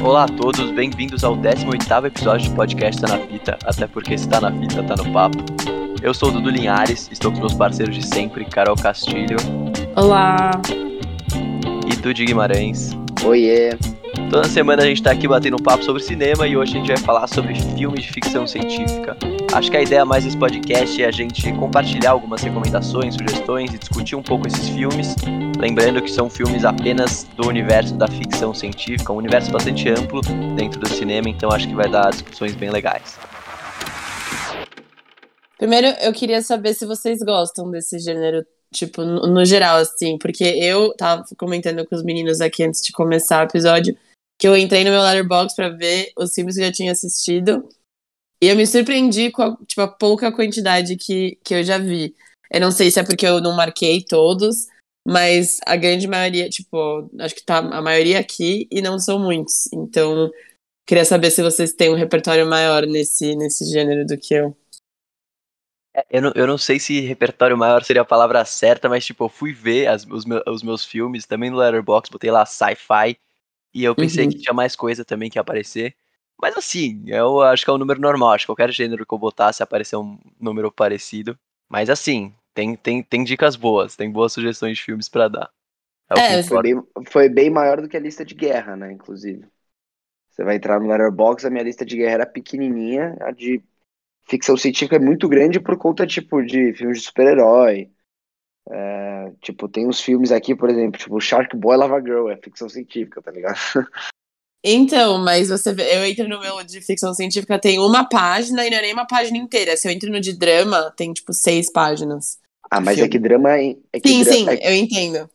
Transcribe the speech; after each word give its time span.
Olá 0.00 0.24
a 0.24 0.28
todos, 0.28 0.70
bem-vindos 0.72 1.24
ao 1.24 1.34
18º 1.36 2.06
episódio 2.06 2.50
do 2.50 2.56
podcast 2.56 3.00
Tá 3.00 3.08
na 3.08 3.18
Fita, 3.26 3.58
até 3.64 3.86
porque 3.86 4.16
se 4.18 4.28
tá 4.28 4.40
na 4.40 4.52
fita, 4.52 4.82
tá 4.82 4.94
no 4.94 5.10
papo. 5.10 5.38
Eu 6.02 6.12
sou 6.12 6.28
o 6.28 6.32
Dudu 6.32 6.50
Linhares, 6.50 7.08
estou 7.10 7.32
com 7.32 7.40
meus 7.40 7.54
parceiros 7.54 7.94
de 7.94 8.06
sempre, 8.06 8.44
Carol 8.44 8.76
Castilho 8.76 9.38
Olá! 9.96 10.50
e 11.90 11.96
Dude 11.96 12.26
Guimarães. 12.26 12.90
Oiê! 13.24 13.70
Toda 14.30 14.46
semana 14.48 14.82
a 14.82 14.86
gente 14.86 15.02
tá 15.02 15.12
aqui 15.12 15.26
batendo 15.26 15.56
um 15.56 15.62
papo 15.62 15.82
sobre 15.82 16.02
cinema 16.02 16.46
e 16.46 16.56
hoje 16.56 16.76
a 16.76 16.78
gente 16.78 16.88
vai 16.88 16.98
falar 16.98 17.26
sobre 17.26 17.54
filmes 17.54 18.04
de 18.04 18.12
ficção 18.12 18.46
científica. 18.46 19.16
Acho 19.52 19.70
que 19.70 19.76
a 19.76 19.82
ideia 19.82 20.04
mais 20.04 20.24
desse 20.24 20.36
podcast 20.36 21.02
é 21.02 21.06
a 21.06 21.10
gente 21.10 21.50
compartilhar 21.54 22.10
algumas 22.10 22.42
recomendações, 22.42 23.14
sugestões 23.14 23.72
e 23.72 23.78
discutir 23.78 24.14
um 24.14 24.22
pouco 24.22 24.46
esses 24.46 24.68
filmes. 24.68 25.14
Lembrando 25.58 26.02
que 26.02 26.10
são 26.10 26.28
filmes 26.28 26.64
apenas 26.64 27.24
do 27.36 27.48
universo 27.48 27.94
da 27.94 28.06
ficção 28.06 28.52
científica, 28.52 29.12
um 29.12 29.16
universo 29.16 29.50
bastante 29.50 29.88
amplo 29.88 30.20
dentro 30.56 30.78
do 30.78 30.88
cinema, 30.88 31.28
então 31.28 31.50
acho 31.50 31.68
que 31.68 31.74
vai 31.74 31.88
dar 31.88 32.10
discussões 32.10 32.54
bem 32.54 32.70
legais. 32.70 33.18
Primeiro, 35.56 35.86
eu 36.02 36.12
queria 36.12 36.42
saber 36.42 36.74
se 36.74 36.84
vocês 36.84 37.20
gostam 37.20 37.70
desse 37.70 37.98
gênero, 37.98 38.44
tipo, 38.74 39.02
no, 39.02 39.44
geral, 39.44 39.76
assim, 39.78 40.18
porque 40.18 40.44
eu 40.44 40.94
tava 40.94 41.24
comentando 41.38 41.86
com 41.86 41.96
os 41.96 42.02
meninos 42.02 42.42
aqui 42.42 42.62
antes 42.62 42.82
de 42.82 42.92
começar 42.92 43.40
o 43.40 43.48
episódio 43.48 43.96
que 44.38 44.46
eu 44.46 44.54
entrei 44.54 44.84
no 44.84 44.90
meu 44.90 45.00
Letterboxd 45.00 45.56
pra 45.56 45.70
ver 45.70 46.12
os 46.14 46.34
filmes 46.34 46.56
que 46.56 46.60
eu 46.60 46.66
já 46.66 46.72
tinha 46.72 46.92
assistido 46.92 47.66
e 48.40 48.48
eu 48.48 48.56
me 48.56 48.66
surpreendi 48.66 49.30
com 49.30 49.42
a, 49.42 49.56
tipo, 49.66 49.80
a 49.82 49.88
pouca 49.88 50.32
quantidade 50.32 50.96
que, 50.96 51.38
que 51.44 51.54
eu 51.54 51.64
já 51.64 51.78
vi. 51.78 52.14
Eu 52.50 52.60
não 52.60 52.70
sei 52.70 52.90
se 52.90 53.00
é 53.00 53.04
porque 53.04 53.26
eu 53.26 53.40
não 53.40 53.54
marquei 53.56 54.02
todos, 54.04 54.66
mas 55.06 55.58
a 55.66 55.76
grande 55.76 56.06
maioria, 56.08 56.48
tipo, 56.48 57.08
acho 57.20 57.34
que 57.34 57.44
tá 57.44 57.58
a 57.58 57.82
maioria 57.82 58.18
aqui 58.20 58.68
e 58.70 58.80
não 58.82 58.98
são 58.98 59.18
muitos. 59.18 59.66
Então, 59.72 60.30
queria 60.86 61.04
saber 61.04 61.30
se 61.32 61.42
vocês 61.42 61.72
têm 61.74 61.90
um 61.90 61.96
repertório 61.96 62.46
maior 62.48 62.86
nesse, 62.86 63.36
nesse 63.36 63.64
gênero 63.70 64.06
do 64.06 64.18
que 64.18 64.34
eu. 64.34 64.56
Eu 66.10 66.20
não, 66.20 66.32
eu 66.34 66.46
não 66.46 66.58
sei 66.58 66.78
se 66.78 67.00
repertório 67.00 67.56
maior 67.56 67.82
seria 67.82 68.02
a 68.02 68.04
palavra 68.04 68.44
certa, 68.44 68.88
mas 68.88 69.04
tipo, 69.04 69.24
eu 69.24 69.28
fui 69.30 69.52
ver 69.52 69.86
as- 69.88 70.04
os, 70.06 70.24
meus, 70.26 70.42
os 70.46 70.62
meus 70.62 70.84
filmes 70.84 71.24
também 71.26 71.48
no 71.50 71.56
Letterboxd, 71.56 72.10
botei 72.12 72.30
lá 72.30 72.44
sci-fi 72.44 73.18
e 73.74 73.84
eu 73.84 73.94
pensei 73.96 74.26
Uhum. 74.26 74.30
que 74.30 74.38
tinha 74.38 74.54
mais 74.54 74.76
coisa 74.76 75.04
também 75.04 75.30
que 75.30 75.38
ia 75.38 75.42
aparecer. 75.42 75.96
Mas 76.40 76.56
assim, 76.56 77.02
eu 77.06 77.40
acho 77.40 77.64
que 77.64 77.70
é 77.70 77.72
um 77.72 77.78
número 77.78 78.00
normal, 78.00 78.32
acho 78.32 78.44
que 78.44 78.48
qualquer 78.48 78.70
gênero 78.70 79.06
que 79.06 79.14
eu 79.14 79.18
botasse 79.18 79.62
aparecer 79.62 79.96
um 79.96 80.18
número 80.38 80.70
parecido. 80.70 81.38
Mas 81.68 81.88
assim, 81.90 82.34
tem, 82.54 82.76
tem, 82.76 83.02
tem 83.02 83.24
dicas 83.24 83.56
boas, 83.56 83.96
tem 83.96 84.10
boas 84.10 84.32
sugestões 84.32 84.76
de 84.78 84.84
filmes 84.84 85.08
pra 85.08 85.28
dar. 85.28 85.50
É 86.10 86.20
É, 86.20 86.42
Foi 86.42 86.62
bem, 86.62 86.82
foi 87.10 87.28
bem 87.28 87.50
maior 87.50 87.80
do 87.80 87.88
que 87.88 87.96
a 87.96 88.00
lista 88.00 88.24
de 88.24 88.34
guerra, 88.34 88.76
né? 88.76 88.92
Inclusive. 88.92 89.44
Você 90.30 90.44
vai 90.44 90.56
entrar 90.56 90.78
no 90.80 90.88
Letterboxd, 90.88 91.46
a 91.46 91.50
minha 91.50 91.64
lista 91.64 91.84
de 91.84 91.96
guerra 91.96 92.12
era 92.12 92.26
pequenininha, 92.26 93.16
a 93.20 93.30
de 93.32 93.62
ficção 94.28 94.56
científica 94.56 94.96
é 94.96 95.00
muito 95.00 95.28
grande 95.28 95.60
por 95.60 95.78
conta, 95.78 96.06
tipo, 96.06 96.42
de 96.42 96.74
filmes 96.74 96.98
de 97.00 97.04
super-herói. 97.06 97.90
É, 98.70 99.32
tipo, 99.40 99.68
tem 99.68 99.86
uns 99.88 100.00
filmes 100.00 100.32
aqui, 100.32 100.54
por 100.54 100.70
exemplo, 100.70 100.98
tipo, 100.98 101.20
Shark 101.20 101.56
Boy 101.56 101.76
Lava 101.76 102.00
Girl, 102.00 102.28
é 102.30 102.36
ficção 102.36 102.68
científica, 102.68 103.22
tá 103.22 103.30
ligado? 103.30 103.56
Então, 104.68 105.18
mas 105.18 105.48
você 105.48 105.72
vê, 105.72 105.96
eu 105.96 106.04
entro 106.04 106.28
no 106.28 106.40
meu 106.40 106.60
de 106.64 106.80
ficção 106.80 107.14
científica, 107.14 107.56
tem 107.56 107.78
uma 107.78 108.04
página 108.08 108.66
e 108.66 108.70
não 108.70 108.78
é 108.78 108.82
nem 108.82 108.92
uma 108.92 109.06
página 109.06 109.38
inteira. 109.38 109.76
Se 109.76 109.86
eu 109.86 109.92
entro 109.92 110.10
no 110.10 110.20
de 110.20 110.32
drama, 110.32 110.92
tem 110.96 111.12
tipo 111.12 111.32
seis 111.32 111.70
páginas. 111.70 112.40
Ah, 112.68 112.80
mas 112.80 112.96
Filme. 112.96 113.08
é 113.08 113.12
que 113.12 113.18
drama 113.20 113.56
é. 113.56 113.76
é 113.92 114.00
que 114.00 114.08
Sim, 114.08 114.24
dra- 114.24 114.32
sim, 114.32 114.48
é- 114.48 114.68
eu 114.70 114.74
entendo. 114.74 115.30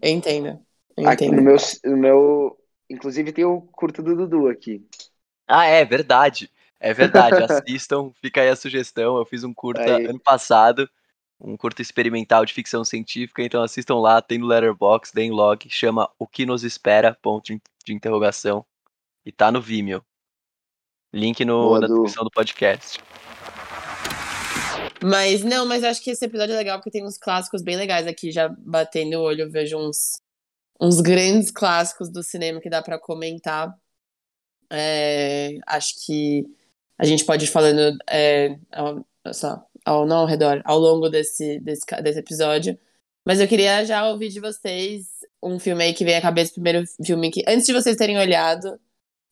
Eu 0.00 0.10
entendo. 0.10 0.60
Eu 0.96 1.08
aqui 1.08 1.24
entendo. 1.24 1.36
no 1.38 1.42
meu, 1.42 1.56
no 1.84 1.96
meu. 1.96 2.58
Inclusive 2.88 3.32
tem 3.32 3.44
o 3.44 3.60
curto 3.60 4.02
do 4.02 4.14
Dudu 4.14 4.48
aqui. 4.48 4.86
Ah, 5.48 5.66
é 5.66 5.84
verdade. 5.84 6.48
É 6.78 6.94
verdade. 6.94 7.42
Assistam, 7.42 8.12
fica 8.22 8.40
aí 8.40 8.48
a 8.50 8.56
sugestão. 8.56 9.16
Eu 9.16 9.26
fiz 9.26 9.42
um 9.42 9.52
curta 9.52 9.82
Aí. 9.82 10.06
ano 10.06 10.20
passado, 10.20 10.88
um 11.40 11.56
curta 11.56 11.82
experimental 11.82 12.44
de 12.44 12.52
ficção 12.54 12.84
científica, 12.84 13.42
então 13.42 13.62
assistam 13.62 13.96
lá, 13.96 14.22
tem 14.22 14.38
no 14.38 14.46
Letterboxd, 14.46 15.12
tem 15.12 15.30
log, 15.30 15.68
chama 15.68 16.08
O 16.18 16.26
que 16.26 16.46
nos 16.46 16.62
espera, 16.62 17.16
ponto 17.20 17.52
de 17.84 17.92
interrogação, 17.92 18.64
e 19.24 19.32
tá 19.32 19.52
no 19.52 19.60
Vimeo. 19.60 20.04
Link 21.12 21.44
no, 21.44 21.68
Boa, 21.68 21.80
na 21.80 21.86
Du. 21.86 21.94
descrição 21.94 22.24
do 22.24 22.30
podcast. 22.30 22.98
Mas 25.02 25.44
não, 25.44 25.66
mas 25.66 25.84
acho 25.84 26.02
que 26.02 26.10
esse 26.10 26.24
episódio 26.24 26.54
é 26.54 26.56
legal 26.56 26.78
porque 26.78 26.90
tem 26.90 27.04
uns 27.04 27.18
clássicos 27.18 27.62
bem 27.62 27.76
legais 27.76 28.06
aqui, 28.06 28.32
já 28.32 28.48
batendo 28.48 29.18
o 29.18 29.22
olho, 29.22 29.42
eu 29.42 29.50
vejo 29.50 29.76
uns, 29.76 30.20
uns 30.80 31.00
grandes 31.00 31.50
clássicos 31.50 32.08
do 32.08 32.22
cinema 32.22 32.60
que 32.60 32.70
dá 32.70 32.82
pra 32.82 32.98
comentar. 32.98 33.76
É, 34.72 35.58
acho 35.66 36.04
que 36.04 36.44
a 36.98 37.04
gente 37.04 37.24
pode 37.24 37.44
ir 37.44 37.48
falando 37.48 37.96
é, 38.08 38.58
ao, 38.72 39.06
só, 39.32 39.64
ao, 39.84 40.06
não 40.06 40.18
ao 40.18 40.26
redor, 40.26 40.62
ao 40.64 40.78
longo 40.78 41.08
desse, 41.08 41.60
desse, 41.60 41.84
desse 42.02 42.18
episódio. 42.18 42.78
Mas 43.24 43.40
eu 43.40 43.48
queria 43.48 43.84
já 43.84 44.08
ouvir 44.08 44.30
de 44.30 44.40
vocês 44.40 45.13
um 45.44 45.58
filme 45.58 45.84
aí 45.84 45.94
que 45.94 46.04
vem 46.04 46.16
à 46.16 46.22
cabeça, 46.22 46.50
o 46.52 46.54
primeiro 46.54 46.84
filme 47.04 47.30
que. 47.30 47.42
Antes 47.46 47.66
de 47.66 47.72
vocês 47.72 47.96
terem 47.96 48.18
olhado 48.18 48.78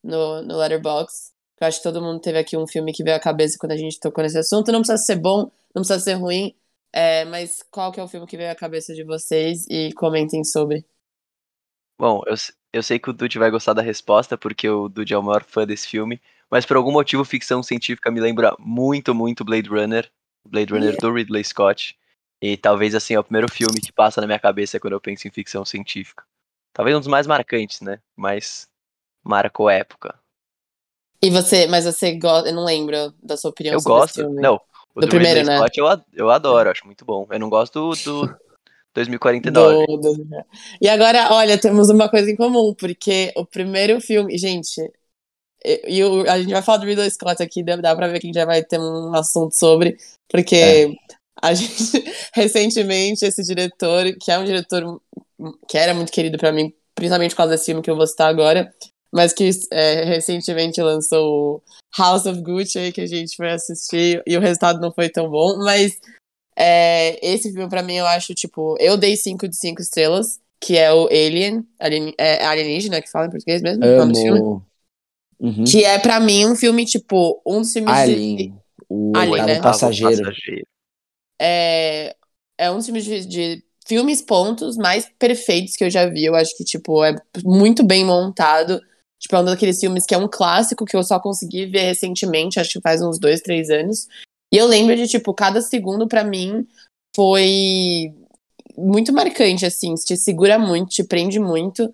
no, 0.02 0.42
no 0.42 0.58
Letterboxd, 0.58 1.32
eu 1.60 1.66
acho 1.66 1.78
que 1.78 1.82
todo 1.84 2.02
mundo 2.02 2.20
teve 2.20 2.38
aqui 2.38 2.56
um 2.56 2.66
filme 2.66 2.92
que 2.92 3.04
veio 3.04 3.16
à 3.16 3.20
cabeça 3.20 3.56
quando 3.58 3.72
a 3.72 3.76
gente 3.76 3.98
tocou 4.00 4.22
nesse 4.22 4.38
assunto. 4.38 4.72
Não 4.72 4.80
precisa 4.80 4.98
ser 4.98 5.16
bom, 5.16 5.50
não 5.74 5.82
precisa 5.82 6.00
ser 6.00 6.14
ruim, 6.14 6.54
é, 6.92 7.24
mas 7.24 7.64
qual 7.70 7.92
que 7.92 8.00
é 8.00 8.02
o 8.02 8.08
filme 8.08 8.26
que 8.26 8.36
veio 8.36 8.50
à 8.50 8.54
cabeça 8.54 8.92
de 8.94 9.04
vocês 9.04 9.66
e 9.70 9.92
comentem 9.94 10.44
sobre. 10.44 10.84
Bom, 11.98 12.20
eu, 12.26 12.34
eu 12.72 12.82
sei 12.82 12.98
que 12.98 13.10
o 13.10 13.12
Dude 13.12 13.38
vai 13.38 13.50
gostar 13.50 13.72
da 13.72 13.82
resposta, 13.82 14.36
porque 14.36 14.68
o 14.68 14.88
Dude 14.88 15.14
é 15.14 15.18
o 15.18 15.22
maior 15.22 15.44
fã 15.44 15.64
desse 15.64 15.86
filme, 15.86 16.20
mas 16.50 16.66
por 16.66 16.76
algum 16.76 16.90
motivo 16.90 17.24
ficção 17.24 17.62
científica 17.62 18.10
me 18.10 18.20
lembra 18.20 18.54
muito, 18.58 19.14
muito 19.14 19.44
Blade 19.44 19.68
Runner, 19.68 20.10
Blade 20.44 20.72
Runner 20.72 20.96
do 20.96 21.12
Ridley 21.12 21.44
Scott, 21.44 21.96
e 22.42 22.56
talvez 22.56 22.92
assim 22.92 23.14
é 23.14 23.20
o 23.20 23.22
primeiro 23.24 23.48
filme 23.50 23.80
que 23.80 23.92
passa 23.92 24.20
na 24.20 24.26
minha 24.26 24.38
cabeça 24.38 24.80
quando 24.80 24.94
eu 24.94 25.00
penso 25.00 25.28
em 25.28 25.30
ficção 25.30 25.64
científica. 25.64 26.24
Talvez 26.72 26.96
um 26.96 26.98
dos 26.98 27.06
mais 27.08 27.24
marcantes, 27.24 27.80
né? 27.80 28.00
Mas 28.16 28.66
marcou 29.22 29.70
época. 29.70 30.18
E 31.22 31.30
você, 31.30 31.68
mas 31.68 31.84
você 31.84 32.18
gosta, 32.18 32.48
eu 32.48 32.54
não 32.54 32.64
lembro 32.64 33.14
da 33.22 33.36
sua 33.36 33.50
opinião 33.50 33.74
Eu 33.74 33.80
sobre 33.80 33.98
gosto, 33.98 34.20
esse 34.20 34.22
filme. 34.22 34.42
não, 34.42 34.60
o 34.92 35.00
Do 35.00 35.06
do, 35.06 35.10
primeiro, 35.10 35.38
Ridley 35.38 35.56
né? 35.56 35.68
Scott 35.68 35.78
eu, 35.78 35.86
eu 36.14 36.30
adoro, 36.30 36.68
acho 36.68 36.84
muito 36.84 37.04
bom. 37.04 37.28
Eu 37.30 37.38
não 37.38 37.48
gosto 37.48 37.94
do, 37.94 38.26
do 38.26 38.36
2049. 38.92 39.86
Do- 39.86 39.98
do- 39.98 40.44
E 40.80 40.88
agora, 40.88 41.32
olha, 41.32 41.56
temos 41.60 41.90
uma 41.90 42.08
coisa 42.08 42.28
em 42.28 42.34
comum, 42.34 42.74
porque 42.74 43.32
o 43.36 43.46
primeiro 43.46 44.00
filme, 44.00 44.36
gente, 44.36 44.80
e, 45.64 46.02
a 46.28 46.40
gente 46.40 46.52
vai 46.52 46.62
falar 46.62 46.78
do 46.78 46.86
Ridley 46.86 47.08
Scott 47.08 47.40
aqui, 47.40 47.62
dá, 47.62 47.76
dá 47.76 47.94
pra 47.94 48.08
ver 48.08 48.18
que 48.18 48.26
a 48.26 48.28
gente 48.28 48.34
já 48.34 48.44
vai 48.44 48.64
ter 48.64 48.80
um 48.80 49.14
assunto 49.14 49.54
sobre, 49.54 49.96
porque 50.28 50.56
É. 50.56 50.88
a 51.40 51.54
gente, 51.54 51.72
recentemente, 52.34 53.24
esse 53.24 53.42
diretor, 53.42 54.04
que 54.20 54.30
é 54.30 54.38
um 54.38 54.44
diretor 54.44 55.00
que 55.68 55.78
era 55.78 55.94
muito 55.94 56.12
querido 56.12 56.38
pra 56.38 56.52
mim, 56.52 56.72
principalmente 56.94 57.30
por 57.30 57.38
causa 57.38 57.52
desse 57.52 57.66
filme 57.66 57.82
que 57.82 57.90
eu 57.90 57.96
vou 57.96 58.06
citar 58.06 58.28
agora, 58.28 58.72
mas 59.12 59.32
que 59.32 59.48
é, 59.70 60.04
recentemente 60.04 60.80
lançou 60.80 61.56
o 61.56 61.62
House 61.98 62.26
of 62.26 62.40
Gucci, 62.40 62.78
aí, 62.78 62.92
que 62.92 63.00
a 63.00 63.06
gente 63.06 63.36
foi 63.36 63.50
assistir, 63.50 64.22
e 64.26 64.36
o 64.36 64.40
resultado 64.40 64.80
não 64.80 64.92
foi 64.92 65.08
tão 65.08 65.28
bom, 65.28 65.58
mas 65.58 65.98
é, 66.56 67.18
esse 67.26 67.52
filme, 67.52 67.68
pra 67.68 67.82
mim, 67.82 67.94
eu 67.94 68.06
acho, 68.06 68.34
tipo, 68.34 68.76
eu 68.78 68.96
dei 68.96 69.16
5 69.16 69.48
de 69.48 69.56
5 69.56 69.82
estrelas, 69.82 70.40
que 70.60 70.78
é 70.78 70.92
o 70.92 71.06
Alien, 71.06 71.66
alien 71.78 72.14
é 72.16 72.44
alienígena, 72.44 73.02
que 73.02 73.10
fala 73.10 73.26
em 73.26 73.30
português 73.30 73.60
mesmo? 73.60 73.84
o 73.84 73.98
nome 73.98 74.12
do 74.12 74.18
filme? 74.18 74.38
Amo. 74.38 74.66
Uhum. 75.40 75.64
Que 75.64 75.84
é, 75.84 75.98
pra 75.98 76.20
mim, 76.20 76.46
um 76.46 76.54
filme, 76.54 76.84
tipo, 76.84 77.42
um 77.44 77.60
dos 77.60 77.72
filmes 77.72 77.92
de, 77.92 78.00
Alien. 78.00 78.54
O 78.88 79.12
Alien, 79.16 79.44
né? 79.44 79.60
Passageiro. 79.60 80.22
passageiro. 80.22 80.66
É, 81.42 82.14
é 82.56 82.70
um 82.70 82.76
dos 82.76 82.86
filmes 82.86 83.04
de, 83.04 83.26
de 83.26 83.64
filmes 83.84 84.22
pontos 84.22 84.76
mais 84.76 85.10
perfeitos 85.18 85.74
que 85.74 85.82
eu 85.82 85.90
já 85.90 86.06
vi. 86.06 86.24
Eu 86.24 86.36
acho 86.36 86.56
que, 86.56 86.64
tipo, 86.64 87.04
é 87.04 87.16
muito 87.44 87.84
bem 87.84 88.04
montado. 88.04 88.80
Tipo, 89.20 89.36
é 89.36 89.40
um 89.40 89.44
daqueles 89.44 89.80
filmes 89.80 90.06
que 90.06 90.14
é 90.14 90.18
um 90.18 90.28
clássico 90.28 90.84
que 90.84 90.96
eu 90.96 91.02
só 91.02 91.18
consegui 91.18 91.66
ver 91.66 91.82
recentemente, 91.82 92.60
acho 92.60 92.72
que 92.74 92.80
faz 92.80 93.02
uns 93.02 93.18
dois, 93.18 93.40
três 93.40 93.70
anos. 93.70 94.06
E 94.52 94.56
eu 94.56 94.66
lembro 94.66 94.94
de, 94.94 95.08
tipo, 95.08 95.34
cada 95.34 95.60
segundo 95.60 96.06
pra 96.06 96.22
mim 96.22 96.66
foi 97.14 98.14
muito 98.76 99.12
marcante, 99.12 99.66
assim, 99.66 99.94
te 99.94 100.16
segura 100.16 100.58
muito, 100.58 100.90
te 100.90 101.04
prende 101.04 101.40
muito. 101.40 101.92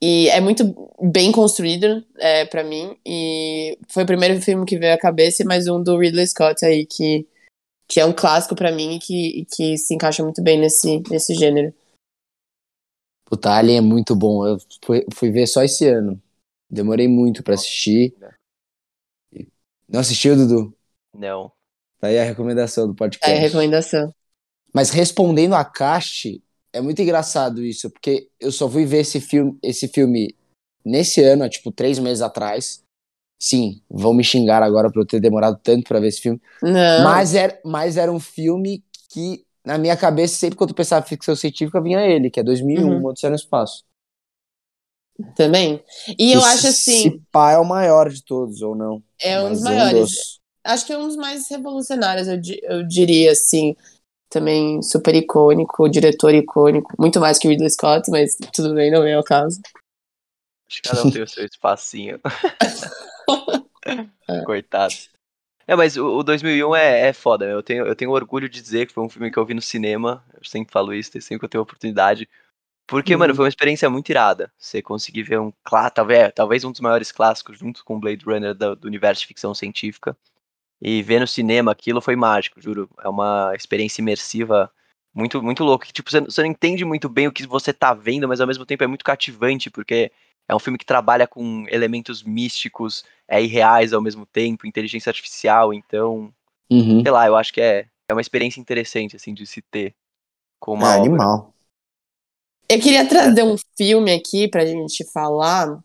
E 0.00 0.28
é 0.28 0.40
muito 0.40 0.74
bem 1.00 1.32
construído 1.32 2.04
é, 2.18 2.44
para 2.46 2.64
mim. 2.64 2.96
E 3.06 3.78
foi 3.88 4.04
o 4.04 4.06
primeiro 4.06 4.40
filme 4.40 4.66
que 4.66 4.78
veio 4.78 4.94
à 4.94 4.98
cabeça, 4.98 5.44
mais 5.44 5.66
um 5.66 5.82
do 5.82 5.98
Ridley 5.98 6.26
Scott 6.26 6.64
aí, 6.64 6.86
que, 6.86 7.26
que 7.88 8.00
é 8.00 8.04
um 8.04 8.12
clássico 8.12 8.54
pra 8.54 8.72
mim 8.72 8.96
e 8.96 8.98
que, 8.98 9.40
e 9.40 9.44
que 9.44 9.78
se 9.78 9.94
encaixa 9.94 10.22
muito 10.22 10.42
bem 10.42 10.58
nesse, 10.58 11.02
nesse 11.10 11.34
gênero. 11.34 11.72
Puta, 13.24 13.50
Alien 13.50 13.78
é 13.78 13.80
muito 13.80 14.14
bom. 14.14 14.46
Eu 14.46 14.58
fui, 14.84 15.06
fui 15.12 15.30
ver 15.30 15.46
só 15.46 15.62
esse 15.62 15.86
ano. 15.86 16.20
Demorei 16.70 17.08
muito 17.08 17.42
pra 17.42 17.54
assistir. 17.54 18.14
Não 19.88 20.00
assistiu, 20.00 20.36
Dudu? 20.36 20.76
Não. 21.14 21.52
Tá 22.00 22.08
aí 22.08 22.18
a 22.18 22.24
recomendação 22.24 22.86
do 22.86 22.94
podcast. 22.94 23.32
É 23.32 23.38
a 23.38 23.40
recomendação. 23.40 24.14
Mas 24.72 24.90
respondendo 24.90 25.54
a 25.54 25.64
Cast, 25.64 26.42
é 26.72 26.80
muito 26.80 27.00
engraçado 27.00 27.64
isso, 27.64 27.90
porque 27.90 28.28
eu 28.38 28.52
só 28.52 28.68
fui 28.68 28.84
ver 28.84 28.98
esse 28.98 29.20
filme, 29.20 29.58
esse 29.62 29.88
filme 29.88 30.36
nesse 30.84 31.22
ano, 31.22 31.44
há, 31.44 31.48
tipo, 31.48 31.72
três 31.72 31.98
meses 31.98 32.20
atrás. 32.20 32.84
Sim, 33.38 33.80
vão 33.90 34.14
me 34.14 34.24
xingar 34.24 34.62
agora 34.62 34.90
por 34.90 35.00
eu 35.00 35.06
ter 35.06 35.20
demorado 35.20 35.58
tanto 35.62 35.86
pra 35.86 36.00
ver 36.00 36.08
esse 36.08 36.20
filme. 36.20 36.40
Não. 36.62 37.04
Mas 37.04 37.34
era, 37.34 37.60
mas 37.64 37.96
era 37.96 38.10
um 38.10 38.18
filme 38.20 38.82
que, 39.10 39.44
na 39.64 39.76
minha 39.78 39.96
cabeça, 39.96 40.36
sempre 40.36 40.56
quando 40.56 40.70
eu 40.70 40.76
pensava 40.76 41.04
em 41.04 41.08
ficção 41.08 41.36
científica, 41.36 41.80
vinha 41.80 42.00
ele, 42.00 42.30
que 42.30 42.40
é 42.40 42.42
2001, 42.42 42.88
Uhum. 42.98 43.04
Odisseia 43.06 43.30
no 43.30 43.36
Espaço. 43.36 43.84
Também. 45.34 45.82
E 46.18 46.32
eu 46.32 46.44
acho 46.44 46.66
assim, 46.68 47.10
Se 47.10 47.22
pá 47.32 47.52
é 47.52 47.58
o 47.58 47.64
maior 47.64 48.10
de 48.10 48.22
todos, 48.22 48.60
ou 48.62 48.74
não. 48.74 49.02
é 49.20 49.40
um 49.40 49.50
dos 49.52 49.62
maiores. 49.62 50.00
dos- 50.00 50.40
Acho 50.64 50.84
que 50.86 50.92
é 50.92 50.98
um 50.98 51.06
dos 51.06 51.16
mais 51.16 51.48
revolucionários, 51.48 52.26
eu, 52.26 52.36
di- 52.40 52.60
eu 52.64 52.86
diria, 52.86 53.32
assim. 53.32 53.74
Também 54.28 54.82
super 54.82 55.14
icônico, 55.14 55.88
diretor 55.88 56.34
icônico. 56.34 56.92
Muito 56.98 57.20
mais 57.20 57.38
que 57.38 57.46
Ridley 57.48 57.70
Scott, 57.70 58.10
mas 58.10 58.36
tudo 58.52 58.74
bem, 58.74 58.90
não 58.90 59.04
é 59.04 59.18
o 59.18 59.22
caso. 59.22 59.60
Acho 60.68 60.82
que 60.82 60.88
cada 60.88 61.04
um 61.04 61.10
tem 61.10 61.22
o 61.22 61.28
seu 61.28 61.44
espacinho. 61.46 62.20
Coitado. 64.44 64.94
É, 65.66 65.74
mas 65.74 65.96
o, 65.96 66.18
o 66.18 66.22
2001 66.22 66.76
é, 66.76 67.08
é 67.08 67.12
foda, 67.12 67.46
meu. 67.46 67.56
Eu 67.56 67.62
tenho, 67.62 67.86
eu 67.86 67.96
tenho 67.96 68.10
orgulho 68.12 68.48
de 68.48 68.60
dizer 68.60 68.86
que 68.86 68.92
foi 68.92 69.04
um 69.04 69.08
filme 69.08 69.30
que 69.30 69.38
eu 69.38 69.44
vi 69.46 69.54
no 69.54 69.62
cinema. 69.62 70.24
Eu 70.34 70.44
sempre 70.44 70.72
falo 70.72 70.94
isso, 70.94 71.10
sempre 71.20 71.40
que 71.40 71.44
eu 71.44 71.48
tenho 71.48 71.62
oportunidade. 71.62 72.28
Porque, 72.86 73.14
Uhum. 73.14 73.20
mano, 73.20 73.34
foi 73.34 73.44
uma 73.44 73.48
experiência 73.48 73.90
muito 73.90 74.10
irada. 74.10 74.52
Você 74.58 74.82
conseguir 74.82 75.24
ver 75.24 75.40
um 75.40 75.52
talvez, 75.94 76.32
talvez 76.34 76.64
um 76.64 76.72
dos 76.72 76.80
maiores 76.80 77.12
clássicos, 77.12 77.58
junto 77.58 77.84
com 77.84 77.98
Blade 78.00 78.24
Runner 78.24 78.54
do, 78.54 78.76
do 78.76 78.86
universo 78.88 79.22
de 79.22 79.28
ficção 79.28 79.54
científica. 79.54 80.16
E 80.80 81.02
ver 81.02 81.20
no 81.20 81.26
cinema 81.26 81.72
aquilo 81.72 82.00
foi 82.00 82.16
mágico, 82.16 82.60
juro. 82.60 82.88
É 83.02 83.08
uma 83.08 83.52
experiência 83.56 84.02
imersiva 84.02 84.70
muito, 85.14 85.42
muito 85.42 85.64
louca. 85.64 85.86
que, 85.86 85.92
Tipo, 85.92 86.10
você, 86.10 86.20
você 86.20 86.42
não 86.42 86.50
entende 86.50 86.84
muito 86.84 87.08
bem 87.08 87.26
o 87.28 87.32
que 87.32 87.46
você 87.46 87.72
tá 87.72 87.94
vendo, 87.94 88.28
mas 88.28 88.40
ao 88.40 88.46
mesmo 88.46 88.66
tempo 88.66 88.84
é 88.84 88.86
muito 88.86 89.04
cativante, 89.04 89.70
porque 89.70 90.12
é 90.48 90.54
um 90.54 90.58
filme 90.58 90.78
que 90.78 90.86
trabalha 90.86 91.26
com 91.26 91.66
elementos 91.68 92.22
místicos, 92.22 93.04
é 93.28 93.42
irreais 93.42 93.92
ao 93.92 94.02
mesmo 94.02 94.26
tempo, 94.26 94.66
inteligência 94.66 95.10
artificial, 95.10 95.72
então, 95.74 96.32
Uhum. 96.70 97.02
sei 97.02 97.12
lá, 97.12 97.26
eu 97.26 97.36
acho 97.36 97.52
que 97.52 97.60
é, 97.60 97.88
é 98.08 98.14
uma 98.14 98.20
experiência 98.20 98.60
interessante, 98.60 99.16
assim, 99.16 99.34
de 99.34 99.46
se 99.46 99.62
ter 99.62 99.94
com 100.60 100.74
uma 100.74 100.94
É 100.94 100.96
obra. 100.96 101.16
animal. 101.16 101.54
Eu 102.68 102.80
queria 102.80 103.08
trazer 103.08 103.42
um 103.42 103.56
filme 103.76 104.12
aqui 104.12 104.48
pra 104.48 104.64
gente 104.66 105.04
falar 105.12 105.80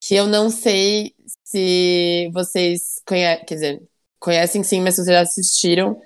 que 0.00 0.14
eu 0.14 0.26
não 0.26 0.50
sei 0.50 1.14
se 1.44 2.30
vocês 2.32 3.00
conhecem, 3.06 3.44
quer 3.46 3.54
dizer, 3.54 3.82
conhecem 4.18 4.62
sim, 4.62 4.80
mas 4.80 4.94
se 4.94 5.04
vocês 5.04 5.14
já 5.16 5.20
assistiram, 5.22 6.00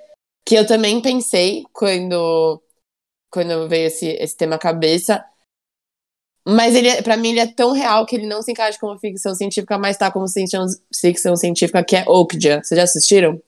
que 0.46 0.54
eu 0.56 0.66
também 0.66 1.00
pensei 1.02 1.64
quando 1.72 2.62
quando 3.30 3.68
veio 3.68 3.88
esse, 3.88 4.08
esse 4.08 4.36
tema 4.36 4.56
à 4.56 4.58
cabeça, 4.58 5.24
mas 6.46 6.74
ele, 6.74 6.88
é- 6.88 7.02
pra 7.02 7.16
mim 7.16 7.30
ele 7.30 7.40
é 7.40 7.46
tão 7.52 7.72
real 7.72 8.04
que 8.06 8.16
ele 8.16 8.26
não 8.26 8.42
se 8.42 8.50
encaixa 8.52 8.78
como 8.78 8.98
ficção 8.98 9.34
científica, 9.34 9.78
mas 9.78 9.96
tá 9.96 10.10
como 10.10 10.28
ficção, 10.28 10.66
ficção 11.00 11.36
científica, 11.36 11.84
que 11.84 11.96
é 11.96 12.04
Okja. 12.06 12.62
Vocês 12.62 12.76
já 12.76 12.84
assistiram? 12.84 13.40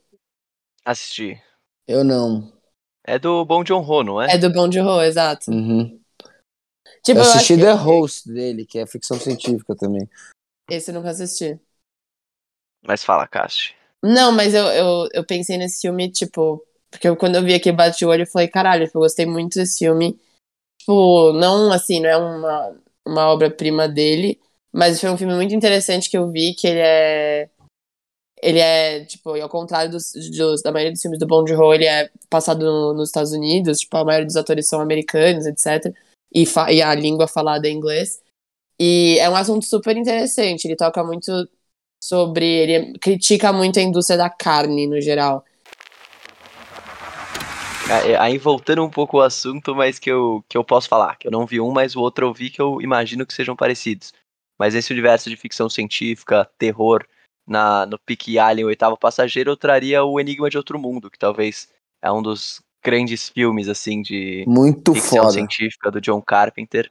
Assistir. 0.84 1.42
Eu 1.86 2.04
não. 2.04 2.52
É 3.06 3.18
do 3.18 3.44
Bong 3.44 3.66
Joon-ho, 3.66 4.02
não 4.02 4.22
é? 4.22 4.34
É 4.34 4.38
do 4.38 4.50
Bong 4.52 4.74
Joon-ho, 4.74 5.02
exato. 5.02 5.50
Uhum. 5.50 6.00
Tipo, 7.02 7.18
eu 7.20 7.24
eu 7.24 7.30
assisti 7.30 7.54
que- 7.56 7.60
The 7.62 7.72
Host 7.72 8.28
dele, 8.32 8.64
que 8.64 8.78
é 8.78 8.86
ficção 8.86 9.18
científica 9.18 9.74
também. 9.76 10.08
Esse 10.70 10.90
eu 10.90 10.94
nunca 10.94 11.10
assisti. 11.10 11.60
Mas 12.86 13.04
fala, 13.04 13.26
Cast. 13.26 13.74
Não, 14.02 14.32
mas 14.32 14.54
eu, 14.54 14.64
eu, 14.66 15.08
eu 15.12 15.24
pensei 15.26 15.56
nesse 15.56 15.80
filme, 15.82 16.10
tipo, 16.10 16.62
porque 16.90 17.08
eu, 17.08 17.16
quando 17.16 17.36
eu 17.36 17.42
vi 17.42 17.54
aqui, 17.54 17.72
bati 17.72 18.04
o 18.04 18.08
olho 18.08 18.22
e 18.22 18.26
falei, 18.26 18.48
caralho, 18.48 18.86
tipo, 18.86 18.98
eu 18.98 19.02
gostei 19.02 19.26
muito 19.26 19.54
desse 19.54 19.78
filme. 19.78 20.18
Tipo, 20.80 21.32
não, 21.32 21.72
assim, 21.72 22.00
não 22.00 22.08
é 22.08 22.16
uma, 22.16 22.76
uma 23.06 23.28
obra-prima 23.28 23.88
dele, 23.88 24.40
mas 24.72 25.00
foi 25.00 25.10
um 25.10 25.16
filme 25.16 25.34
muito 25.34 25.54
interessante 25.54 26.10
que 26.10 26.16
eu 26.18 26.30
vi, 26.30 26.54
que 26.54 26.66
ele 26.66 26.80
é. 26.80 27.50
Ele 28.42 28.58
é, 28.58 29.04
tipo, 29.06 29.30
ao 29.30 29.48
contrário 29.48 29.90
dos, 29.90 30.12
dos- 30.36 30.62
da 30.62 30.70
maioria 30.70 30.92
dos 30.92 31.00
filmes 31.00 31.18
do 31.18 31.26
Bong 31.26 31.48
Joon-ho, 31.48 31.72
ele 31.74 31.86
é 31.86 32.10
passado 32.28 32.64
no- 32.64 32.92
nos 32.94 33.08
Estados 33.08 33.32
Unidos, 33.32 33.78
tipo, 33.80 33.96
a 33.96 34.04
maioria 34.04 34.26
dos 34.26 34.36
atores 34.36 34.68
são 34.68 34.80
americanos, 34.80 35.46
etc. 35.46 35.94
E, 36.34 36.44
e 36.72 36.82
a 36.82 36.94
língua 36.94 37.26
falada 37.28 37.66
é 37.68 37.70
inglês. 37.70 38.20
E 38.80 39.18
é 39.20 39.30
um 39.30 39.36
assunto 39.36 39.64
super 39.66 39.96
interessante, 39.96 40.66
ele 40.66 40.76
toca 40.76 41.02
muito 41.04 41.32
sobre. 42.02 42.44
Ele 42.46 42.98
critica 42.98 43.52
muito 43.52 43.78
a 43.78 43.82
indústria 43.82 44.18
da 44.18 44.30
carne 44.30 44.86
no 44.86 45.00
geral. 45.00 45.44
Aí- 47.90 48.16
Aí 48.16 48.38
voltando 48.38 48.84
um 48.84 48.90
pouco 48.90 49.18
ao 49.18 49.26
assunto, 49.26 49.74
mas 49.74 49.98
que 49.98 50.10
eu, 50.10 50.44
que 50.48 50.56
eu 50.56 50.64
posso 50.64 50.88
falar, 50.88 51.16
que 51.16 51.26
eu 51.26 51.32
não 51.32 51.46
vi 51.46 51.60
um, 51.60 51.70
mas 51.70 51.94
o 51.94 52.00
outro 52.00 52.26
eu 52.26 52.32
vi 52.32 52.50
que 52.50 52.60
eu 52.60 52.80
imagino 52.80 53.26
que 53.26 53.34
sejam 53.34 53.54
parecidos. 53.54 54.12
Mas 54.58 54.74
esse 54.74 54.92
universo 54.92 55.28
de 55.28 55.36
ficção 55.36 55.68
científica, 55.68 56.48
terror, 56.58 57.04
na, 57.46 57.84
no 57.86 57.98
Pique 57.98 58.38
Alien, 58.38 58.64
o 58.64 58.68
oitavo 58.68 58.96
passageiro, 58.96 59.50
eu 59.50 59.56
traria 59.56 60.04
o 60.04 60.18
Enigma 60.18 60.48
de 60.48 60.56
Outro 60.56 60.78
Mundo, 60.78 61.10
que 61.10 61.18
talvez 61.18 61.68
é 62.00 62.10
um 62.10 62.22
dos 62.22 62.62
grandes 62.82 63.28
filmes, 63.28 63.68
assim, 63.68 64.02
de 64.02 64.44
Muito 64.46 64.94
ficção 64.94 65.22
foda. 65.22 65.32
científica 65.32 65.90
do 65.90 66.00
John 66.00 66.22
Carpenter, 66.22 66.90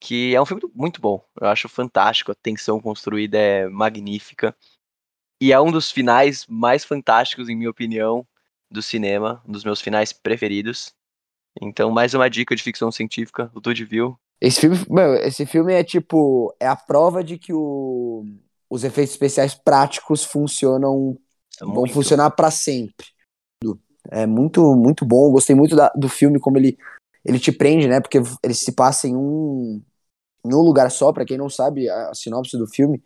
que 0.00 0.34
é 0.34 0.40
um 0.40 0.46
filme 0.46 0.62
muito 0.74 1.00
bom. 1.00 1.24
Eu 1.40 1.48
acho 1.48 1.68
fantástico, 1.68 2.32
a 2.32 2.34
tensão 2.34 2.80
construída 2.80 3.38
é 3.38 3.68
magnífica. 3.68 4.54
E 5.40 5.52
é 5.52 5.60
um 5.60 5.70
dos 5.70 5.90
finais 5.90 6.46
mais 6.46 6.84
fantásticos, 6.84 7.48
em 7.48 7.56
minha 7.56 7.70
opinião, 7.70 8.26
do 8.70 8.82
cinema, 8.82 9.42
um 9.46 9.52
dos 9.52 9.64
meus 9.64 9.80
finais 9.80 10.12
preferidos. 10.12 10.92
Então, 11.60 11.90
mais 11.90 12.14
uma 12.14 12.28
dica 12.28 12.54
de 12.54 12.62
ficção 12.62 12.90
científica, 12.92 13.50
o 13.54 13.60
Dude 13.60 13.84
viu. 13.84 14.18
Esse 14.40 14.60
filme, 14.60 14.76
meu, 14.90 15.14
esse 15.14 15.46
filme 15.46 15.72
é 15.72 15.82
tipo, 15.82 16.54
é 16.60 16.66
a 16.66 16.76
prova 16.76 17.24
de 17.24 17.38
que 17.38 17.52
o, 17.52 18.24
os 18.68 18.84
efeitos 18.84 19.12
especiais 19.14 19.54
práticos 19.54 20.24
funcionam, 20.24 21.16
É 21.60 21.64
vão 21.64 21.74
muito- 21.76 21.94
funcionar 21.94 22.30
pra 22.32 22.50
sempre. 22.50 23.06
É 24.10 24.26
muito, 24.26 24.76
muito 24.76 25.04
bom. 25.06 25.32
Gostei 25.32 25.56
muito 25.56 25.74
da- 25.74 25.90
do 25.96 26.08
filme, 26.08 26.38
como 26.38 26.58
ele, 26.58 26.76
ele 27.24 27.40
te 27.40 27.50
prende, 27.50 27.88
né? 27.88 28.00
Porque 28.00 28.18
ele 28.42 28.54
se 28.54 28.72
passa 28.72 29.08
em 29.08 29.16
um, 29.16 29.82
em 30.44 30.54
um 30.54 30.60
lugar 30.60 30.90
só. 30.90 31.12
Pra 31.12 31.24
quem 31.24 31.36
não 31.38 31.48
sabe, 31.48 31.88
a, 31.88 32.10
a 32.10 32.14
sinopse 32.14 32.56
do 32.58 32.68
filme 32.68 33.02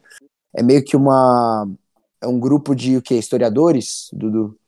é 0.54 0.62
meio 0.62 0.84
que 0.84 0.96
uma, 0.96 1.66
é 2.20 2.26
um 2.26 2.38
grupo 2.38 2.74
de 2.74 2.96
o 2.98 3.02
quê? 3.02 3.14
Historiadores, 3.14 4.10
Dudu? 4.12 4.58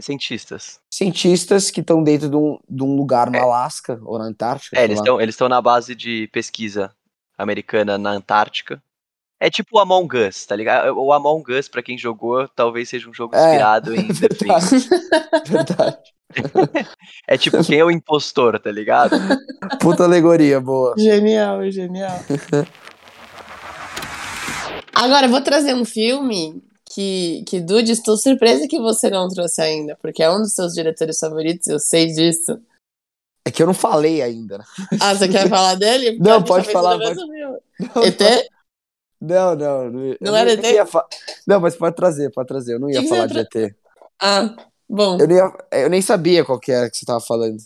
Cientistas. 0.00 0.80
Cientistas 0.90 1.70
que 1.70 1.80
estão 1.80 2.02
dentro 2.02 2.28
de 2.28 2.36
um, 2.36 2.58
de 2.68 2.82
um 2.82 2.96
lugar 2.96 3.30
no 3.30 3.38
Alasca 3.38 4.00
ou 4.04 4.18
na 4.18 4.24
Antártica. 4.24 4.78
É, 4.78 4.84
eles 4.84 4.98
estão 4.98 5.20
eles 5.20 5.34
estão 5.34 5.48
na 5.48 5.60
base 5.60 5.94
de 5.94 6.28
pesquisa 6.32 6.90
americana 7.36 7.96
na 7.98 8.10
Antártica. 8.10 8.82
É 9.40 9.48
tipo 9.48 9.76
o 9.76 9.80
Among 9.80 10.16
Us, 10.16 10.46
tá 10.46 10.56
ligado? 10.56 10.98
O 10.98 11.12
Among 11.12 11.52
Us, 11.52 11.68
pra 11.68 11.82
quem 11.82 11.96
jogou, 11.96 12.48
talvez 12.48 12.88
seja 12.88 13.08
um 13.08 13.14
jogo 13.14 13.36
É, 13.36 13.38
inspirado 13.38 13.94
em 13.94 14.08
The 14.12 14.28
Thing. 14.28 14.48
Verdade. 15.46 15.98
É 17.26 17.38
tipo, 17.38 17.64
quem 17.64 17.78
é 17.78 17.84
o 17.84 17.90
impostor, 17.90 18.58
tá 18.58 18.70
ligado? 18.70 19.16
Puta 19.80 20.04
alegoria, 20.04 20.60
boa. 20.60 20.94
Genial, 20.98 21.70
genial. 21.70 22.18
Agora, 24.92 25.26
eu 25.26 25.30
vou 25.30 25.40
trazer 25.40 25.74
um 25.74 25.84
filme 25.84 26.62
que, 26.98 27.44
que 27.46 27.60
Dude, 27.60 27.92
estou 27.92 28.16
surpresa 28.16 28.66
que 28.66 28.80
você 28.80 29.08
não 29.08 29.28
trouxe 29.28 29.62
ainda, 29.62 29.96
porque 30.02 30.20
é 30.20 30.28
um 30.28 30.40
dos 30.40 30.52
seus 30.52 30.74
diretores 30.74 31.16
favoritos, 31.20 31.68
eu 31.68 31.78
sei 31.78 32.08
disso. 32.08 32.60
É 33.44 33.52
que 33.52 33.62
eu 33.62 33.68
não 33.68 33.74
falei 33.74 34.20
ainda. 34.20 34.58
né? 34.58 34.64
Ah, 35.00 35.14
você 35.14 35.28
quer 35.28 35.46
falar 35.48 35.76
dele? 35.76 36.18
Não, 36.18 36.42
pode 36.42 36.64
fez 36.64 36.72
falar, 36.72 36.98
filme. 36.98 37.38
Não, 37.94 38.02
ET? 38.04 38.48
Não, 39.20 39.54
não. 39.54 39.90
Não, 39.90 40.16
Não 40.20 40.36
era 40.36 40.52
ET? 40.52 40.86
fa- 40.90 41.06
Não, 41.46 41.60
mas 41.60 41.76
pode 41.76 41.94
trazer, 41.94 42.32
pode 42.32 42.48
trazer. 42.48 42.74
Eu 42.74 42.80
não 42.80 42.90
ia 42.90 43.00
Que 43.00 43.08
falar 43.08 43.26
de 43.26 43.38
ET. 43.38 43.76
Ah, 44.20 44.56
bom. 44.88 45.16
Eu, 45.20 45.30
ia- 45.30 45.56
eu 45.70 45.88
nem 45.90 46.02
sabia 46.02 46.44
qual 46.44 46.58
que 46.58 46.72
era 46.72 46.90
que 46.90 46.96
você 46.96 47.06
tava 47.06 47.20
falando. 47.20 47.58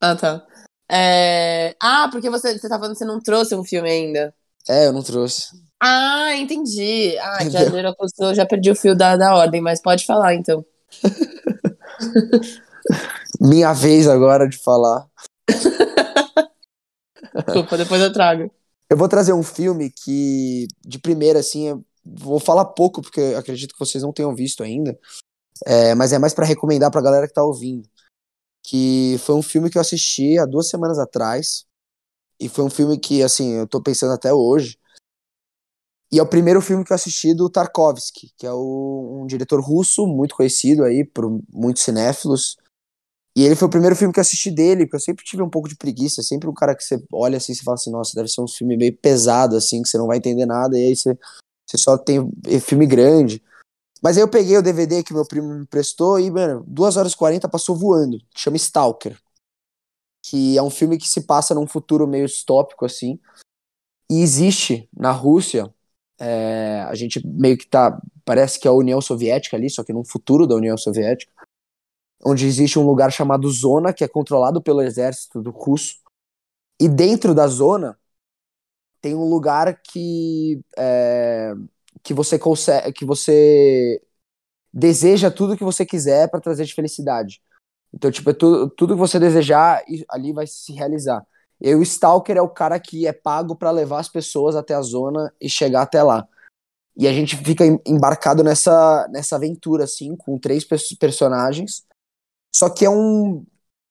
Ah, 0.00 0.16
tá. 0.16 0.44
É... 0.90 1.76
Ah, 1.80 2.08
porque 2.10 2.28
você, 2.28 2.58
você 2.58 2.68
tá 2.68 2.76
falando 2.76 2.92
que 2.94 2.98
você 2.98 3.04
não 3.04 3.20
trouxe 3.20 3.54
um 3.54 3.62
filme 3.64 3.88
ainda. 3.88 4.34
É, 4.68 4.88
eu 4.88 4.92
não 4.92 5.02
trouxe. 5.04 5.54
Ah, 5.84 6.36
entendi. 6.36 7.16
Ah, 7.18 7.38
postou, 7.98 8.28
eu 8.28 8.34
já 8.36 8.46
perdi 8.46 8.70
o 8.70 8.76
fio 8.76 8.94
da, 8.94 9.16
da 9.16 9.34
ordem, 9.34 9.60
mas 9.60 9.82
pode 9.82 10.06
falar 10.06 10.32
então. 10.32 10.64
Minha 13.40 13.72
vez 13.72 14.06
agora 14.06 14.48
de 14.48 14.56
falar. 14.58 15.08
Desculpa, 17.34 17.76
depois 17.76 18.00
eu 18.00 18.12
trago. 18.12 18.48
Eu 18.88 18.96
vou 18.96 19.08
trazer 19.08 19.32
um 19.32 19.42
filme 19.42 19.90
que, 19.90 20.68
de 20.86 21.00
primeira, 21.00 21.40
assim, 21.40 21.66
eu 21.70 21.84
vou 22.04 22.38
falar 22.38 22.66
pouco, 22.66 23.02
porque 23.02 23.20
eu 23.20 23.38
acredito 23.38 23.72
que 23.72 23.80
vocês 23.80 24.04
não 24.04 24.12
tenham 24.12 24.36
visto 24.36 24.62
ainda. 24.62 24.96
É, 25.66 25.96
mas 25.96 26.12
é 26.12 26.18
mais 26.18 26.32
pra 26.32 26.46
recomendar 26.46 26.92
pra 26.92 27.02
galera 27.02 27.26
que 27.26 27.34
tá 27.34 27.42
ouvindo. 27.42 27.88
Que 28.62 29.16
foi 29.18 29.34
um 29.34 29.42
filme 29.42 29.68
que 29.68 29.78
eu 29.78 29.82
assisti 29.82 30.38
há 30.38 30.46
duas 30.46 30.68
semanas 30.68 31.00
atrás. 31.00 31.64
E 32.38 32.48
foi 32.48 32.64
um 32.64 32.70
filme 32.70 32.96
que, 33.00 33.20
assim, 33.20 33.54
eu 33.54 33.66
tô 33.66 33.82
pensando 33.82 34.12
até 34.12 34.32
hoje. 34.32 34.78
E 36.12 36.18
é 36.18 36.22
o 36.22 36.26
primeiro 36.26 36.60
filme 36.60 36.84
que 36.84 36.92
eu 36.92 36.94
assisti 36.94 37.32
do 37.32 37.48
Tarkovsky, 37.48 38.32
que 38.36 38.46
é 38.46 38.52
o- 38.52 39.20
um 39.22 39.26
diretor 39.26 39.60
russo 39.60 40.06
muito 40.06 40.36
conhecido 40.36 40.84
aí 40.84 41.04
por 41.04 41.40
muitos 41.50 41.82
cinéfilos. 41.82 42.56
E 43.34 43.42
ele 43.44 43.56
foi 43.56 43.66
o 43.66 43.70
primeiro 43.70 43.96
filme 43.96 44.12
que 44.12 44.20
eu 44.20 44.22
assisti 44.22 44.50
dele, 44.50 44.84
porque 44.84 44.96
eu 44.96 45.00
sempre 45.00 45.24
tive 45.24 45.42
um 45.42 45.48
pouco 45.48 45.68
de 45.68 45.74
preguiça, 45.74 46.22
sempre 46.22 46.50
um 46.50 46.52
cara 46.52 46.76
que 46.76 46.84
você 46.84 47.02
olha 47.10 47.38
assim 47.38 47.52
e 47.52 47.56
fala 47.64 47.76
assim, 47.76 47.90
nossa, 47.90 48.12
deve 48.14 48.28
ser 48.28 48.42
um 48.42 48.48
filme 48.48 48.76
meio 48.76 48.94
pesado, 48.94 49.56
assim, 49.56 49.82
que 49.82 49.88
você 49.88 49.96
não 49.96 50.06
vai 50.06 50.18
entender 50.18 50.44
nada, 50.44 50.78
e 50.78 50.84
aí 50.84 50.94
você, 50.94 51.18
você 51.66 51.78
só 51.78 51.96
tem 51.96 52.30
filme 52.60 52.86
grande. 52.86 53.42
Mas 54.02 54.18
aí 54.18 54.22
eu 54.22 54.28
peguei 54.28 54.58
o 54.58 54.62
DVD 54.62 55.02
que 55.02 55.14
meu 55.14 55.24
primo 55.24 55.54
me 55.54 55.62
emprestou 55.62 56.20
e, 56.20 56.30
mano, 56.30 56.62
2 56.66 56.96
horas 56.98 57.12
e 57.12 57.16
40 57.16 57.48
passou 57.48 57.74
voando. 57.74 58.18
Chama 58.36 58.56
Stalker. 58.56 59.18
Que 60.26 60.58
é 60.58 60.62
um 60.62 60.70
filme 60.70 60.98
que 60.98 61.08
se 61.08 61.22
passa 61.22 61.54
num 61.54 61.66
futuro 61.66 62.06
meio 62.06 62.26
distópico, 62.26 62.84
assim. 62.84 63.18
E 64.10 64.20
existe 64.20 64.88
na 64.92 65.10
Rússia. 65.10 65.72
É, 66.24 66.82
a 66.82 66.94
gente 66.94 67.20
meio 67.26 67.58
que 67.58 67.66
tá. 67.66 68.00
Parece 68.24 68.60
que 68.60 68.68
é 68.68 68.70
a 68.70 68.74
União 68.74 69.00
Soviética 69.00 69.56
ali, 69.56 69.68
só 69.68 69.82
que 69.82 69.92
num 69.92 70.04
futuro 70.04 70.46
da 70.46 70.54
União 70.54 70.76
Soviética. 70.76 71.32
Onde 72.24 72.46
existe 72.46 72.78
um 72.78 72.86
lugar 72.86 73.10
chamado 73.10 73.50
Zona, 73.50 73.92
que 73.92 74.04
é 74.04 74.08
controlado 74.08 74.62
pelo 74.62 74.80
exército 74.80 75.42
do 75.42 75.50
russo. 75.50 75.96
E 76.80 76.88
dentro 76.88 77.34
da 77.34 77.48
zona 77.48 77.98
tem 79.00 79.16
um 79.16 79.28
lugar 79.28 79.82
que. 79.82 80.60
É, 80.78 81.54
que 82.04 82.14
você 82.14 82.38
consegue, 82.38 82.92
que 82.92 83.04
você 83.04 84.00
deseja 84.72 85.30
tudo 85.30 85.56
que 85.56 85.64
você 85.64 85.84
quiser 85.84 86.30
para 86.30 86.40
trazer 86.40 86.64
de 86.64 86.74
felicidade. 86.74 87.42
Então, 87.92 88.10
tipo, 88.10 88.30
é 88.30 88.32
tudo, 88.32 88.70
tudo 88.70 88.94
que 88.94 89.00
você 89.00 89.18
desejar 89.18 89.84
ali 90.08 90.32
vai 90.32 90.46
se 90.46 90.72
realizar. 90.72 91.24
E 91.62 91.74
o 91.74 91.82
Stalker 91.82 92.36
é 92.36 92.42
o 92.42 92.48
cara 92.48 92.80
que 92.80 93.06
é 93.06 93.12
pago 93.12 93.54
para 93.54 93.70
levar 93.70 94.00
as 94.00 94.08
pessoas 94.08 94.56
até 94.56 94.74
a 94.74 94.82
zona 94.82 95.32
e 95.40 95.48
chegar 95.48 95.82
até 95.82 96.02
lá. 96.02 96.26
E 96.96 97.06
a 97.06 97.12
gente 97.12 97.36
fica 97.36 97.64
embarcado 97.86 98.42
nessa, 98.42 99.08
nessa 99.08 99.36
aventura, 99.36 99.84
assim, 99.84 100.16
com 100.16 100.38
três 100.38 100.64
personagens. 100.98 101.86
Só 102.54 102.68
que 102.68 102.84
é 102.84 102.90
um. 102.90 103.46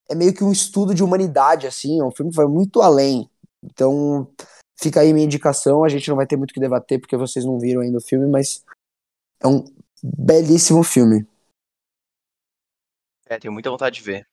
É 0.10 0.14
meio 0.14 0.34
que 0.34 0.44
um 0.44 0.52
estudo 0.52 0.94
de 0.94 1.04
humanidade, 1.04 1.66
assim. 1.66 2.00
É 2.00 2.04
um 2.04 2.12
filme 2.12 2.32
que 2.32 2.38
vai 2.38 2.46
muito 2.46 2.82
além. 2.82 3.30
Então, 3.64 4.28
Fica 4.82 5.02
aí 5.02 5.14
minha 5.14 5.26
indicação. 5.26 5.84
A 5.84 5.90
gente 5.90 6.10
não 6.10 6.16
vai 6.16 6.26
ter 6.26 6.36
muito 6.36 6.50
o 6.50 6.54
que 6.56 6.60
debater 6.60 7.00
porque 7.00 7.16
vocês 7.16 7.46
não 7.46 7.60
viram 7.60 7.82
ainda 7.82 8.00
o 8.00 8.02
filme, 8.02 8.26
mas 8.28 8.66
é 9.40 9.48
um 9.48 9.64
belíssimo 10.02 10.84
filme. 10.84 11.28
É, 13.28 13.38
tenho 13.38 13.54
muita 13.54 13.70
vontade 13.70 13.98
de 13.98 14.02
ver. 14.02 14.31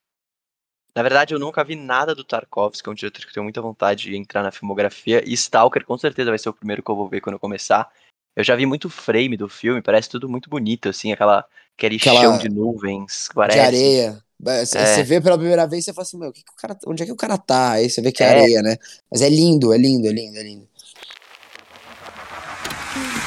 Na 0.99 1.03
verdade, 1.03 1.33
eu 1.33 1.39
nunca 1.39 1.63
vi 1.63 1.77
nada 1.77 2.13
do 2.13 2.25
Tarkovsky, 2.25 2.83
que 2.83 2.89
é 2.89 2.91
um 2.91 2.95
diretor 2.95 3.21
que 3.21 3.29
eu 3.29 3.35
tenho 3.35 3.45
muita 3.45 3.63
vontade 3.63 4.11
de 4.11 4.17
entrar 4.17 4.43
na 4.43 4.51
filmografia. 4.51 5.23
E 5.25 5.33
Stalker, 5.33 5.85
com 5.85 5.97
certeza, 5.97 6.29
vai 6.29 6.41
ser 6.41 6.49
o 6.49 6.53
primeiro 6.53 6.83
que 6.83 6.91
eu 6.91 6.97
vou 6.97 7.09
ver 7.09 7.21
quando 7.21 7.35
eu 7.35 7.39
começar. 7.39 7.89
Eu 8.35 8.43
já 8.43 8.57
vi 8.57 8.67
muito 8.67 8.91
frame 8.91 9.37
do 9.37 9.49
filme, 9.49 9.81
parece 9.81 10.09
tudo 10.09 10.29
muito 10.29 10.51
bonito, 10.51 10.89
assim, 10.89 11.13
aquela, 11.13 11.45
aquele 11.77 11.95
aquela... 11.95 12.21
chão 12.21 12.39
de 12.39 12.49
nuvens, 12.49 13.29
parece. 13.33 13.61
De 13.61 13.65
areia. 13.65 14.25
Você 14.41 14.77
é. 14.77 15.03
vê 15.05 15.21
pela 15.21 15.39
primeira 15.39 15.69
vez, 15.69 15.85
você 15.85 15.93
fala 15.93 16.03
assim, 16.03 16.19
meu, 16.19 16.33
que 16.33 16.43
que 16.43 16.51
o 16.51 16.57
cara, 16.57 16.77
onde 16.85 17.05
é 17.05 17.07
que 17.07 17.13
o 17.13 17.17
cara 17.17 17.39
tá? 17.39 17.75
Aí 17.75 17.89
você 17.89 18.03
vê 18.03 18.11
que 18.11 18.25
é, 18.25 18.27
é 18.27 18.31
areia, 18.31 18.61
né? 18.61 18.77
Mas 19.09 19.23
é 19.23 19.29
lindo, 19.29 19.73
é 19.73 19.79
lindo, 19.79 20.09
é 20.09 20.11
lindo, 20.11 20.37
é 20.37 20.43
lindo. 20.43 20.69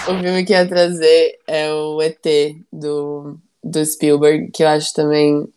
O 0.10 0.22
filme 0.22 0.44
que 0.44 0.52
ia 0.52 0.68
trazer 0.68 1.40
é 1.48 1.72
o 1.72 2.02
ET 2.02 2.26
do, 2.70 3.40
do 3.64 3.86
Spielberg, 3.86 4.52
que 4.52 4.62
eu 4.62 4.68
acho 4.68 4.94
também 4.94 5.48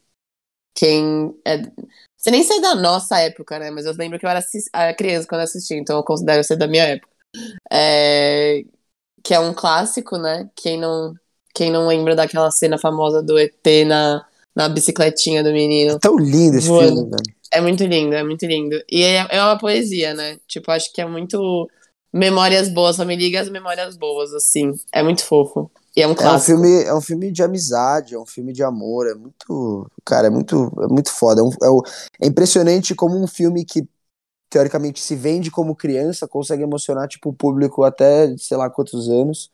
quem 0.75 1.35
é. 1.45 1.63
Você 2.25 2.31
nem 2.31 2.43
sei 2.43 2.59
da 2.59 2.75
nossa 2.75 3.19
época, 3.19 3.59
né? 3.59 3.71
Mas 3.71 3.85
eu 3.85 3.93
lembro 3.93 4.19
que 4.19 4.25
eu 4.25 4.31
era, 4.31 4.41
era 4.73 4.95
criança 4.95 5.29
quando 5.29 5.43
assisti, 5.43 5.75
então 5.75 5.99
eu 5.99 6.03
considero 6.03 6.43
ser 6.43 6.57
da 6.57 6.67
minha 6.67 6.85
época. 6.85 7.13
É... 7.71 8.63
Que 9.23 9.35
é 9.35 9.39
um 9.39 9.53
clássico, 9.53 10.17
né? 10.17 10.49
Quem 10.57 10.81
não, 10.81 11.13
quem 11.55 11.71
não 11.71 11.87
lembra 11.87 12.17
daquela 12.17 12.51
cena 12.51 12.79
famosa 12.79 13.23
do 13.23 13.39
ET 13.39 13.85
na 13.87 14.25
na 14.57 14.69
bicicletinha 14.71 15.43
do 15.43 15.53
menino. 15.53 15.97
É 15.97 15.99
tão 15.99 16.17
lindo 16.17 16.57
esse 16.57 16.67
voando. 16.69 16.95
filme, 16.95 17.11
velho. 17.11 17.37
É 17.51 17.61
muito 17.61 17.85
lindo, 17.85 18.15
é 18.15 18.25
muito 18.25 18.47
lindo. 18.47 18.83
E 18.91 19.03
é, 19.03 19.27
é 19.29 19.43
uma 19.43 19.59
poesia, 19.59 20.15
né? 20.15 20.39
Tipo, 20.47 20.71
acho 20.71 20.93
que 20.93 21.01
é 21.03 21.07
muito 21.07 21.69
memórias 22.11 22.69
boas, 22.69 22.97
só 22.97 23.05
me 23.05 23.17
liga 23.17 23.41
as 23.41 23.51
memórias 23.51 23.97
boas, 23.99 24.33
assim. 24.33 24.73
É 24.93 25.03
muito 25.03 25.25
fofo. 25.25 25.71
E 25.97 26.03
é 26.03 26.07
um 26.07 26.15
clássico. 26.15 26.53
É 26.53 26.55
um 26.55 26.59
filme, 26.59 26.83
é 26.85 26.95
um 26.95 27.01
filme 27.01 27.31
de 27.31 27.43
amizade, 27.43 28.15
é 28.15 28.19
um 28.19 28.27
filme 28.27 28.53
de 28.53 28.63
amor, 28.63 29.07
é 29.07 29.15
muito. 29.15 29.91
Cara, 30.05 30.27
é 30.27 30.31
muito, 30.31 30.73
é 30.83 30.87
muito 30.89 31.13
foda. 31.13 31.41
É, 31.41 31.45
um, 31.45 31.51
é, 31.51 32.27
é 32.27 32.27
impressionante 32.27 32.95
como 32.95 33.17
um 33.17 33.27
filme 33.27 33.65
que 33.65 33.89
teoricamente 34.51 35.01
se 35.01 35.17
vende 35.17 35.51
como 35.51 35.75
criança 35.75 36.29
consegue 36.29 36.63
emocionar 36.63 37.09
tipo 37.09 37.31
o 37.31 37.33
público 37.33 37.83
até 37.83 38.37
sei 38.37 38.57
lá 38.57 38.71
quantos 38.71 39.09
anos 39.09 39.51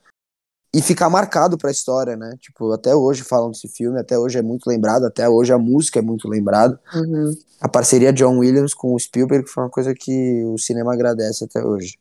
e 0.74 0.82
ficar 0.82 1.10
marcado 1.10 1.58
para 1.58 1.68
a 1.68 1.72
história, 1.72 2.16
né? 2.16 2.36
Tipo, 2.38 2.70
até 2.72 2.94
hoje 2.94 3.24
falam 3.24 3.50
desse 3.50 3.66
filme, 3.66 3.98
até 3.98 4.18
hoje 4.18 4.38
é 4.38 4.42
muito 4.42 4.68
lembrado, 4.68 5.04
até 5.04 5.28
hoje 5.28 5.52
a 5.52 5.58
música 5.58 5.98
é 5.98 6.02
muito 6.02 6.28
lembrada. 6.28 6.78
Uhum. 6.94 7.36
A 7.60 7.68
parceria 7.68 8.12
John 8.12 8.38
Williams 8.38 8.72
com 8.72 8.94
o 8.94 8.98
Spielberg 8.98 9.48
foi 9.48 9.64
uma 9.64 9.70
coisa 9.70 9.94
que 9.94 10.44
o 10.44 10.56
cinema 10.58 10.92
agradece 10.92 11.44
até 11.44 11.64
hoje. 11.64 11.98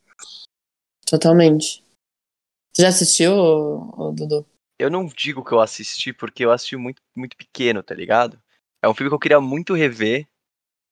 Totalmente. 1.05 1.83
Você 2.73 2.83
já 2.83 2.89
assistiu, 2.89 3.33
Dudu? 4.15 4.45
Eu 4.77 4.89
não 4.89 5.05
digo 5.05 5.43
que 5.43 5.51
eu 5.51 5.59
assisti 5.59 6.13
porque 6.13 6.45
eu 6.45 6.51
assisti 6.51 6.77
muito, 6.77 7.01
muito 7.15 7.35
pequeno, 7.35 7.83
tá 7.83 7.93
ligado? 7.93 8.41
É 8.81 8.87
um 8.87 8.93
filme 8.93 9.09
que 9.09 9.15
eu 9.15 9.19
queria 9.19 9.41
muito 9.41 9.73
rever, 9.73 10.25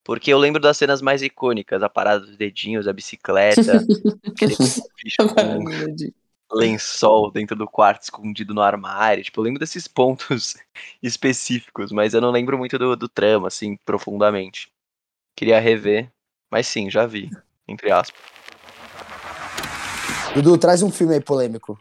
porque 0.04 0.32
eu 0.32 0.38
lembro 0.38 0.62
das 0.62 0.78
cenas 0.78 1.02
mais 1.02 1.22
icônicas, 1.22 1.82
a 1.82 1.90
parada 1.90 2.26
dos 2.26 2.36
dedinhos, 2.36 2.88
a 2.88 2.94
bicicleta, 2.94 3.86
lençol 6.52 7.32
dentro 7.32 7.56
do 7.56 7.68
quarto 7.68 8.04
escondido 8.04 8.54
no 8.54 8.62
armário. 8.62 9.24
Tipo, 9.24 9.40
eu 9.40 9.44
lembro 9.44 9.60
desses 9.60 9.88
pontos 9.88 10.56
específicos, 11.02 11.92
mas 11.92 12.14
eu 12.14 12.22
não 12.22 12.32
lembro 12.32 12.58
muito 12.58 12.78
do, 12.78 12.96
do 12.96 13.08
trama, 13.08 13.48
assim, 13.48 13.78
profundamente. 13.86 14.72
Queria 15.36 15.60
rever, 15.60 16.12
mas 16.52 16.68
sim, 16.68 16.90
já 16.90 17.06
vi, 17.06 17.30
entre 17.68 17.92
aspas. 17.92 18.20
Dudu, 20.34 20.58
traz 20.58 20.82
um 20.82 20.92
filme 20.92 21.16
aí 21.16 21.22
polêmico. 21.22 21.80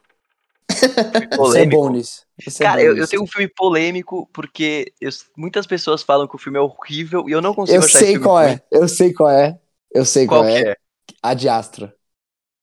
polêmico. 1.36 1.36
Você 1.36 1.60
é 1.60 1.66
bom 1.66 1.90
nisso. 1.90 2.26
Você 2.42 2.62
é 2.62 2.66
Cara, 2.66 2.82
é 2.82 2.86
eu, 2.86 2.96
eu, 2.96 3.08
tenho 3.08 3.22
um 3.22 3.26
filme 3.26 3.48
polêmico 3.48 4.28
porque 4.32 4.92
eu, 5.00 5.10
muitas 5.36 5.66
pessoas 5.66 6.02
falam 6.02 6.26
que 6.26 6.36
o 6.36 6.38
filme 6.38 6.58
é 6.58 6.60
horrível 6.60 7.28
e 7.28 7.32
eu 7.32 7.40
não 7.40 7.54
consigo 7.54 7.78
eu 7.78 7.84
achar 7.84 7.98
sei 7.98 8.18
qual 8.18 8.40
é. 8.40 8.62
Eu 8.70 8.88
sei 8.88 9.12
qual 9.12 9.30
é. 9.30 9.58
Eu 9.92 10.04
sei 10.04 10.26
qual, 10.26 10.42
qual 10.42 10.50
é. 10.50 10.70
é. 10.70 10.76
A 11.22 11.34
de 11.34 11.48
Astra. 11.48 11.94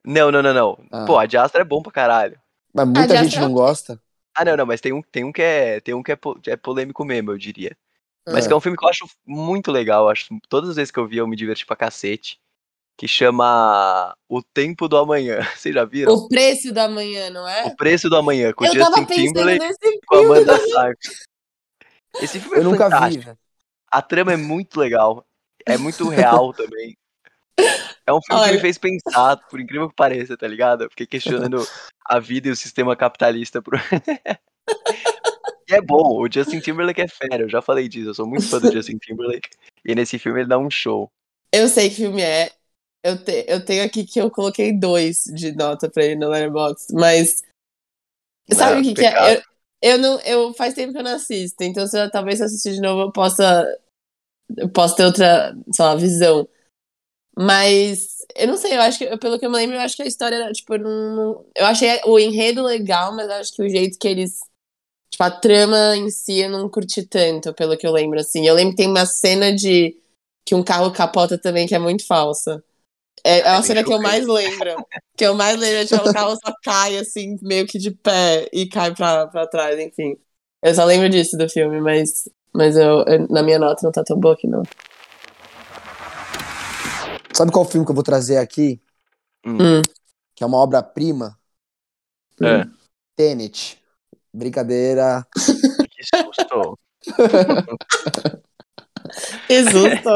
Não, 0.05 0.31
não, 0.31 0.41
não, 0.41 0.53
não. 0.53 0.77
Ah. 0.91 1.05
Pô, 1.05 1.17
a 1.17 1.25
de 1.25 1.37
Astra 1.37 1.61
é 1.61 1.65
bom 1.65 1.81
pra 1.81 1.91
caralho. 1.91 2.39
Mas 2.73 2.87
muita 2.87 3.17
gente 3.17 3.39
não 3.39 3.53
gosta. 3.53 3.99
Ah, 4.35 4.43
não, 4.43 4.57
não, 4.57 4.65
mas 4.65 4.81
tem 4.81 4.91
um, 4.91 5.01
tem 5.01 5.23
um 5.23 5.31
que 5.31 5.41
é. 5.41 5.79
Tem 5.79 5.93
um 5.93 6.01
que 6.01 6.11
é, 6.11 6.17
é 6.47 6.55
polêmico 6.55 7.05
mesmo, 7.05 7.31
eu 7.31 7.37
diria. 7.37 7.77
Mas 8.27 8.45
ah. 8.45 8.47
que 8.47 8.53
é 8.53 8.55
um 8.55 8.61
filme 8.61 8.77
que 8.77 8.83
eu 8.83 8.89
acho 8.89 9.05
muito 9.25 9.71
legal. 9.71 10.09
Acho 10.09 10.27
todas 10.49 10.71
as 10.71 10.75
vezes 10.75 10.91
que 10.91 10.99
eu 10.99 11.07
vi 11.07 11.17
eu 11.17 11.27
me 11.27 11.35
diverti 11.35 11.65
pra 11.65 11.75
cacete. 11.75 12.39
Que 12.97 13.07
chama 13.07 14.15
O 14.29 14.41
Tempo 14.41 14.87
do 14.87 14.97
Amanhã. 14.97 15.39
Vocês 15.55 15.73
já 15.73 15.85
viram? 15.85 16.13
O 16.13 16.27
Preço 16.27 16.73
do 16.73 16.79
Amanhã, 16.79 17.29
não 17.29 17.47
é? 17.47 17.65
O 17.65 17.75
Preço 17.75 18.09
do 18.09 18.15
Amanhã, 18.15 18.53
com 18.53 18.65
eu 18.65 18.73
Justin 18.73 19.05
Timberlake 19.05 19.75
com 20.05 20.17
Amanda 20.17 20.57
Seyfried. 20.57 20.97
Esse 22.21 22.39
filme 22.39 22.57
é 22.57 22.59
eu 22.59 22.69
fantástico. 22.71 23.25
Nunca 23.25 23.33
vi. 23.33 23.39
A 23.91 24.01
trama 24.01 24.33
é 24.33 24.37
muito 24.37 24.79
legal. 24.79 25.25
É 25.65 25.77
muito 25.77 26.07
real 26.09 26.53
também. 26.53 26.95
É 28.05 28.11
um 28.11 28.19
filme 28.21 28.41
Olha. 28.41 28.49
que 28.49 28.55
me 28.55 28.61
fez 28.61 28.77
pensar, 28.77 29.37
por 29.49 29.59
incrível 29.59 29.87
que 29.89 29.95
pareça, 29.95 30.35
tá 30.35 30.47
ligado? 30.47 30.83
Eu 30.83 30.89
fiquei 30.89 31.05
questionando 31.05 31.65
a 32.05 32.19
vida 32.19 32.47
e 32.47 32.51
o 32.51 32.55
sistema 32.55 32.95
capitalista. 32.95 33.61
Pro... 33.61 33.77
e 35.69 35.73
é 35.73 35.81
bom, 35.81 36.19
o 36.21 36.27
Justin 36.31 36.59
Timberlake 36.59 37.01
é 37.01 37.07
fera, 37.07 37.43
eu 37.43 37.49
já 37.49 37.61
falei 37.61 37.87
disso, 37.87 38.09
eu 38.09 38.13
sou 38.13 38.27
muito 38.27 38.47
fã 38.47 38.59
do 38.59 38.71
Justin 38.71 38.97
Timberlake. 38.97 39.49
E 39.85 39.95
nesse 39.95 40.17
filme 40.17 40.41
ele 40.41 40.49
dá 40.49 40.57
um 40.57 40.69
show. 40.69 41.11
Eu 41.51 41.69
sei 41.69 41.89
que 41.89 41.97
filme 41.97 42.21
é. 42.21 42.51
Eu, 43.03 43.21
te, 43.21 43.45
eu 43.47 43.63
tenho 43.63 43.83
aqui 43.83 44.05
que 44.05 44.19
eu 44.19 44.31
coloquei 44.31 44.71
dois 44.71 45.25
de 45.25 45.51
nota 45.51 45.89
pra 45.89 46.05
ele 46.05 46.15
no 46.15 46.29
Letterboxd, 46.29 46.93
mas. 46.93 47.43
Sabe 48.51 48.79
o 48.79 48.83
que, 48.83 48.93
que 48.93 49.05
é? 49.05 49.35
Eu, 49.35 49.41
eu, 49.81 49.97
não, 49.97 50.19
eu 50.21 50.53
faz 50.53 50.73
tempo 50.73 50.93
que 50.93 50.99
eu 50.99 51.03
não 51.03 51.15
assisto, 51.15 51.61
então 51.63 51.85
se 51.85 51.99
eu, 51.99 52.09
talvez 52.09 52.37
se 52.37 52.43
eu 52.43 52.47
assistir 52.47 52.73
de 52.73 52.81
novo 52.81 53.01
eu 53.01 53.11
possa. 53.11 53.65
Eu 54.55 54.69
possa 54.69 54.95
ter 54.95 55.05
outra, 55.05 55.55
sei 55.73 55.85
lá, 55.85 55.95
visão. 55.95 56.47
Mas 57.35 58.19
eu 58.35 58.47
não 58.47 58.57
sei, 58.57 58.75
eu 58.75 58.81
acho 58.81 58.99
que, 58.99 59.17
pelo 59.17 59.37
que 59.37 59.45
eu 59.45 59.49
me 59.49 59.57
lembro, 59.57 59.75
eu 59.75 59.81
acho 59.81 59.95
que 59.95 60.03
a 60.03 60.07
história 60.07 60.35
era, 60.35 60.51
tipo, 60.51 60.77
não, 60.77 61.15
não, 61.15 61.45
eu 61.55 61.65
achei 61.65 61.99
o 62.05 62.19
enredo 62.19 62.63
legal, 62.63 63.15
mas 63.15 63.29
acho 63.29 63.53
que 63.53 63.63
o 63.63 63.69
jeito 63.69 63.97
que 63.99 64.07
eles. 64.07 64.39
Tipo, 65.09 65.23
a 65.23 65.31
trama 65.31 65.95
em 65.95 66.09
si 66.09 66.39
eu 66.39 66.49
não 66.49 66.69
curti 66.69 67.03
tanto, 67.05 67.53
pelo 67.53 67.77
que 67.77 67.85
eu 67.85 67.91
lembro, 67.91 68.19
assim. 68.19 68.47
Eu 68.47 68.55
lembro 68.55 68.71
que 68.71 68.77
tem 68.77 68.87
uma 68.87 69.05
cena 69.05 69.53
de 69.53 69.99
que 70.45 70.55
um 70.55 70.63
carro 70.63 70.91
capota 70.91 71.37
também 71.37 71.67
que 71.67 71.75
é 71.75 71.79
muito 71.79 72.05
falsa. 72.05 72.63
É, 73.23 73.39
é 73.39 73.51
uma 73.51 73.63
cena 73.63 73.83
que 73.83 73.93
eu 73.93 74.01
mais 74.01 74.27
lembro. 74.27 74.85
Que 75.15 75.25
eu 75.25 75.33
mais 75.33 75.57
lembro 75.57 75.77
é 75.77 75.85
tipo, 75.85 76.09
o 76.09 76.13
carro 76.13 76.35
só 76.35 76.53
cai, 76.63 76.97
assim, 76.97 77.37
meio 77.41 77.65
que 77.65 77.77
de 77.77 77.91
pé 77.91 78.49
e 78.51 78.67
cai 78.67 78.93
pra, 78.93 79.27
pra 79.27 79.47
trás, 79.47 79.79
enfim. 79.79 80.17
Eu 80.61 80.73
só 80.75 80.83
lembro 80.83 81.09
disso 81.09 81.37
do 81.37 81.47
filme, 81.47 81.79
mas, 81.79 82.29
mas 82.53 82.75
eu, 82.75 83.03
eu 83.05 83.27
na 83.29 83.41
minha 83.41 83.59
nota 83.59 83.81
não 83.83 83.91
tá 83.91 84.03
tão 84.03 84.19
boa 84.19 84.33
aqui, 84.33 84.47
não. 84.47 84.63
Sabe 87.33 87.51
qual 87.51 87.65
filme 87.65 87.85
que 87.85 87.91
eu 87.91 87.95
vou 87.95 88.03
trazer 88.03 88.37
aqui? 88.37 88.81
Hum. 89.45 89.81
Que 90.35 90.43
é 90.43 90.47
uma 90.47 90.57
obra-prima? 90.57 91.37
É. 92.41 92.65
Tenet. 93.15 93.81
Brincadeira. 94.33 95.25
Que 95.35 96.03
susto. 96.17 96.79
Que 99.47 99.63
susto! 99.71 100.13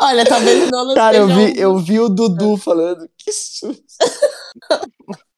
Olha, 0.00 0.24
talvez 0.24 0.66
o 0.66 0.70
Nolan 0.70 0.94
Cara, 0.94 1.16
eu 1.16 1.28
seja 1.28 1.38
vi, 1.40 1.52
um- 1.52 1.56
eu 1.56 1.78
vi 1.78 2.00
o 2.00 2.08
Dudu 2.08 2.56
falando. 2.56 3.08
Que 3.16 3.32
susto. 3.32 3.82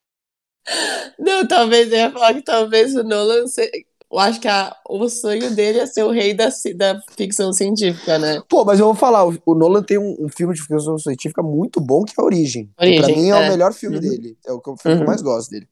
Não, 1.18 1.46
talvez 1.46 1.90
eu 1.92 1.98
ia 1.98 2.10
falar 2.10 2.34
que 2.34 2.42
talvez 2.42 2.94
o 2.96 3.02
Nolan 3.02 3.46
se... 3.46 3.70
Eu 4.10 4.18
acho 4.18 4.40
que 4.40 4.46
a- 4.46 4.74
o 4.88 5.08
sonho 5.08 5.50
dele 5.56 5.80
é 5.80 5.86
ser 5.86 6.04
o 6.04 6.10
rei 6.10 6.32
da, 6.34 6.48
da 6.76 7.00
ficção 7.16 7.52
científica, 7.52 8.16
né? 8.18 8.40
Pô, 8.48 8.64
mas 8.64 8.78
eu 8.78 8.86
vou 8.86 8.94
falar, 8.94 9.24
o, 9.26 9.54
Nolan 9.54 9.82
tem 9.82 9.98
um, 9.98 10.16
um 10.20 10.28
filme 10.28 10.54
de 10.54 10.62
ficção 10.62 10.96
científica 10.98 11.42
muito 11.42 11.80
bom, 11.80 12.04
que 12.04 12.12
é 12.16 12.22
a 12.22 12.24
Origem. 12.24 12.66
que 12.66 12.72
pra 12.76 12.84
Origem, 12.86 13.16
mim 13.16 13.30
é, 13.30 13.32
é. 13.32 13.46
o 13.46 13.48
melhor 13.50 13.72
filme 13.72 13.96
Uhum. 13.96 14.02
dele. 14.02 14.38
É 14.46 14.52
o 14.52 14.60
filme 14.62 14.78
que 14.80 14.88
eu 14.88 14.96
Uhum. 14.98 15.04
mais 15.06 15.20
gosto 15.20 15.50
dele. 15.50 15.68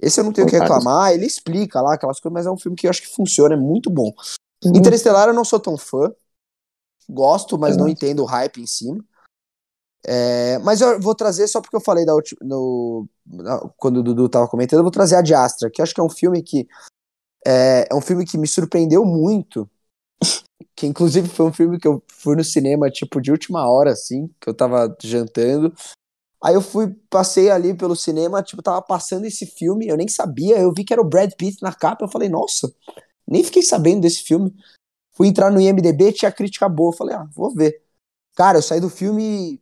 Esse 0.00 0.20
eu 0.20 0.24
não 0.24 0.32
tenho 0.32 0.46
o 0.46 0.50
que 0.50 0.58
reclamar, 0.58 1.12
ele 1.12 1.24
explica 1.26 1.80
lá 1.80 1.94
aquelas 1.94 2.20
coisas, 2.20 2.34
mas 2.34 2.46
é 2.46 2.50
um 2.50 2.58
filme 2.58 2.76
que 2.76 2.86
eu 2.86 2.90
acho 2.90 3.00
que 3.02 3.08
funciona, 3.08 3.54
é 3.54 3.58
muito 3.58 3.88
bom. 3.90 4.12
Uhum. 4.64 4.72
Interestelar 4.76 5.28
eu 5.28 5.34
não 5.34 5.44
sou 5.44 5.58
tão 5.58 5.76
fã. 5.78 6.12
Gosto, 7.08 7.58
mas 7.58 7.72
Eu 7.72 7.78
não 7.78 7.86
gosto. 7.86 7.96
entendo 7.96 8.22
o 8.22 8.26
hype 8.26 8.60
em 8.60 8.66
cima. 8.66 9.04
É, 10.06 10.58
mas 10.58 10.80
eu 10.80 11.00
vou 11.00 11.14
trazer, 11.14 11.46
só 11.48 11.60
porque 11.60 11.76
eu 11.76 11.80
falei 11.80 12.04
da 12.04 12.14
última. 12.14 12.38
No, 12.42 13.08
quando 13.76 13.98
o 13.98 14.02
Dudu 14.02 14.28
tava 14.28 14.48
comentando, 14.48 14.78
eu 14.78 14.84
vou 14.84 14.92
trazer 14.92 15.16
a 15.16 15.22
de 15.22 15.34
Astra, 15.34 15.70
que 15.70 15.80
eu 15.80 15.82
acho 15.82 15.94
que 15.94 16.00
é 16.00 16.04
um 16.04 16.10
filme 16.10 16.42
que. 16.42 16.68
É, 17.46 17.86
é 17.90 17.94
um 17.94 18.00
filme 18.00 18.24
que 18.24 18.38
me 18.38 18.46
surpreendeu 18.46 19.04
muito. 19.04 19.68
Que 20.74 20.86
inclusive 20.86 21.28
foi 21.28 21.46
um 21.46 21.52
filme 21.52 21.76
que 21.76 21.88
eu 21.88 22.00
fui 22.06 22.36
no 22.36 22.44
cinema, 22.44 22.88
tipo, 22.88 23.20
de 23.20 23.32
última 23.32 23.68
hora, 23.68 23.90
assim, 23.90 24.30
que 24.40 24.48
eu 24.48 24.54
tava 24.54 24.96
jantando. 25.02 25.74
Aí 26.42 26.54
eu 26.54 26.62
fui, 26.62 26.94
passei 27.10 27.50
ali 27.50 27.74
pelo 27.74 27.96
cinema, 27.96 28.44
tipo, 28.44 28.62
tava 28.62 28.80
passando 28.80 29.24
esse 29.24 29.44
filme, 29.44 29.88
eu 29.88 29.96
nem 29.96 30.06
sabia, 30.06 30.56
eu 30.56 30.72
vi 30.72 30.84
que 30.84 30.92
era 30.92 31.02
o 31.02 31.08
Brad 31.08 31.32
Pitt 31.32 31.60
na 31.62 31.72
capa, 31.72 32.04
eu 32.04 32.08
falei, 32.08 32.28
nossa, 32.28 32.72
nem 33.26 33.42
fiquei 33.42 33.62
sabendo 33.62 34.02
desse 34.02 34.22
filme. 34.22 34.54
Fui 35.18 35.26
entrar 35.26 35.50
no 35.50 35.60
IMDB, 35.60 36.12
tinha 36.12 36.30
crítica 36.30 36.68
boa, 36.68 36.92
falei, 36.92 37.16
ah, 37.16 37.28
vou 37.34 37.52
ver. 37.52 37.82
Cara, 38.36 38.58
eu 38.58 38.62
saí 38.62 38.80
do 38.80 38.88
filme 38.88 39.60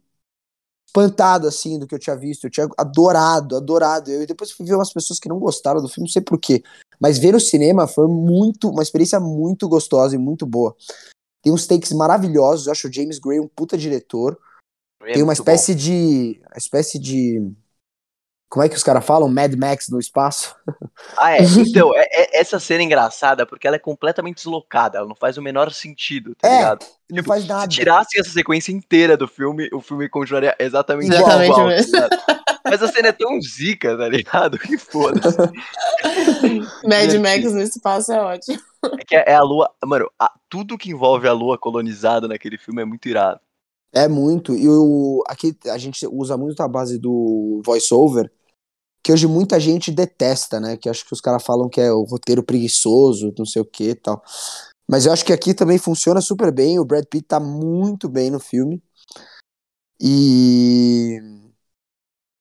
espantado, 0.86 1.48
assim, 1.48 1.78
do 1.78 1.86
que 1.86 1.94
eu 1.94 1.98
tinha 1.98 2.14
visto, 2.14 2.44
eu 2.44 2.50
tinha 2.50 2.68
adorado, 2.76 3.56
adorado. 3.56 4.10
Eu 4.10 4.26
depois 4.26 4.50
fui 4.50 4.66
ver 4.66 4.74
umas 4.74 4.92
pessoas 4.92 5.18
que 5.18 5.30
não 5.30 5.38
gostaram 5.38 5.80
do 5.80 5.88
filme, 5.88 6.06
não 6.06 6.12
sei 6.12 6.20
porquê. 6.20 6.62
Mas 7.00 7.16
ver 7.16 7.32
no 7.32 7.40
cinema 7.40 7.88
foi 7.88 8.06
muito, 8.06 8.68
uma 8.68 8.82
experiência 8.82 9.18
muito 9.18 9.66
gostosa 9.66 10.14
e 10.14 10.18
muito 10.18 10.44
boa. 10.44 10.76
Tem 11.42 11.50
uns 11.50 11.66
takes 11.66 11.92
maravilhosos, 11.92 12.66
eu 12.66 12.72
acho 12.72 12.88
o 12.88 12.92
James 12.92 13.18
Gray 13.18 13.40
um 13.40 13.48
puta 13.48 13.78
diretor. 13.78 14.38
É 15.04 15.14
Tem 15.14 15.22
uma 15.22 15.32
espécie 15.32 15.74
de. 15.74 16.38
Uma 16.50 16.58
espécie 16.58 16.98
de. 16.98 17.50
Como 18.48 18.64
é 18.64 18.68
que 18.68 18.76
os 18.76 18.82
caras 18.82 19.04
falam? 19.04 19.28
Mad 19.28 19.52
Max 19.54 19.88
no 19.88 19.98
espaço? 19.98 20.54
Ah, 21.18 21.32
é. 21.36 21.38
Então, 21.58 21.92
é- 21.94 22.06
é- 22.10 22.40
essa 22.40 22.58
cena 22.58 22.80
é 22.82 22.84
engraçada 22.84 23.44
porque 23.46 23.66
ela 23.66 23.76
é 23.76 23.78
completamente 23.78 24.36
deslocada. 24.36 24.98
Ela 24.98 25.06
não 25.08 25.14
faz 25.14 25.36
o 25.38 25.42
menor 25.42 25.70
sentido, 25.72 26.34
tá 26.34 26.48
É, 26.48 26.56
ligado? 26.58 26.86
Não 27.10 27.16
Tipo, 27.18 27.28
faz 27.28 27.46
nada. 27.46 27.62
Se 27.62 27.68
tirassem 27.68 28.20
essa 28.20 28.30
sequência 28.30 28.72
inteira 28.72 29.16
do 29.16 29.26
filme, 29.28 29.68
o 29.72 29.80
filme 29.80 30.08
continuaria 30.08 30.54
exatamente 30.58 31.12
Exatamente 31.14 31.50
igual. 31.52 31.66
mesmo. 31.66 31.92
tá 31.92 32.08
ligado? 32.08 32.22
Mas 32.64 32.82
a 32.82 32.88
cena 32.88 33.08
é 33.08 33.12
tão 33.12 33.40
zica, 33.40 33.96
tá 33.96 34.08
ligado? 34.08 34.58
Que 34.58 34.76
foda-se. 34.76 35.36
Mad 36.84 37.08
Divertido. 37.10 37.22
Max 37.22 37.52
no 37.52 37.60
espaço 37.62 38.12
é 38.12 38.20
ótimo. 38.20 38.58
É 38.84 39.04
que 39.04 39.16
é 39.16 39.34
a 39.34 39.42
lua. 39.42 39.70
Mano, 39.84 40.10
a- 40.18 40.32
tudo 40.48 40.78
que 40.78 40.90
envolve 40.90 41.28
a 41.28 41.32
lua 41.32 41.58
colonizada 41.58 42.26
naquele 42.28 42.58
filme 42.58 42.82
é 42.82 42.84
muito 42.84 43.08
irado. 43.08 43.40
É 43.92 44.08
muito. 44.08 44.54
E 44.54 44.68
o, 44.68 45.22
aqui 45.26 45.56
a 45.66 45.78
gente 45.78 46.06
usa 46.06 46.36
muito 46.36 46.60
a 46.60 46.68
base 46.68 46.98
do 46.98 47.62
voice-over, 47.64 48.30
que 49.02 49.12
hoje 49.12 49.26
muita 49.26 49.58
gente 49.58 49.90
detesta, 49.90 50.60
né? 50.60 50.76
Que 50.76 50.88
acho 50.88 51.06
que 51.06 51.12
os 51.12 51.20
caras 51.20 51.42
falam 51.42 51.68
que 51.68 51.80
é 51.80 51.92
o 51.92 52.02
roteiro 52.02 52.42
preguiçoso, 52.42 53.32
não 53.38 53.46
sei 53.46 53.62
o 53.62 53.66
que 53.66 53.90
e 53.90 53.94
tal. 53.94 54.22
Mas 54.88 55.06
eu 55.06 55.12
acho 55.12 55.24
que 55.24 55.32
aqui 55.32 55.54
também 55.54 55.78
funciona 55.78 56.20
super 56.20 56.52
bem. 56.52 56.78
O 56.78 56.84
Brad 56.84 57.04
Pitt 57.04 57.26
tá 57.26 57.40
muito 57.40 58.08
bem 58.08 58.30
no 58.30 58.38
filme. 58.38 58.82
E. 60.00 61.18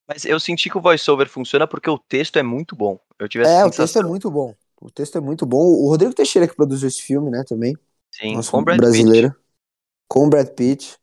Mas 0.08 0.26
eu 0.26 0.40
senti 0.40 0.70
que 0.70 0.78
o 0.78 0.82
voiceover 0.82 1.28
funciona 1.28 1.68
porque 1.68 1.90
o 1.90 1.98
texto 1.98 2.38
é 2.38 2.44
muito 2.44 2.76
bom. 2.76 3.00
Eu 3.18 3.28
tive 3.28 3.44
essa 3.44 3.54
É, 3.54 3.66
o 3.66 3.72
texto 3.72 3.98
é 3.98 4.04
muito 4.04 4.30
bom. 4.30 4.54
O 4.80 4.92
texto 4.92 5.18
é 5.18 5.22
muito 5.22 5.46
bom. 5.46 5.66
O 5.66 5.90
Rodrigo 5.90 6.14
Teixeira 6.14 6.48
que 6.48 6.56
produziu 6.56 6.88
esse 6.88 7.02
filme, 7.02 7.32
né, 7.32 7.44
também. 7.48 7.76
Sim, 8.12 8.36
Nosso 8.36 8.52
com 8.52 8.60
o 8.60 8.64
Brad 8.64 8.78
Pitt. 8.78 8.88
brasileiro. 8.88 9.36
Com 10.08 10.26
o 10.28 10.30
Brad 10.30 10.48
Pitt. 10.50 10.98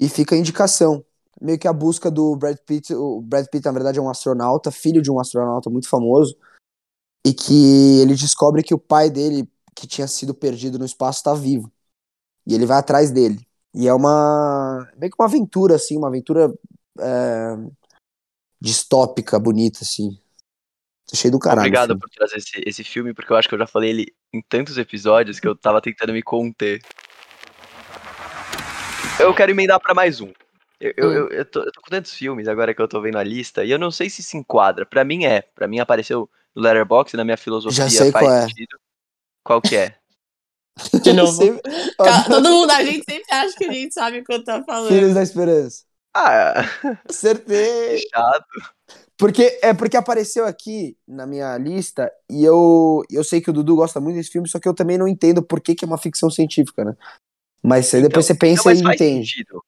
E 0.00 0.08
fica 0.08 0.34
a 0.34 0.38
indicação. 0.38 1.04
Meio 1.40 1.58
que 1.58 1.68
a 1.68 1.72
busca 1.72 2.10
do 2.10 2.34
Brad 2.34 2.56
Pitt. 2.66 2.94
O 2.94 3.20
Brad 3.20 3.46
Pitt, 3.46 3.66
na 3.66 3.72
verdade, 3.72 3.98
é 3.98 4.02
um 4.02 4.08
astronauta, 4.08 4.70
filho 4.70 5.02
de 5.02 5.10
um 5.10 5.20
astronauta 5.20 5.68
muito 5.68 5.88
famoso. 5.88 6.34
E 7.24 7.34
que 7.34 8.00
ele 8.00 8.14
descobre 8.14 8.62
que 8.62 8.72
o 8.72 8.78
pai 8.78 9.10
dele, 9.10 9.46
que 9.76 9.86
tinha 9.86 10.08
sido 10.08 10.32
perdido 10.32 10.78
no 10.78 10.86
espaço, 10.86 11.18
está 11.18 11.34
vivo. 11.34 11.70
E 12.46 12.54
ele 12.54 12.64
vai 12.64 12.78
atrás 12.78 13.10
dele. 13.10 13.46
E 13.74 13.86
é 13.86 13.92
uma. 13.92 14.88
meio 14.96 15.12
que 15.12 15.20
uma 15.20 15.28
aventura, 15.28 15.76
assim, 15.76 15.96
uma 15.98 16.08
aventura 16.08 16.52
é, 16.98 17.56
distópica, 18.60 19.38
bonita, 19.38 19.80
assim. 19.82 20.18
Achei 21.12 21.30
do 21.30 21.38
caralho. 21.38 21.60
Obrigado 21.60 21.88
filme. 21.88 22.00
por 22.00 22.10
trazer 22.10 22.36
esse, 22.36 22.62
esse 22.64 22.84
filme, 22.84 23.12
porque 23.12 23.32
eu 23.32 23.36
acho 23.36 23.48
que 23.48 23.54
eu 23.54 23.58
já 23.58 23.66
falei 23.66 23.90
ele 23.90 24.14
em 24.32 24.40
tantos 24.40 24.78
episódios 24.78 25.40
que 25.40 25.46
eu 25.46 25.56
tava 25.56 25.80
tentando 25.80 26.12
me 26.12 26.22
conter. 26.22 26.80
Eu 29.20 29.34
quero 29.34 29.50
emendar 29.52 29.78
pra 29.80 29.94
mais 29.94 30.20
um. 30.20 30.32
Eu, 30.80 30.94
eu, 30.96 31.08
Hum. 31.08 31.12
eu, 31.12 31.28
eu 31.28 31.44
tô, 31.44 31.60
eu 31.60 31.72
tô 31.72 31.80
com 31.82 31.90
tantos 31.90 32.14
filmes 32.14 32.48
agora 32.48 32.72
que 32.74 32.80
eu 32.80 32.88
tô 32.88 33.00
vendo 33.00 33.18
a 33.18 33.22
lista 33.22 33.64
e 33.64 33.70
eu 33.70 33.78
não 33.78 33.90
sei 33.90 34.08
se 34.08 34.22
se 34.22 34.36
enquadra. 34.36 34.86
Pra 34.86 35.04
mim 35.04 35.24
é. 35.24 35.42
Pra 35.54 35.68
mim 35.68 35.78
apareceu 35.78 36.28
no 36.54 36.62
Letterboxd, 36.62 37.16
na 37.16 37.24
minha 37.24 37.36
filosofia 37.36 37.84
Já 37.84 37.90
sei 37.90 38.10
faz 38.10 38.24
qual 38.26 38.34
é. 38.36 38.42
sentido. 38.48 38.78
Qual 39.44 39.60
que 39.60 39.76
é? 39.76 39.94
De 41.02 41.12
novo. 41.12 41.32
Sempre- 41.32 41.62
Todo 42.26 42.48
mundo, 42.50 42.70
a 42.70 42.82
gente 42.82 43.04
sempre 43.08 43.32
acha 43.34 43.54
que 43.56 43.64
a 43.66 43.72
gente 43.72 43.92
sabe 43.92 44.20
o 44.20 44.24
que 44.24 44.32
eu 44.32 44.42
tô 44.44 44.64
falando. 44.64 44.88
Filhos 44.88 45.14
da 45.14 45.22
Esperança. 45.22 45.84
Ah, 46.14 46.64
Acertei. 47.08 47.98
chato. 48.12 48.44
Porque 49.18 49.58
é 49.62 49.74
porque 49.74 49.98
apareceu 49.98 50.46
aqui 50.46 50.96
na 51.06 51.26
minha 51.26 51.56
lista 51.58 52.10
e 52.30 52.42
eu, 52.42 53.02
eu 53.10 53.22
sei 53.22 53.40
que 53.42 53.50
o 53.50 53.52
Dudu 53.52 53.76
gosta 53.76 54.00
muito 54.00 54.16
desse 54.16 54.30
filme, 54.30 54.48
só 54.48 54.58
que 54.58 54.66
eu 54.66 54.72
também 54.74 54.96
não 54.96 55.06
entendo 55.06 55.42
por 55.42 55.60
que, 55.60 55.74
que 55.74 55.84
é 55.84 55.86
uma 55.88 55.98
ficção 55.98 56.30
científica, 56.30 56.82
né? 56.84 56.96
Mas 57.62 57.92
aí 57.94 58.02
depois 58.02 58.26
você 58.26 58.34
pensa 58.34 58.62
mas 58.70 58.80
e 58.80 58.82
faz 58.82 59.00
entende. 59.00 59.26
sentido. 59.26 59.64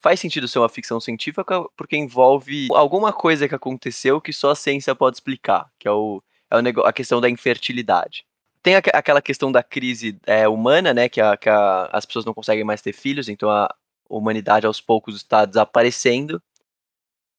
Faz 0.00 0.20
sentido 0.20 0.46
ser 0.46 0.58
uma 0.58 0.68
ficção 0.68 1.00
científica 1.00 1.64
porque 1.76 1.96
envolve 1.96 2.68
alguma 2.72 3.12
coisa 3.12 3.48
que 3.48 3.54
aconteceu 3.54 4.20
que 4.20 4.32
só 4.32 4.50
a 4.50 4.54
ciência 4.56 4.94
pode 4.94 5.16
explicar, 5.16 5.70
que 5.78 5.88
é, 5.88 5.90
o, 5.90 6.22
é 6.50 6.56
o 6.56 6.60
nego- 6.60 6.82
a 6.82 6.92
questão 6.92 7.20
da 7.20 7.30
infertilidade. 7.30 8.24
Tem 8.62 8.76
aque- 8.76 8.90
aquela 8.92 9.22
questão 9.22 9.50
da 9.50 9.62
crise 9.62 10.18
é, 10.26 10.46
humana, 10.48 10.92
né, 10.92 11.08
que, 11.08 11.20
a- 11.20 11.36
que 11.36 11.48
a- 11.48 11.88
as 11.92 12.04
pessoas 12.04 12.24
não 12.24 12.34
conseguem 12.34 12.64
mais 12.64 12.82
ter 12.82 12.92
filhos, 12.92 13.28
então 13.28 13.48
a 13.50 13.72
humanidade 14.08 14.66
aos 14.66 14.80
poucos 14.80 15.16
está 15.16 15.44
desaparecendo. 15.44 16.40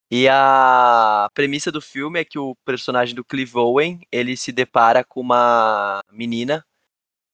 E 0.10 0.28
a 0.30 1.30
premissa 1.34 1.70
do 1.72 1.82
filme 1.82 2.20
é 2.20 2.26
que 2.26 2.40
o 2.40 2.56
personagem 2.66 3.14
do 3.14 3.26
Clive 3.26 3.58
Owen, 3.58 4.00
ele 4.12 4.38
se 4.38 4.52
depara 4.54 5.04
com 5.04 5.20
uma 5.20 6.02
menina 6.12 6.66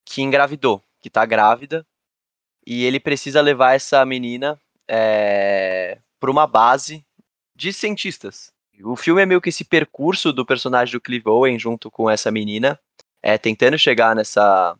que 0.05 0.21
engravidou, 0.21 0.83
que 0.99 1.09
tá 1.09 1.23
grávida, 1.25 1.85
e 2.65 2.83
ele 2.85 2.99
precisa 2.99 3.41
levar 3.41 3.73
essa 3.75 4.05
menina 4.05 4.59
é, 4.87 5.97
para 6.19 6.31
uma 6.31 6.47
base 6.47 7.05
de 7.55 7.71
cientistas. 7.73 8.51
O 8.83 8.95
filme 8.95 9.21
é 9.21 9.25
meio 9.25 9.39
que 9.41 9.49
esse 9.49 9.63
percurso 9.63 10.33
do 10.33 10.45
personagem 10.45 10.91
do 10.93 11.01
Clive 11.01 11.29
Owen 11.29 11.59
junto 11.59 11.91
com 11.91 12.09
essa 12.09 12.31
menina, 12.31 12.79
é, 13.21 13.37
tentando 13.37 13.77
chegar 13.77 14.15
nessa, 14.15 14.77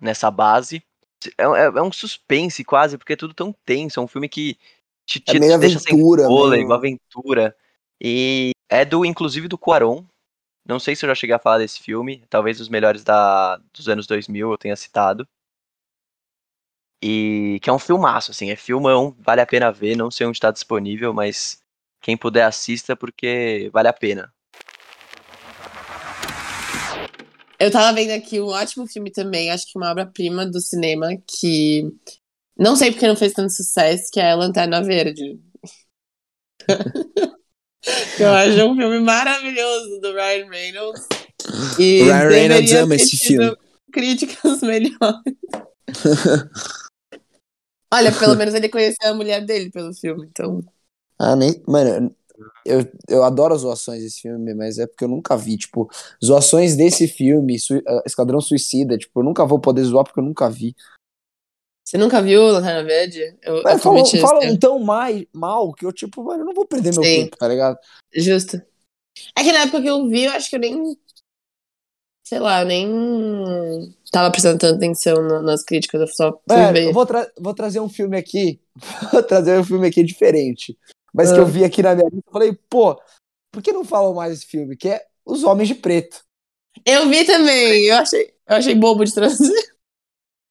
nessa 0.00 0.30
base. 0.30 0.82
É, 1.38 1.42
é- 1.44 1.78
é 1.78 1.82
um 1.82 1.92
suspense 1.92 2.64
quase, 2.64 2.98
porque 2.98 3.12
é 3.14 3.16
tudo 3.16 3.32
tão 3.32 3.54
tenso. 3.64 4.00
É 4.00 4.02
um 4.02 4.08
filme 4.08 4.28
que 4.28 4.56
te, 5.06 5.18
É 5.18 5.32
te 5.32 5.38
meio 5.40 5.58
deixa 5.58 5.78
sem 5.78 5.92
aventura, 5.94 6.26
fôlego, 6.26 6.64
meio- 6.68 6.72
aventura. 6.72 7.56
E 8.00 8.50
é 8.68 8.84
do, 8.84 9.04
inclusive, 9.04 9.48
do 9.48 9.56
Cuarón. 9.56 10.04
Não 10.68 10.78
sei 10.80 10.96
se 10.96 11.06
eu 11.06 11.08
já 11.08 11.14
cheguei 11.14 11.34
a 11.34 11.38
falar 11.38 11.58
desse 11.58 11.80
filme. 11.80 12.24
Talvez 12.28 12.60
os 12.60 12.68
melhores 12.68 13.04
da, 13.04 13.56
dos 13.72 13.88
anos 13.88 14.06
2000 14.06 14.50
eu 14.50 14.58
tenha 14.58 14.74
citado. 14.76 15.26
E 17.02 17.58
que 17.62 17.68
é 17.68 17.72
um 17.72 17.78
filmaço, 17.78 18.30
assim, 18.30 18.50
é 18.50 18.56
filmão, 18.56 19.14
vale 19.20 19.40
a 19.40 19.46
pena 19.46 19.70
ver, 19.70 19.96
não 19.96 20.10
sei 20.10 20.26
onde 20.26 20.36
está 20.36 20.50
disponível, 20.50 21.12
mas 21.12 21.60
quem 22.00 22.16
puder 22.16 22.44
assista 22.44 22.96
porque 22.96 23.70
vale 23.72 23.88
a 23.88 23.92
pena. 23.92 24.32
Eu 27.58 27.70
tava 27.70 27.94
vendo 27.94 28.10
aqui 28.10 28.40
um 28.40 28.48
ótimo 28.48 28.86
filme 28.86 29.10
também, 29.10 29.50
acho 29.50 29.66
que 29.70 29.78
uma 29.78 29.90
obra-prima 29.90 30.46
do 30.46 30.60
cinema, 30.60 31.08
que 31.26 31.90
não 32.58 32.76
sei 32.76 32.90
porque 32.90 33.06
não 33.06 33.16
fez 33.16 33.32
tanto 33.32 33.52
sucesso, 33.52 34.10
que 34.10 34.20
é 34.20 34.34
Lanterna 34.34 34.82
Verde. 34.82 35.38
eu 38.18 38.32
acho 38.32 38.64
um 38.66 38.76
filme 38.76 39.00
maravilhoso 39.00 40.00
do 40.00 40.12
Ryan 40.12 40.48
Reynolds. 40.48 41.06
E 41.78 42.02
O 42.02 42.04
Ryan 42.06 42.28
Reynolds 42.28 42.72
ama 42.72 42.94
esse 42.94 43.16
filme. 43.16 43.56
Críticas 43.92 44.60
melhores. 44.62 45.22
Olha, 47.96 48.12
pelo 48.12 48.34
menos 48.36 48.54
ele 48.54 48.68
conheceu 48.68 49.10
a 49.10 49.14
mulher 49.14 49.44
dele 49.44 49.70
pelo 49.70 49.92
filme, 49.94 50.26
então. 50.26 50.60
Ah, 51.18 51.34
nem. 51.34 51.62
Mano, 51.66 52.14
eu, 52.64 52.80
eu 53.08 53.24
adoro 53.24 53.54
as 53.54 53.62
zoações 53.62 54.02
desse 54.02 54.20
filme, 54.22 54.54
mas 54.54 54.78
é 54.78 54.86
porque 54.86 55.04
eu 55.04 55.08
nunca 55.08 55.36
vi, 55.36 55.56
tipo, 55.56 55.88
zoações 56.24 56.76
desse 56.76 57.08
filme, 57.08 57.58
Sui- 57.58 57.82
ah, 57.86 58.02
Esquadrão 58.04 58.40
Suicida, 58.40 58.98
tipo, 58.98 59.20
eu 59.20 59.24
nunca 59.24 59.44
vou 59.46 59.58
poder 59.58 59.84
zoar 59.84 60.04
porque 60.04 60.20
eu 60.20 60.24
nunca 60.24 60.48
vi. 60.50 60.74
Você 61.84 61.96
nunca 61.96 62.20
viu 62.20 62.42
Lanterna 62.42 62.82
Verde? 62.82 63.36
Eu, 63.42 63.62
Mas 63.62 63.74
eu 63.74 63.78
falam, 63.78 64.04
falam 64.06 64.58
tão 64.58 64.78
mai, 64.80 65.28
mal 65.32 65.72
que 65.72 65.86
eu, 65.86 65.92
tipo, 65.92 66.22
mano, 66.24 66.42
eu 66.42 66.46
não 66.46 66.54
vou 66.54 66.66
perder 66.66 66.92
meu 66.92 67.04
Sim. 67.04 67.24
tempo, 67.24 67.36
tá 67.36 67.46
ligado? 67.46 67.78
Justo. 68.12 68.60
É 69.36 69.42
que 69.42 69.52
na 69.52 69.60
época 69.60 69.82
que 69.82 69.88
eu 69.88 70.08
vi, 70.08 70.24
eu 70.24 70.32
acho 70.32 70.50
que 70.50 70.56
eu 70.56 70.60
nem. 70.60 70.96
Sei 72.26 72.40
lá, 72.40 72.62
eu 72.62 72.66
nem 72.66 73.94
tava 74.10 74.32
prestando 74.32 74.58
tanta 74.58 74.74
atenção 74.74 75.22
na- 75.22 75.40
nas 75.42 75.62
críticas, 75.62 76.00
eu 76.00 76.06
só 76.08 76.32
fui 76.32 76.56
Mano, 76.56 76.72
ver. 76.72 76.86
eu 76.86 76.92
vou, 76.92 77.06
tra- 77.06 77.30
vou 77.38 77.54
trazer 77.54 77.78
um 77.78 77.88
filme 77.88 78.16
aqui, 78.16 78.60
vou 79.12 79.22
trazer 79.22 79.60
um 79.60 79.64
filme 79.64 79.86
aqui 79.86 80.02
diferente, 80.02 80.76
mas 81.14 81.30
que 81.30 81.36
Ah. 81.38 81.42
eu 81.42 81.46
vi 81.46 81.62
aqui 81.64 81.82
na 81.84 81.94
minha 81.94 82.08
lista, 82.08 82.26
eu 82.28 82.32
falei, 82.32 82.58
pô, 82.68 83.00
por 83.52 83.62
que 83.62 83.72
não 83.72 83.84
falam 83.84 84.12
mais 84.12 84.32
desse 84.34 84.46
filme? 84.46 84.76
Que 84.76 84.88
é 84.88 85.06
Os 85.24 85.44
Homens 85.44 85.68
de 85.68 85.76
Preto. 85.76 86.24
Eu 86.84 87.08
vi 87.08 87.24
também, 87.24 87.84
eu 87.84 87.96
achei, 87.96 88.24
eu 88.48 88.56
achei 88.56 88.74
bobo 88.74 89.04
de 89.04 89.14
trazer. 89.14 89.76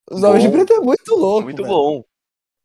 Os 0.10 0.24
Homens 0.24 0.44
de. 0.44 0.50
Preto 0.52 0.72
é 0.74 0.80
muito 0.80 1.14
louco, 1.14 1.44
Muito 1.44 1.62
velho. 1.62 1.76
bom. 1.76 2.04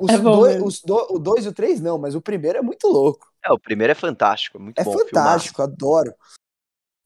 Os 0.00 0.10
É 0.12 0.18
bom 0.18 0.36
dois, 0.36 0.62
os 0.62 0.80
do- 0.82 1.06
o 1.14 1.18
2 1.18 1.44
e 1.44 1.48
o 1.48 1.52
3 1.52 1.80
não, 1.80 1.98
mas 1.98 2.14
o 2.14 2.20
primeiro 2.22 2.58
é 2.58 2.62
muito 2.62 2.86
louco. 2.86 3.26
É, 3.44 3.52
o 3.52 3.58
primeiro 3.58 3.90
é 3.90 3.94
fantástico, 3.94 4.56
é 4.56 4.60
muito 4.60 4.78
É 4.78 4.84
bom. 4.84 4.92
fantástico, 4.96 5.60
adoro. 5.62 6.14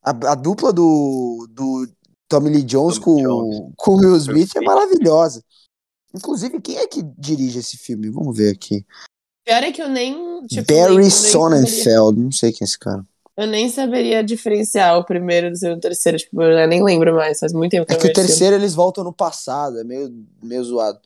A, 0.05 0.11
a 0.33 0.35
dupla 0.35 0.73
do, 0.73 1.47
do 1.51 1.89
Tommy 2.29 2.51
Lee 2.51 2.63
Jones 2.63 2.99
Tommy 2.99 3.23
com, 3.23 3.23
Jones. 3.23 3.73
com 3.77 3.91
o 3.93 3.97
Will 3.97 4.17
Smith 4.17 4.55
é 4.57 4.61
maravilhosa. 4.61 5.43
Inclusive, 6.15 6.61
quem 6.61 6.77
é 6.77 6.87
que 6.87 7.03
dirige 7.19 7.59
esse 7.59 7.77
filme? 7.77 8.11
Vamos 8.11 8.37
ver 8.37 8.53
aqui. 8.53 8.85
Pior 9.47 9.63
é 9.63 9.73
que 9.73 9.83
eu 9.83 9.89
nem. 9.89 10.47
Tipo, 10.47 10.73
Barry 10.73 10.97
nem- 10.99 11.11
Sonnenfeld, 11.11 12.19
não 12.21 12.31
sei 12.33 12.53
quem 12.53 12.65
é 12.65 12.67
esse 12.67 12.79
cara. 12.79 13.05
Eu 13.37 13.49
nem 13.49 13.69
saberia 13.69 14.23
diferenciar 14.23 14.97
o 14.97 15.05
primeiro 15.05 15.51
do 15.51 15.57
segundo 15.57 15.77
e 15.77 15.79
o 15.79 15.81
terceiro. 15.81 16.19
Tipo, 16.19 16.41
eu 16.43 16.69
nem 16.69 16.85
lembro 16.85 17.15
mais. 17.17 17.41
Faz 17.41 17.53
muito 17.53 17.73
tempo 17.73 17.85
que 17.87 17.93
É 17.93 17.97
eu 17.97 18.01
que 18.01 18.07
o 18.09 18.13
terceiro 18.13 18.55
eles 18.55 18.75
voltam 18.75 19.03
no 19.03 19.13
passado, 19.13 19.79
é 19.81 19.85
meio, 19.85 20.09
meio 20.43 20.63
zoado. 20.63 21.01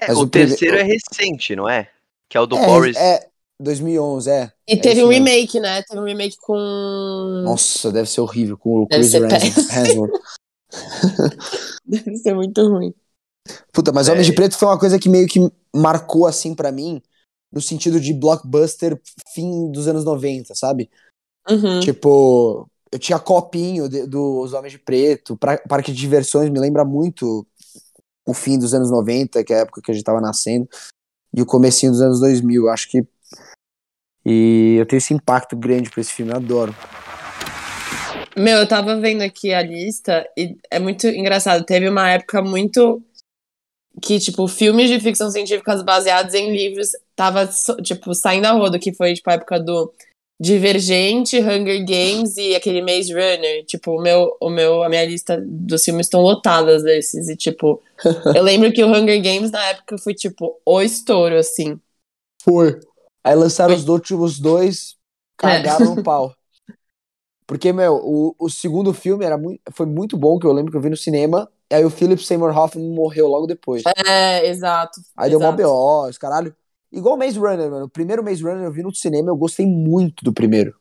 É, 0.00 0.08
Mas 0.08 0.16
o, 0.18 0.22
o 0.22 0.28
prime- 0.28 0.48
terceiro 0.48 0.76
é 0.78 0.82
recente, 0.82 1.54
não 1.54 1.68
é? 1.68 1.88
Que 2.28 2.36
é 2.36 2.40
o 2.40 2.46
do 2.46 2.56
é, 2.56 2.66
Boris. 2.66 2.96
é 2.96 3.29
2011, 3.60 4.30
é. 4.30 4.52
E 4.66 4.72
É 4.74 4.76
teve 4.76 5.04
um 5.04 5.08
mesmo. 5.08 5.24
remake, 5.26 5.60
né? 5.60 5.82
Teve 5.82 6.00
um 6.00 6.04
remake 6.04 6.36
com. 6.40 7.42
Nossa, 7.44 7.92
deve 7.92 8.08
ser 8.08 8.20
horrível 8.20 8.56
com 8.56 8.82
o 8.82 8.86
Deve 8.86 9.02
Chris 9.28 9.70
Hemsworth. 9.70 10.12
Deve 11.84 12.16
ser 12.18 12.34
muito 12.34 12.66
ruim. 12.68 12.94
Puta, 13.72 13.92
mas 13.92 14.08
É. 14.08 14.12
Homens 14.12 14.26
de 14.26 14.32
Preto 14.32 14.56
foi 14.56 14.68
uma 14.68 14.78
coisa 14.78 14.98
que 14.98 15.08
meio 15.08 15.26
que 15.26 15.40
marcou 15.74 16.26
assim 16.26 16.54
pra 16.54 16.70
mim, 16.70 17.02
no 17.52 17.60
sentido 17.60 18.00
de 18.00 18.12
blockbuster 18.14 19.00
fim 19.34 19.70
dos 19.72 19.88
anos 19.88 20.04
90, 20.04 20.54
sabe? 20.54 20.88
Uhum. 21.48 21.80
Tipo, 21.80 22.68
eu 22.92 22.98
tinha 22.98 23.18
copinho 23.18 23.88
de- 23.88 24.06
dos 24.06 24.52
Homens 24.52 24.72
de 24.72 24.78
Preto, 24.78 25.36
pra, 25.36 25.58
parque 25.58 25.90
de 25.92 25.98
diversões 25.98 26.48
me 26.50 26.60
lembra 26.60 26.84
muito 26.84 27.46
o 28.26 28.34
fim 28.34 28.58
dos 28.58 28.72
anos 28.74 28.90
90, 28.90 29.42
que 29.42 29.52
é 29.52 29.56
a 29.56 29.60
época 29.60 29.80
que 29.82 29.90
a 29.90 29.94
gente 29.94 30.04
tava 30.04 30.20
nascendo, 30.20 30.68
e 31.34 31.42
o 31.42 31.46
comecinho 31.46 31.90
dos 31.90 32.00
anos 32.02 32.20
2000, 32.20 32.68
acho 32.68 32.88
que 32.88 33.04
e 34.24 34.76
eu 34.78 34.86
tenho 34.86 34.98
esse 34.98 35.14
impacto 35.14 35.56
grande 35.56 35.90
pra 35.90 36.00
esse 36.00 36.12
filme, 36.12 36.32
eu 36.32 36.36
adoro. 36.36 36.74
Meu, 38.36 38.58
eu 38.58 38.66
tava 38.66 38.98
vendo 39.00 39.22
aqui 39.22 39.52
a 39.52 39.62
lista 39.62 40.26
e 40.36 40.56
é 40.70 40.78
muito 40.78 41.06
engraçado. 41.06 41.64
Teve 41.64 41.88
uma 41.88 42.10
época 42.10 42.40
muito 42.40 43.02
que, 44.00 44.18
tipo, 44.18 44.46
filmes 44.46 44.88
de 44.88 45.00
ficção 45.00 45.30
científica 45.30 45.82
baseados 45.82 46.34
em 46.34 46.52
livros 46.52 46.90
tava, 47.16 47.48
tipo, 47.82 48.14
saindo 48.14 48.46
a 48.46 48.52
rodo, 48.52 48.78
que 48.78 48.94
foi, 48.94 49.14
tipo, 49.14 49.28
a 49.30 49.34
época 49.34 49.58
do 49.58 49.92
Divergente, 50.40 51.38
Hunger 51.38 51.84
Games 51.84 52.36
e 52.38 52.54
aquele 52.54 52.80
Maze 52.80 53.12
Runner. 53.12 53.64
Tipo, 53.66 53.98
o 53.98 54.00
meu, 54.00 54.36
o 54.40 54.48
meu, 54.48 54.82
a 54.82 54.88
minha 54.88 55.04
lista 55.04 55.42
dos 55.44 55.84
filmes 55.84 56.06
estão 56.06 56.20
lotadas 56.20 56.82
desses. 56.82 57.28
E, 57.28 57.36
tipo, 57.36 57.82
eu 58.34 58.42
lembro 58.42 58.72
que 58.72 58.82
o 58.82 58.88
Hunger 58.88 59.20
Games 59.22 59.50
na 59.50 59.62
época 59.66 59.98
foi, 59.98 60.14
tipo, 60.14 60.58
o 60.64 60.80
estouro, 60.80 61.36
assim. 61.36 61.78
Foi. 62.42 62.80
Aí 63.22 63.34
lançaram 63.34 63.74
os 63.74 63.86
últimos 63.88 64.38
dois, 64.38 64.96
cagaram 65.36 65.94
no 65.94 66.02
pau. 66.02 66.34
Porque, 67.46 67.72
meu, 67.72 67.96
o, 67.96 68.34
o 68.38 68.48
segundo 68.48 68.94
filme 68.94 69.24
era 69.24 69.36
muito, 69.36 69.60
foi 69.72 69.84
muito 69.84 70.16
bom, 70.16 70.38
que 70.38 70.46
eu 70.46 70.52
lembro 70.52 70.70
que 70.70 70.76
eu 70.76 70.80
vi 70.80 70.88
no 70.88 70.96
cinema. 70.96 71.50
Aí 71.72 71.84
o 71.84 71.90
Philip 71.90 72.22
Seymour 72.22 72.56
Hoffman 72.56 72.94
morreu 72.94 73.26
logo 73.26 73.46
depois. 73.46 73.82
É, 74.06 74.46
exato. 74.46 75.00
Aí 75.16 75.30
deu 75.30 75.40
mó 75.40 75.48
exato. 75.48 75.62
BO, 75.62 76.08
os 76.08 76.16
caralho. 76.16 76.54
Igual 76.92 77.16
o 77.16 77.18
Maze 77.18 77.38
Runner, 77.38 77.70
mano. 77.70 77.86
O 77.86 77.90
primeiro 77.90 78.22
Maze 78.22 78.42
Runner 78.42 78.64
eu 78.64 78.72
vi 78.72 78.82
no 78.82 78.94
cinema, 78.94 79.30
eu 79.30 79.36
gostei 79.36 79.66
muito 79.66 80.24
do 80.24 80.32
primeiro. 80.32 80.76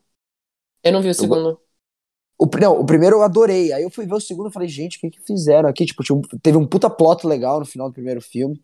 Eu 0.84 0.92
não 0.92 1.02
vi 1.02 1.10
o 1.10 1.14
segundo. 1.14 1.60
O, 2.38 2.48
não, 2.60 2.80
o 2.80 2.86
primeiro 2.86 3.18
eu 3.18 3.24
adorei. 3.24 3.74
Aí 3.74 3.84
eu 3.84 3.90
fui 3.90 4.06
ver 4.06 4.14
o 4.14 4.20
segundo 4.20 4.50
e 4.50 4.54
falei, 4.54 4.68
gente, 4.68 4.98
o 4.98 5.02
que 5.02 5.10
que 5.10 5.22
fizeram 5.22 5.68
aqui? 5.68 5.86
Tipo, 5.86 6.04
teve 6.42 6.58
um 6.58 6.66
puta 6.66 6.90
plot 6.90 7.28
legal 7.28 7.60
no 7.60 7.66
final 7.66 7.90
do 7.90 7.94
primeiro 7.94 8.22
filme. 8.22 8.62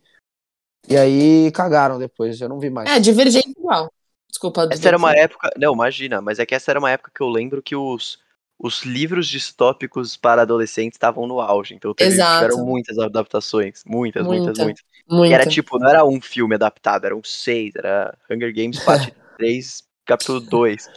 E 0.89 0.97
aí 0.97 1.51
cagaram 1.51 1.97
depois, 1.97 2.39
eu 2.39 2.49
não 2.49 2.59
vi 2.59 2.69
mais. 2.69 2.89
É, 2.89 2.99
Divergente 2.99 3.51
igual. 3.57 3.91
Desculpa. 4.29 4.67
Essa 4.71 4.87
era 4.89 4.97
uma 4.97 5.15
época. 5.15 5.49
Não, 5.57 5.73
imagina, 5.73 6.21
mas 6.21 6.39
é 6.39 6.45
que 6.45 6.53
essa 6.53 6.71
era 6.71 6.79
uma 6.79 6.91
época 6.91 7.11
que 7.13 7.21
eu 7.21 7.29
lembro 7.29 7.61
que 7.61 7.75
os, 7.75 8.19
os 8.59 8.83
livros 8.83 9.27
distópicos 9.27 10.17
para 10.17 10.41
adolescentes 10.41 10.95
estavam 10.95 11.25
no 11.25 11.39
auge. 11.39 11.73
Então 11.73 11.93
teve, 11.93 12.13
Exato. 12.13 12.45
tiveram 12.45 12.65
muitas 12.65 12.97
adaptações. 12.99 13.81
Muitas, 13.85 14.25
muitas, 14.25 14.47
Muita. 14.47 14.63
muitas. 14.63 14.83
Muito. 15.07 15.31
E 15.31 15.33
era 15.33 15.45
tipo, 15.45 15.79
não 15.79 15.89
era 15.89 16.05
um 16.05 16.19
filme 16.19 16.55
adaptado, 16.55 17.05
eram 17.05 17.21
seis. 17.23 17.73
Era 17.75 18.17
Hunger 18.29 18.53
Games 18.53 18.79
parte 18.83 19.13
3, 19.37 19.83
capítulo 20.05 20.41
2. 20.41 20.89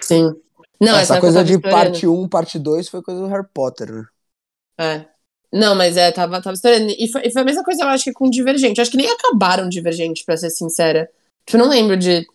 Sim. 0.00 0.34
Não, 0.80 0.96
Essa 0.96 1.14
época 1.14 1.32
coisa 1.32 1.44
de 1.44 1.58
parte 1.58 2.06
1, 2.06 2.28
parte 2.28 2.58
2 2.58 2.88
foi 2.88 3.02
coisa 3.02 3.20
do 3.20 3.28
Harry 3.28 3.46
Potter, 3.54 3.92
né? 3.92 4.04
É. 4.78 5.11
Não, 5.52 5.74
mas 5.74 5.96
é, 5.96 6.10
tava, 6.10 6.40
tava 6.40 6.54
estourando. 6.54 6.92
E 6.98 7.10
foi, 7.10 7.22
e 7.26 7.30
foi 7.30 7.42
a 7.42 7.44
mesma 7.44 7.62
coisa, 7.62 7.82
eu 7.82 7.88
acho 7.88 8.04
que 8.04 8.12
com 8.12 8.30
Divergente. 8.30 8.78
Eu 8.78 8.82
acho 8.82 8.90
que 8.90 8.96
nem 8.96 9.10
acabaram 9.10 9.68
Divergente, 9.68 10.24
pra 10.24 10.36
ser 10.36 10.50
sincera. 10.50 11.10
Tipo, 11.46 11.58
eu 11.58 11.64
não 11.64 11.68
lembro 11.70 11.96
de. 11.96 12.26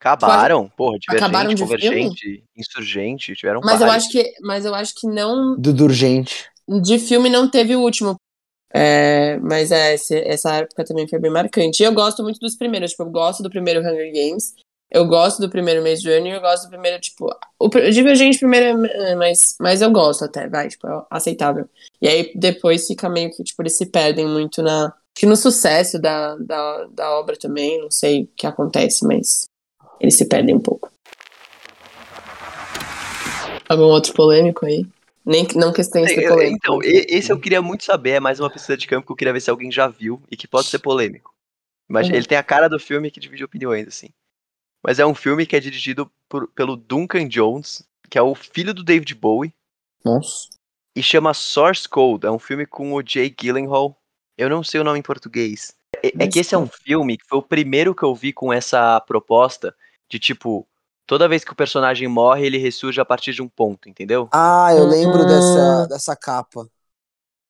Acabaram, 0.00 0.66
porra, 0.68 0.98
Divergente, 0.98 1.24
Acabaram 1.24 1.54
de 1.54 1.62
Convergente, 1.62 2.44
Insurgente, 2.56 3.34
tiveram 3.34 3.60
Mas 3.62 3.80
eu 3.82 3.90
acho 3.90 4.10
que. 4.10 4.32
Mas 4.40 4.64
eu 4.64 4.74
acho 4.74 4.94
que 4.94 5.06
não. 5.06 5.54
Do 5.60 5.72
Durgente. 5.74 6.48
De 6.82 6.98
filme 6.98 7.28
não 7.28 7.50
teve 7.50 7.76
o 7.76 7.80
último. 7.80 8.14
É, 8.72 9.36
mas 9.38 9.70
é, 9.72 9.94
esse- 9.94 10.20
essa 10.20 10.54
época 10.54 10.84
também 10.84 11.06
foi 11.08 11.18
bem 11.18 11.30
marcante. 11.30 11.82
E 11.82 11.86
eu 11.86 11.92
gosto 11.92 12.22
muito 12.22 12.38
dos 12.38 12.56
primeiros. 12.56 12.92
Tipo, 12.92 13.02
eu 13.02 13.10
gosto 13.10 13.42
do 13.42 13.50
primeiro 13.50 13.80
Hunger 13.80 14.12
Games. 14.12 14.54
Eu 14.90 15.06
gosto 15.06 15.40
do 15.40 15.48
primeiro 15.48 15.82
Maze 15.82 16.02
Runner. 16.02 16.34
Eu 16.34 16.40
gosto 16.40 16.64
do 16.64 16.70
primeiro, 16.70 17.00
tipo. 17.00 17.30
O, 17.58 17.68
Divergente 17.68 18.38
primeiro 18.38 18.84
é 18.86 19.14
mais. 19.14 19.56
Mas 19.60 19.80
eu 19.80 19.90
gosto 19.90 20.24
até, 20.24 20.48
vai. 20.48 20.68
Tipo, 20.68 20.88
é 20.88 21.02
aceitável. 21.10 21.68
E 22.02 22.08
aí 22.08 22.32
depois 22.34 22.86
fica 22.86 23.08
meio 23.08 23.30
que, 23.30 23.44
tipo, 23.44 23.62
eles 23.62 23.76
se 23.76 23.86
perdem 23.86 24.26
muito 24.26 24.62
na. 24.62 24.86
Acho 24.86 24.94
que 25.14 25.26
no 25.26 25.36
sucesso 25.36 25.98
da, 26.00 26.34
da, 26.36 26.84
da 26.92 27.10
obra 27.18 27.36
também. 27.36 27.80
Não 27.80 27.90
sei 27.90 28.22
o 28.24 28.28
que 28.36 28.46
acontece, 28.46 29.06
mas. 29.06 29.44
Eles 30.00 30.16
se 30.16 30.24
perdem 30.26 30.54
um 30.56 30.60
pouco. 30.60 30.90
Algum 33.68 33.84
outro 33.84 34.12
polêmico 34.14 34.66
aí? 34.66 34.84
Nem, 35.24 35.46
não 35.54 35.72
que 35.72 35.84
tenha 35.88 36.08
sido 36.08 36.22
Eu- 36.22 36.30
polêmico. 36.30 36.56
Então, 36.62 36.78
esse 36.82 37.30
eu 37.30 37.38
queria 37.38 37.62
muito 37.62 37.84
saber, 37.84 38.12
é 38.12 38.20
mais 38.20 38.40
uma 38.40 38.50
pesquisa 38.50 38.76
de 38.76 38.86
campo 38.86 39.06
que 39.06 39.12
eu 39.12 39.16
queria 39.16 39.32
ver 39.32 39.40
se 39.40 39.50
alguém 39.50 39.70
já 39.70 39.86
viu 39.86 40.20
e 40.30 40.36
que 40.36 40.48
pode 40.48 40.66
ser 40.68 40.78
polêmico. 40.80 41.32
Mas 41.88 42.08
Uhum. 42.08 42.14
ele 42.14 42.26
tem 42.26 42.38
a 42.38 42.42
cara 42.42 42.68
do 42.68 42.78
filme 42.80 43.10
que 43.10 43.20
divide 43.20 43.44
opiniões, 43.44 43.86
assim. 43.86 44.08
Mas 44.82 44.98
é 44.98 45.06
um 45.06 45.14
filme 45.14 45.46
que 45.46 45.54
é 45.56 45.60
dirigido 45.60 46.10
por- 46.28 46.48
pelo 46.48 46.76
Duncan 46.76 47.28
Jones, 47.28 47.82
que 48.08 48.18
é 48.18 48.22
o 48.22 48.34
filho 48.34 48.72
do 48.72 48.82
David 48.82 49.14
Bowie, 49.14 49.54
Nossa. 50.04 50.48
e 50.96 51.02
chama 51.02 51.34
Source 51.34 51.88
Code. 51.88 52.26
É 52.26 52.30
um 52.30 52.38
filme 52.38 52.66
com 52.66 52.94
o 52.94 53.02
Jake 53.02 53.36
Gyllenhaal. 53.46 53.96
Eu 54.38 54.48
não 54.48 54.64
sei 54.64 54.80
o 54.80 54.84
nome 54.84 54.98
em 54.98 55.02
português. 55.02 55.74
É, 56.02 56.24
é 56.24 56.28
que 56.28 56.38
esse 56.38 56.54
é 56.54 56.58
um 56.58 56.66
filme 56.66 57.18
que 57.18 57.26
foi 57.28 57.38
o 57.38 57.42
primeiro 57.42 57.94
que 57.94 58.02
eu 58.02 58.14
vi 58.14 58.32
com 58.32 58.52
essa 58.52 58.98
proposta 59.00 59.74
de 60.08 60.18
tipo, 60.18 60.66
toda 61.06 61.28
vez 61.28 61.44
que 61.44 61.52
o 61.52 61.56
personagem 61.56 62.08
morre, 62.08 62.46
ele 62.46 62.56
ressurge 62.58 63.00
a 63.00 63.04
partir 63.04 63.32
de 63.34 63.42
um 63.42 63.48
ponto, 63.48 63.88
entendeu? 63.88 64.28
Ah, 64.32 64.68
eu 64.74 64.86
lembro 64.86 65.22
Ah. 65.22 65.26
dessa, 65.26 65.86
dessa 65.88 66.16
capa. 66.16 66.66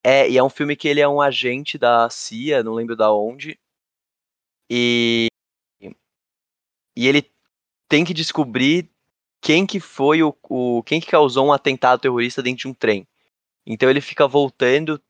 É, 0.05 0.29
e 0.29 0.37
é 0.37 0.43
um 0.43 0.49
filme 0.51 0.75
que 0.75 0.89
ele 0.89 1.01
é 1.01 1.07
um 1.07 1.21
agente 1.21 1.79
da 1.79 2.09
CIA, 2.11 2.63
não 2.65 2.73
lembro 2.75 2.97
da 2.97 3.13
onde. 3.13 3.59
E 4.71 5.29
e 7.01 7.09
ele 7.09 7.31
tem 7.89 8.05
que 8.05 8.13
descobrir 8.13 8.91
quem 9.41 9.67
que 9.67 9.81
foi 9.81 10.23
o, 10.23 10.37
o 10.51 10.83
quem 10.83 11.01
que 11.01 11.07
causou 11.07 11.47
um 11.47 11.53
atentado 11.53 11.99
terrorista 11.99 12.43
dentro 12.43 12.61
de 12.61 12.69
um 12.69 12.75
trem. 12.75 13.09
Então 13.67 13.89
ele 13.89 14.03
fica 14.03 14.29
voltando 14.29 15.01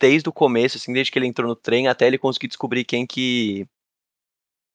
desde 0.00 0.28
o 0.28 0.32
começo, 0.32 0.76
assim, 0.76 0.92
desde 0.92 1.10
que 1.10 1.18
ele 1.18 1.26
entrou 1.26 1.48
no 1.48 1.56
trem 1.56 1.88
até 1.88 2.06
ele 2.06 2.18
conseguir 2.18 2.46
descobrir 2.46 2.84
quem 2.84 3.04
que 3.04 3.66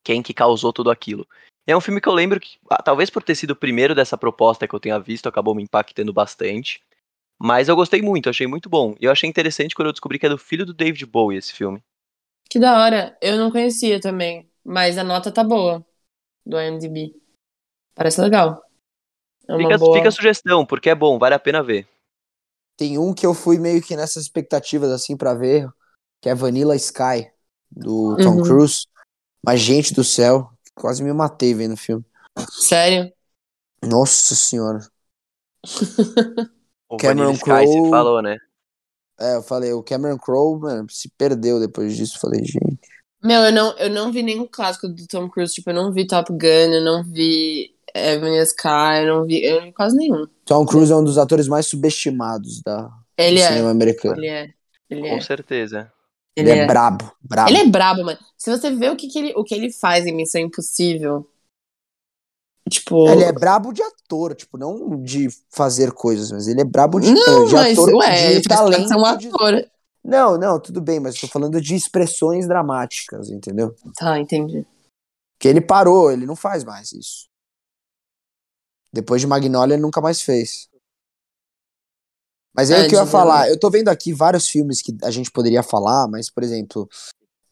quem 0.03 0.21
que 0.21 0.33
causou 0.33 0.73
tudo 0.73 0.91
aquilo. 0.91 1.25
É 1.65 1.77
um 1.77 1.79
filme 1.79 2.01
que 2.01 2.09
eu 2.09 2.13
lembro 2.13 2.41
que, 2.41 2.57
ah, 2.69 2.83
talvez 2.83 3.09
por 3.09 3.23
ter 3.23 3.35
sido 3.35 3.51
o 3.51 3.55
primeiro 3.55 3.95
dessa 3.95 4.17
proposta 4.17 4.67
que 4.67 4.75
eu 4.75 4.79
tenha 4.81 4.99
visto, 4.99 5.29
acabou 5.29 5.55
me 5.55 5.63
impactando 5.63 6.11
bastante. 6.11 6.81
Mas 7.41 7.69
eu 7.69 7.75
gostei 7.75 8.01
muito, 8.01 8.29
achei 8.29 8.47
muito 8.47 8.67
bom. 8.67 8.95
E 8.99 9.05
eu 9.05 9.11
achei 9.11 9.29
interessante 9.29 9.73
quando 9.73 9.87
eu 9.87 9.93
descobri 9.93 10.19
que 10.19 10.25
é 10.25 10.29
do 10.29 10.37
filho 10.37 10.65
do 10.65 10.73
David 10.73 11.05
Bowie 11.05 11.37
esse 11.37 11.53
filme. 11.53 11.81
Que 12.49 12.59
da 12.59 12.83
hora. 12.83 13.17
Eu 13.21 13.37
não 13.37 13.49
conhecia 13.49 14.01
também. 14.01 14.49
Mas 14.61 14.97
a 14.97 15.05
nota 15.05 15.31
tá 15.31 15.41
boa. 15.41 15.85
Do 16.45 16.59
IMDb. 16.59 17.15
Parece 17.95 18.21
legal. 18.21 18.63
É 19.47 19.53
uma 19.53 19.63
Fica, 19.63 19.77
boa... 19.77 19.97
fica 19.97 20.09
a 20.09 20.11
sugestão, 20.11 20.65
porque 20.65 20.89
é 20.89 20.95
bom, 20.95 21.17
vale 21.19 21.35
a 21.35 21.39
pena 21.39 21.63
ver. 21.63 21.87
Tem 22.77 22.97
um 22.97 23.13
que 23.13 23.25
eu 23.25 23.33
fui 23.33 23.57
meio 23.57 23.81
que 23.81 23.95
nessas 23.95 24.23
expectativas, 24.23 24.91
assim, 24.91 25.17
pra 25.17 25.33
ver, 25.33 25.69
que 26.21 26.29
é 26.29 26.35
Vanilla 26.35 26.75
Sky, 26.75 27.29
do 27.69 28.15
Tom 28.17 28.37
Uhum. 28.37 28.43
Cruise. 28.43 28.87
Mas, 29.43 29.59
gente 29.59 29.93
do 29.93 30.03
céu, 30.03 30.51
quase 30.75 31.03
me 31.03 31.11
matei 31.11 31.53
vendo 31.53 31.73
o 31.73 31.77
filme. 31.77 32.05
Sério? 32.49 33.11
Nossa 33.83 34.35
senhora. 34.35 34.79
O 36.87 36.97
Cameron 36.97 37.37
Crowe. 37.37 37.89
falou, 37.89 38.21
né? 38.21 38.37
É, 39.19 39.35
eu 39.35 39.43
falei, 39.43 39.73
o 39.73 39.83
Cameron 39.83 40.17
Crowe, 40.17 40.59
mano, 40.59 40.89
se 40.89 41.09
perdeu 41.09 41.59
depois 41.59 41.95
disso. 41.95 42.19
Falei, 42.19 42.43
gente. 42.45 42.79
Meu, 43.23 43.41
eu 43.41 43.51
não, 43.51 43.77
eu 43.77 43.89
não 43.89 44.11
vi 44.11 44.23
nenhum 44.23 44.47
clássico 44.49 44.87
do 44.87 45.07
Tom 45.07 45.29
Cruise. 45.29 45.53
Tipo, 45.53 45.71
eu 45.71 45.75
não 45.75 45.91
vi 45.91 46.07
Top 46.07 46.31
Gun, 46.31 46.73
eu 46.73 46.83
não 46.83 47.03
vi 47.03 47.75
é, 47.93 48.17
Vanilla 48.17 48.43
Sky, 48.43 49.01
eu 49.03 49.07
não 49.07 49.25
vi, 49.25 49.43
eu 49.43 49.57
não 49.59 49.65
vi 49.67 49.73
quase 49.73 49.97
nenhum. 49.97 50.25
Tom 50.45 50.65
Cruise 50.65 50.91
é 50.91 50.95
um 50.95 51.03
dos 51.03 51.17
atores 51.17 51.47
mais 51.47 51.65
subestimados 51.67 52.61
da, 52.61 52.89
Ele 53.17 53.37
do 53.37 53.43
é. 53.43 53.47
cinema 53.47 53.69
americano. 53.71 54.17
Ele 54.17 54.27
é. 54.27 54.49
Ele 54.89 55.01
Com 55.01 55.17
é. 55.17 55.21
certeza. 55.21 55.91
Ele, 56.35 56.49
é, 56.51 56.65
brabo, 56.65 57.11
brabo. 57.21 57.49
Ele 57.49 57.57
é 57.57 57.65
brabo, 57.67 58.05
mano. 58.05 58.17
Se 58.37 58.49
você 58.49 58.71
vê 58.71 58.89
o 58.89 58.95
que, 58.95 59.07
que 59.09 59.19
ele, 59.19 59.33
o 59.35 59.43
que 59.43 59.53
ele 59.53 59.71
faz 59.73 60.05
em 60.05 60.15
Missão 60.15 60.39
Impossível. 60.39 61.27
Tipo. 62.69 63.09
Ele 63.09 63.23
é 63.23 63.31
brabo 63.33 63.73
de 63.73 63.81
ator, 63.81 64.35
tipo, 64.35 64.57
não 64.57 65.01
de 65.03 65.27
fazer 65.49 65.91
coisas, 65.91 66.31
mas 66.31 66.47
ele 66.47 66.61
é 66.61 66.63
brabo 66.63 66.99
de, 66.99 67.11
Não, 67.11 67.45
de 67.45 67.53
mas, 67.53 67.77
ator, 67.77 67.93
ué, 67.95 68.15
de 68.27 68.33
ele 68.33 68.41
talento. 68.43 68.87
ser 68.87 68.95
um 68.95 69.17
de- 69.17 69.27
ator. 69.27 69.65
Não, 70.03 70.37
não, 70.37 70.59
tudo 70.59 70.81
bem, 70.81 70.99
mas 70.99 71.19
tô 71.19 71.27
falando 71.27 71.59
de 71.61 71.75
expressões 71.75 72.47
dramáticas, 72.47 73.29
entendeu? 73.29 73.75
Tá, 73.95 74.17
entendi. 74.19 74.65
Que 75.39 75.47
ele 75.47 75.61
parou, 75.61 76.11
ele 76.11 76.25
não 76.25 76.35
faz 76.35 76.63
mais 76.63 76.91
isso. 76.91 77.27
Depois 78.91 79.21
de 79.21 79.27
Magnolia, 79.27 79.75
ele 79.75 79.81
nunca 79.81 80.01
mais 80.01 80.21
fez. 80.21 80.67
Mas 82.55 82.71
aí 82.71 82.83
É, 82.83 82.85
o 82.85 82.89
que 82.89 82.95
eu 82.95 82.99
ia 82.99 83.05
falar, 83.05 83.49
eu 83.49 83.59
tô 83.59 83.69
vendo 83.69 83.89
aqui 83.89 84.11
vários 84.11 84.47
filmes 84.47 84.81
que 84.81 84.97
a 85.03 85.11
gente 85.11 85.29
poderia 85.31 85.61
falar, 85.61 86.07
mas, 86.07 86.29
por 86.29 86.43
exemplo, 86.43 86.89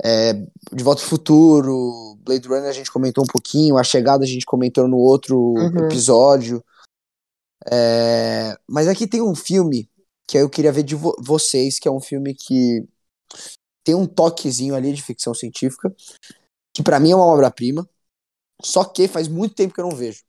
é, 0.04 0.34
De 0.74 0.84
Volta 0.84 1.02
ao 1.02 1.08
Futuro, 1.08 2.18
Blade 2.22 2.48
Runner 2.48 2.70
a 2.70 2.74
gente 2.74 2.92
comentou 2.92 3.24
um 3.24 3.28
pouquinho, 3.28 3.78
A 3.78 3.84
Chegada 3.84 4.24
a 4.24 4.28
gente 4.28 4.46
comentou 4.46 4.88
no 4.88 4.98
outro 4.98 5.38
Uhum. 5.54 5.86
episódio. 5.86 6.64
É, 7.72 8.58
mas 8.68 8.88
aqui 8.88 9.06
tem 9.08 9.22
um 9.22 9.36
filme 9.36 9.90
que 10.28 10.38
eu 10.38 10.50
queria 10.50 10.72
ver 10.72 10.84
de 10.84 10.96
vo- 10.96 11.16
vocês, 11.20 11.80
que 11.80 11.88
é 11.88 11.92
um 11.92 12.02
filme 12.02 12.34
que 12.36 12.88
tem 13.84 13.96
um 13.96 14.06
toquezinho 14.06 14.76
ali 14.76 14.92
de 14.94 15.02
ficção 15.02 15.34
científica, 15.34 15.96
que 16.76 16.84
pra 16.84 17.00
mim 17.00 17.12
é 17.12 17.16
uma 17.16 17.26
obra-prima, 17.26 17.90
só 18.62 18.84
que 18.84 19.08
faz 19.08 19.28
muito 19.28 19.56
tempo 19.56 19.74
que 19.74 19.80
eu 19.80 19.88
não 19.88 19.96
vejo. 19.96 20.24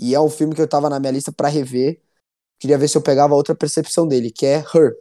E 0.00 0.14
é 0.14 0.20
um 0.20 0.30
filme 0.30 0.54
que 0.54 0.60
eu 0.62 0.68
tava 0.68 0.88
na 0.88 0.98
minha 0.98 1.12
lista 1.12 1.30
pra 1.32 1.48
rever. 1.48 2.00
Queria 2.60 2.78
ver 2.78 2.88
se 2.88 2.96
eu 2.96 3.02
pegava 3.02 3.34
outra 3.34 3.54
percepção 3.54 4.06
dele, 4.06 4.30
que 4.30 4.46
é 4.46 4.56
Her, 4.58 4.96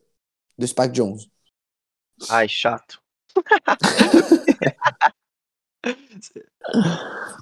do 0.57 0.67
Spike 0.67 0.89
Jones. 0.89 1.27
Ai, 2.29 2.49
chato. 2.49 2.99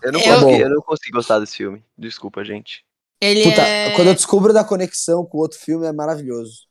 eu, 0.03 0.11
não 0.11 0.19
Eu- 0.19 0.39
consegui, 0.39 0.61
eu 0.61 0.69
não 0.69 0.81
consigo 0.81 1.17
gostar 1.17 1.39
desse 1.39 1.55
filme. 1.57 1.83
Desculpa, 1.97 2.43
gente. 2.43 2.85
Ele 3.21 3.43
Puta, 3.43 3.61
é. 3.61 3.95
quando 3.95 4.09
eu 4.09 4.13
descubro 4.13 4.53
da 4.53 4.63
conexão 4.63 5.25
com 5.25 5.37
o 5.37 5.41
outro 5.41 5.57
filme 5.57 5.85
é 5.85 5.91
maravilhoso. 5.91 6.64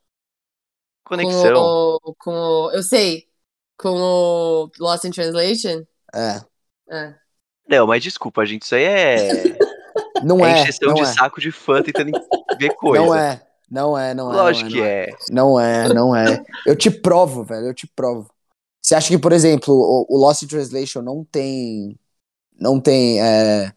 Conexão. 1.04 1.54
Com 1.54 1.98
o, 2.02 2.14
com 2.18 2.30
o. 2.30 2.70
Eu 2.72 2.82
sei. 2.82 3.28
Com 3.78 3.90
o 3.90 4.70
Lost 4.78 5.04
in 5.04 5.10
Translation? 5.10 5.84
É. 6.14 6.40
É. 6.90 7.14
Não, 7.68 7.86
mas 7.86 8.02
desculpa, 8.02 8.44
gente. 8.46 8.62
Isso 8.62 8.74
aí 8.74 8.84
é, 8.84 9.28
Não 10.24 10.44
é 10.44 10.58
é, 10.58 10.62
encheção 10.62 10.88
não 10.88 10.94
de 10.94 11.02
é. 11.02 11.06
saco 11.06 11.40
de 11.40 11.50
fã 11.50 11.82
tentando 11.82 12.12
ver 12.58 12.74
coisa. 12.76 13.04
Não 13.04 13.14
é, 13.14 13.46
não 13.70 13.98
é, 13.98 14.14
não 14.14 14.32
é. 14.32 14.36
Lógico 14.36 14.70
não 14.70 14.76
que 14.76 14.82
é, 14.82 15.10
é. 15.10 15.14
Não 15.30 15.60
é, 15.60 15.88
não 15.92 16.16
é. 16.16 16.44
Eu 16.66 16.76
te 16.76 16.90
provo, 16.90 17.44
velho, 17.44 17.66
eu 17.66 17.74
te 17.74 17.86
provo. 17.86 18.30
Você 18.80 18.94
acha 18.94 19.08
que, 19.08 19.18
por 19.18 19.32
exemplo, 19.32 19.74
o, 19.74 20.06
o 20.08 20.18
Lost 20.18 20.42
in 20.42 20.46
Translation 20.46 21.02
não 21.02 21.24
tem. 21.24 21.98
Não 22.58 22.80
tem. 22.80 23.20
é, 23.20 23.72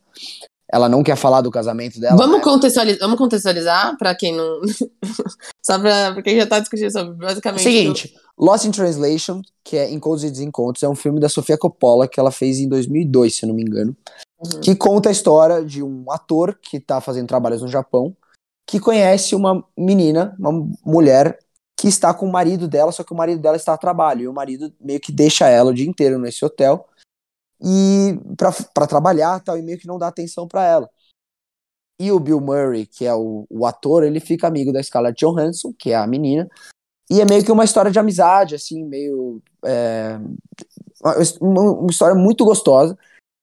ela 0.72 0.90
não 0.90 1.04
quer 1.04 1.16
falar 1.16 1.42
do 1.42 1.52
casamento 1.52 2.00
dela? 2.00 2.18
Vamos, 2.18 2.38
né? 2.38 2.44
contextualizar, 2.44 3.00
vamos 3.00 3.18
contextualizar 3.18 3.98
pra 3.98 4.14
quem 4.16 4.36
não. 4.36 4.62
Só 5.66 5.80
pra, 5.80 6.14
pra 6.14 6.22
quem 6.22 6.38
já 6.38 6.46
tá 6.46 6.60
discutindo 6.60 6.92
sobre. 6.92 7.14
É 7.14 7.28
Basicamente. 7.28 7.60
o 7.62 7.64
seguinte, 7.64 8.16
Lost 8.38 8.66
in 8.66 8.72
Translation, 8.72 9.42
que 9.64 9.78
é 9.78 9.92
Encontros 9.92 10.24
e 10.24 10.32
Desencontros, 10.32 10.84
é 10.84 10.90
um 10.90 10.96
filme 10.96 11.20
da 11.20 11.30
Sofia 11.30 11.58
Coppola 11.58 12.08
que 12.08 12.20
ela 12.20 12.32
fez 12.32 12.60
em 12.60 12.68
2002, 12.68 13.36
se 13.36 13.46
eu 13.46 13.48
não 13.48 13.56
me 13.56 13.64
engano, 13.64 13.96
Uhum. 14.40 14.62
que 14.62 14.76
conta 14.76 15.10
a 15.10 15.12
história 15.12 15.66
de 15.66 15.82
um 15.82 16.12
ator 16.12 16.60
que 16.62 16.80
tá 16.80 17.02
fazendo 17.02 17.28
trabalhos 17.28 17.62
no 17.64 17.68
Japão, 17.68 18.16
que 18.68 18.80
conhece 18.80 19.34
uma 19.34 19.64
menina, 19.76 20.36
uma 20.38 20.70
mulher 20.86 21.40
que 21.76 21.88
está 21.88 22.14
com 22.14 22.28
o 22.28 22.32
marido 22.32 22.68
dela, 22.68 22.92
só 22.92 23.04
que 23.04 23.14
o 23.14 23.18
marido 23.18 23.42
dela 23.42 23.56
está 23.56 23.74
a 23.74 23.78
trabalho, 23.78 24.22
e 24.24 24.28
o 24.28 24.34
marido 24.34 24.72
meio 24.80 25.00
que 25.00 25.12
deixa 25.12 25.48
ela 25.48 25.72
o 25.72 25.74
dia 25.74 25.88
inteiro 25.88 26.20
nesse 26.20 26.46
hotel 26.46 26.86
e 27.62 28.20
pra 28.76 28.88
trabalhar 28.88 29.40
tal, 29.42 29.58
e 29.58 29.62
meio 29.62 29.80
que 29.80 29.88
não 29.88 29.98
dá 29.98 30.08
atenção 30.08 30.48
pra 30.48 30.64
ela. 30.64 30.90
E 32.00 32.12
o 32.12 32.20
Bill 32.20 32.40
Murray, 32.40 32.86
que 32.86 33.06
é 33.06 33.14
o, 33.14 33.48
o 33.50 33.66
ator, 33.66 34.04
ele 34.04 34.20
fica 34.20 34.48
amigo 34.48 34.72
da 34.72 34.84
Scarlett 34.84 35.26
Johansson, 35.26 35.74
que 35.74 35.92
é 35.92 35.96
a 35.96 36.06
menina, 36.06 36.48
e 37.10 37.22
é 37.22 37.26
meio 37.26 37.44
que 37.44 37.52
uma 37.52 37.64
história 37.64 37.90
de 37.90 38.00
amizade, 38.00 38.56
assim, 38.56 38.84
meio. 38.84 39.42
é, 39.66 40.20
uma, 41.42 41.62
uma 41.62 41.92
história 41.92 42.16
muito 42.16 42.44
gostosa. 42.46 42.98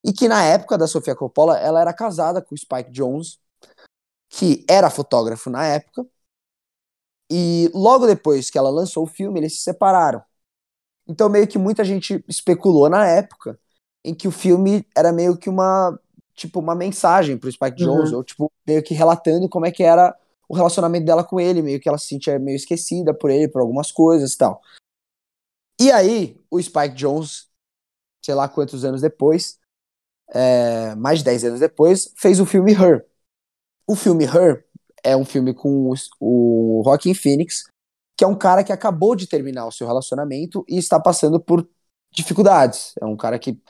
E 0.05 0.13
que 0.13 0.29
na 0.29 0.45
época 0.45 0.77
da 0.77 0.87
Sofia 0.87 1.17
Coppola, 1.17 1.59
ela 1.59 1.81
era 1.81 1.93
casada 1.95 2.43
com 2.43 2.55
o 2.55 2.59
Spike 2.59 2.91
Jones, 2.91 3.39
que 4.29 4.65
era 4.69 4.91
fotógrafo 4.91 5.49
na 5.51 5.67
época. 5.67 6.07
E 7.31 7.71
logo 7.75 8.07
depois 8.07 8.51
que 8.51 8.59
ela 8.59 8.71
lançou 8.71 9.05
o 9.05 9.07
filme, 9.07 9.41
eles 9.41 9.57
se 9.57 9.63
separaram. 9.63 10.23
Então, 11.09 11.29
meio 11.29 11.49
que 11.49 11.59
muita 11.59 11.85
gente 11.85 12.23
especulou 12.29 12.89
na 12.91 13.07
época 13.07 13.59
em 14.05 14.15
que 14.15 14.29
o 14.29 14.33
filme 14.33 14.87
era 14.97 15.13
meio 15.13 15.37
que 15.37 15.49
uma. 15.49 15.99
Tipo, 16.35 16.59
uma 16.59 16.75
mensagem 16.75 17.39
pro 17.39 17.51
Spike 17.51 17.85
Uhum. 17.85 17.97
Jones, 17.97 18.13
ou 18.13 18.25
tipo, 18.25 18.53
meio 18.67 18.83
que 18.83 18.93
relatando 18.93 19.49
como 19.49 19.67
é 19.67 19.71
que 19.71 19.85
era 19.85 20.17
o 20.49 20.55
relacionamento 20.55 21.07
dela 21.07 21.23
com 21.23 21.39
ele, 21.41 21.63
meio 21.63 21.81
que 21.81 21.89
ela 21.89 21.97
se 21.97 22.09
sentia 22.09 22.39
meio 22.41 22.57
esquecida 22.57 23.15
por 23.15 23.31
ele, 23.31 23.47
por 23.47 23.61
algumas 23.61 23.93
coisas 23.93 24.33
e 24.33 24.39
tal. 24.39 24.61
E 25.81 25.93
aí, 25.93 26.41
o 26.51 26.61
Spike 26.61 26.97
Jones, 26.97 27.49
sei 28.25 28.35
lá 28.35 28.49
quantos 28.49 28.85
anos 28.85 29.01
depois, 29.01 29.59
é, 30.29 30.95
mais 30.97 31.21
de 31.21 31.25
10 31.25 31.45
anos 31.45 31.61
depois, 31.61 32.13
fez 32.17 32.41
o 32.41 32.47
filme 32.47 32.73
Her. 32.73 33.07
O 33.87 33.95
filme 33.95 34.25
Her 34.25 34.65
é 35.03 35.17
um 35.17 35.25
filme 35.25 35.53
com 35.55 35.93
o 36.21 36.83
Joaquin 36.85 37.15
Phoenix, 37.15 37.65
que 38.17 38.25
é 38.25 38.27
um 38.27 38.37
cara 38.37 38.65
que 38.65 38.73
acabou 38.73 39.15
de 39.15 39.27
terminar 39.27 39.67
o 39.67 39.73
seu 39.73 39.87
relacionamento 39.87 40.65
e 40.69 40.79
está 40.79 40.99
passando 40.99 41.39
por 41.39 41.69
dificuldades. 42.13 42.95
É 43.01 43.05
um 43.05 43.17
cara 43.17 43.39
que 43.39 43.61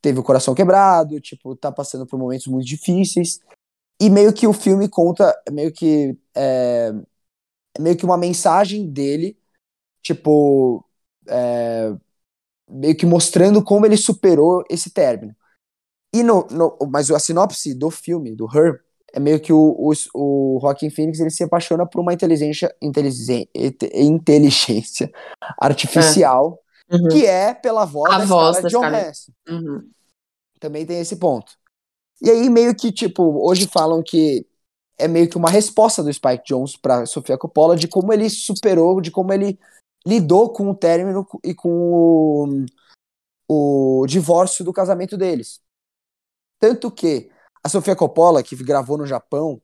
teve 0.00 0.18
o 0.18 0.22
coração 0.22 0.54
quebrado, 0.54 1.20
tipo, 1.20 1.56
tá 1.56 1.70
passando 1.72 2.06
por 2.06 2.18
momentos 2.18 2.46
muito 2.46 2.66
difíceis. 2.66 3.40
E 4.00 4.08
meio 4.08 4.32
que 4.32 4.46
o 4.46 4.52
filme 4.52 4.88
conta, 4.88 5.36
meio 5.50 5.72
que 5.72 6.16
é, 6.34 6.92
é 7.76 7.80
meio 7.80 7.96
que 7.96 8.04
uma 8.04 8.16
mensagem 8.16 8.88
dele, 8.88 9.36
tipo, 10.02 10.84
é, 11.26 11.92
meio 12.70 12.96
que 12.96 13.06
mostrando 13.06 13.62
como 13.62 13.86
ele 13.86 13.96
superou 13.96 14.62
esse 14.70 14.90
término. 14.90 15.34
E 16.14 16.22
no, 16.22 16.46
no- 16.50 16.78
mas 16.90 17.10
a 17.10 17.18
sinopse 17.18 17.74
do 17.74 17.90
filme, 17.90 18.34
do 18.34 18.46
Her, 18.46 18.80
é 19.12 19.20
meio 19.20 19.40
que 19.40 19.52
o, 19.52 19.74
o, 19.76 20.58
o 20.58 20.60
Phoenix 20.94 21.18
ele 21.18 21.30
se 21.30 21.42
apaixona 21.42 21.86
por 21.86 22.00
uma 22.00 22.12
inteligência, 22.12 22.74
inteligência, 22.80 23.48
inteligência 23.94 25.10
artificial, 25.58 26.60
Uhum. 26.90 27.08
que 27.08 27.26
é 27.26 27.52
pela 27.52 27.84
voz 27.84 28.14
A 28.14 28.18
da 28.18 28.24
voz 28.24 28.56
Scarlett 28.56 28.62
da 28.62 28.68
Scarlett. 28.70 29.04
Johansson. 29.04 29.32
Uhum. 29.48 29.90
Também 30.58 30.86
tem 30.86 31.00
esse 31.00 31.16
ponto. 31.16 31.52
E 32.20 32.30
aí, 32.30 32.50
meio 32.50 32.74
que, 32.74 32.90
tipo, 32.90 33.22
hoje 33.46 33.68
falam 33.68 34.02
que 34.02 34.46
é 34.98 35.06
meio 35.06 35.28
que 35.28 35.36
uma 35.36 35.50
resposta 35.50 36.02
do 36.02 36.12
Spike 36.12 36.44
Jones 36.44 36.76
pra 36.76 37.06
Sofia 37.06 37.38
Coppola 37.38 37.76
de 37.76 37.86
como 37.86 38.12
ele 38.12 38.28
superou, 38.28 39.00
de 39.00 39.10
como 39.10 39.32
ele 39.32 39.58
lidou 40.04 40.52
com 40.52 40.68
o 40.68 40.74
término 40.74 41.26
e 41.44 41.54
com 41.54 42.66
o, 43.48 44.02
o 44.02 44.06
divórcio 44.06 44.64
do 44.64 44.72
casamento 44.72 45.16
deles. 45.16 45.60
Tanto 46.58 46.90
que 46.90 47.30
a 47.62 47.68
Sofia 47.68 47.94
Coppola, 47.94 48.42
que 48.42 48.56
gravou 48.56 48.98
no 48.98 49.06
Japão, 49.06 49.62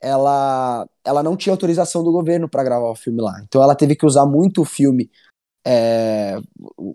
ela, 0.00 0.88
ela 1.04 1.22
não 1.22 1.36
tinha 1.36 1.52
autorização 1.52 2.02
do 2.02 2.10
governo 2.10 2.48
para 2.48 2.64
gravar 2.64 2.90
o 2.90 2.96
filme 2.96 3.20
lá. 3.20 3.40
Então 3.42 3.62
ela 3.62 3.76
teve 3.76 3.94
que 3.94 4.04
usar 4.04 4.26
muito 4.26 4.62
o 4.62 4.64
filme 4.64 5.10
é, 5.64 6.36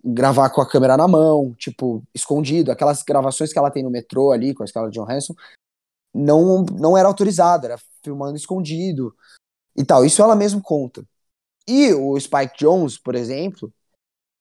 gravar 0.03 0.49
com 0.51 0.61
a 0.61 0.69
câmera 0.69 0.95
na 0.95 1.07
mão, 1.07 1.53
tipo, 1.55 2.03
escondido. 2.13 2.71
Aquelas 2.71 3.03
gravações 3.03 3.51
que 3.51 3.59
ela 3.59 3.71
tem 3.71 3.83
no 3.83 3.89
metrô 3.89 4.31
ali 4.31 4.53
com 4.53 4.63
a 4.63 4.67
Scarlett 4.67 4.97
Johansson 4.97 5.33
não, 6.13 6.63
não 6.63 6.97
era 6.97 7.07
autorizado, 7.07 7.65
era 7.65 7.79
filmando 8.03 8.37
escondido 8.37 9.15
e 9.75 9.83
tal. 9.83 10.05
Isso 10.05 10.21
ela 10.21 10.35
mesmo 10.35 10.61
conta. 10.61 11.03
E 11.67 11.93
o 11.93 12.19
Spike 12.19 12.57
Jones, 12.57 12.97
por 12.97 13.15
exemplo, 13.15 13.71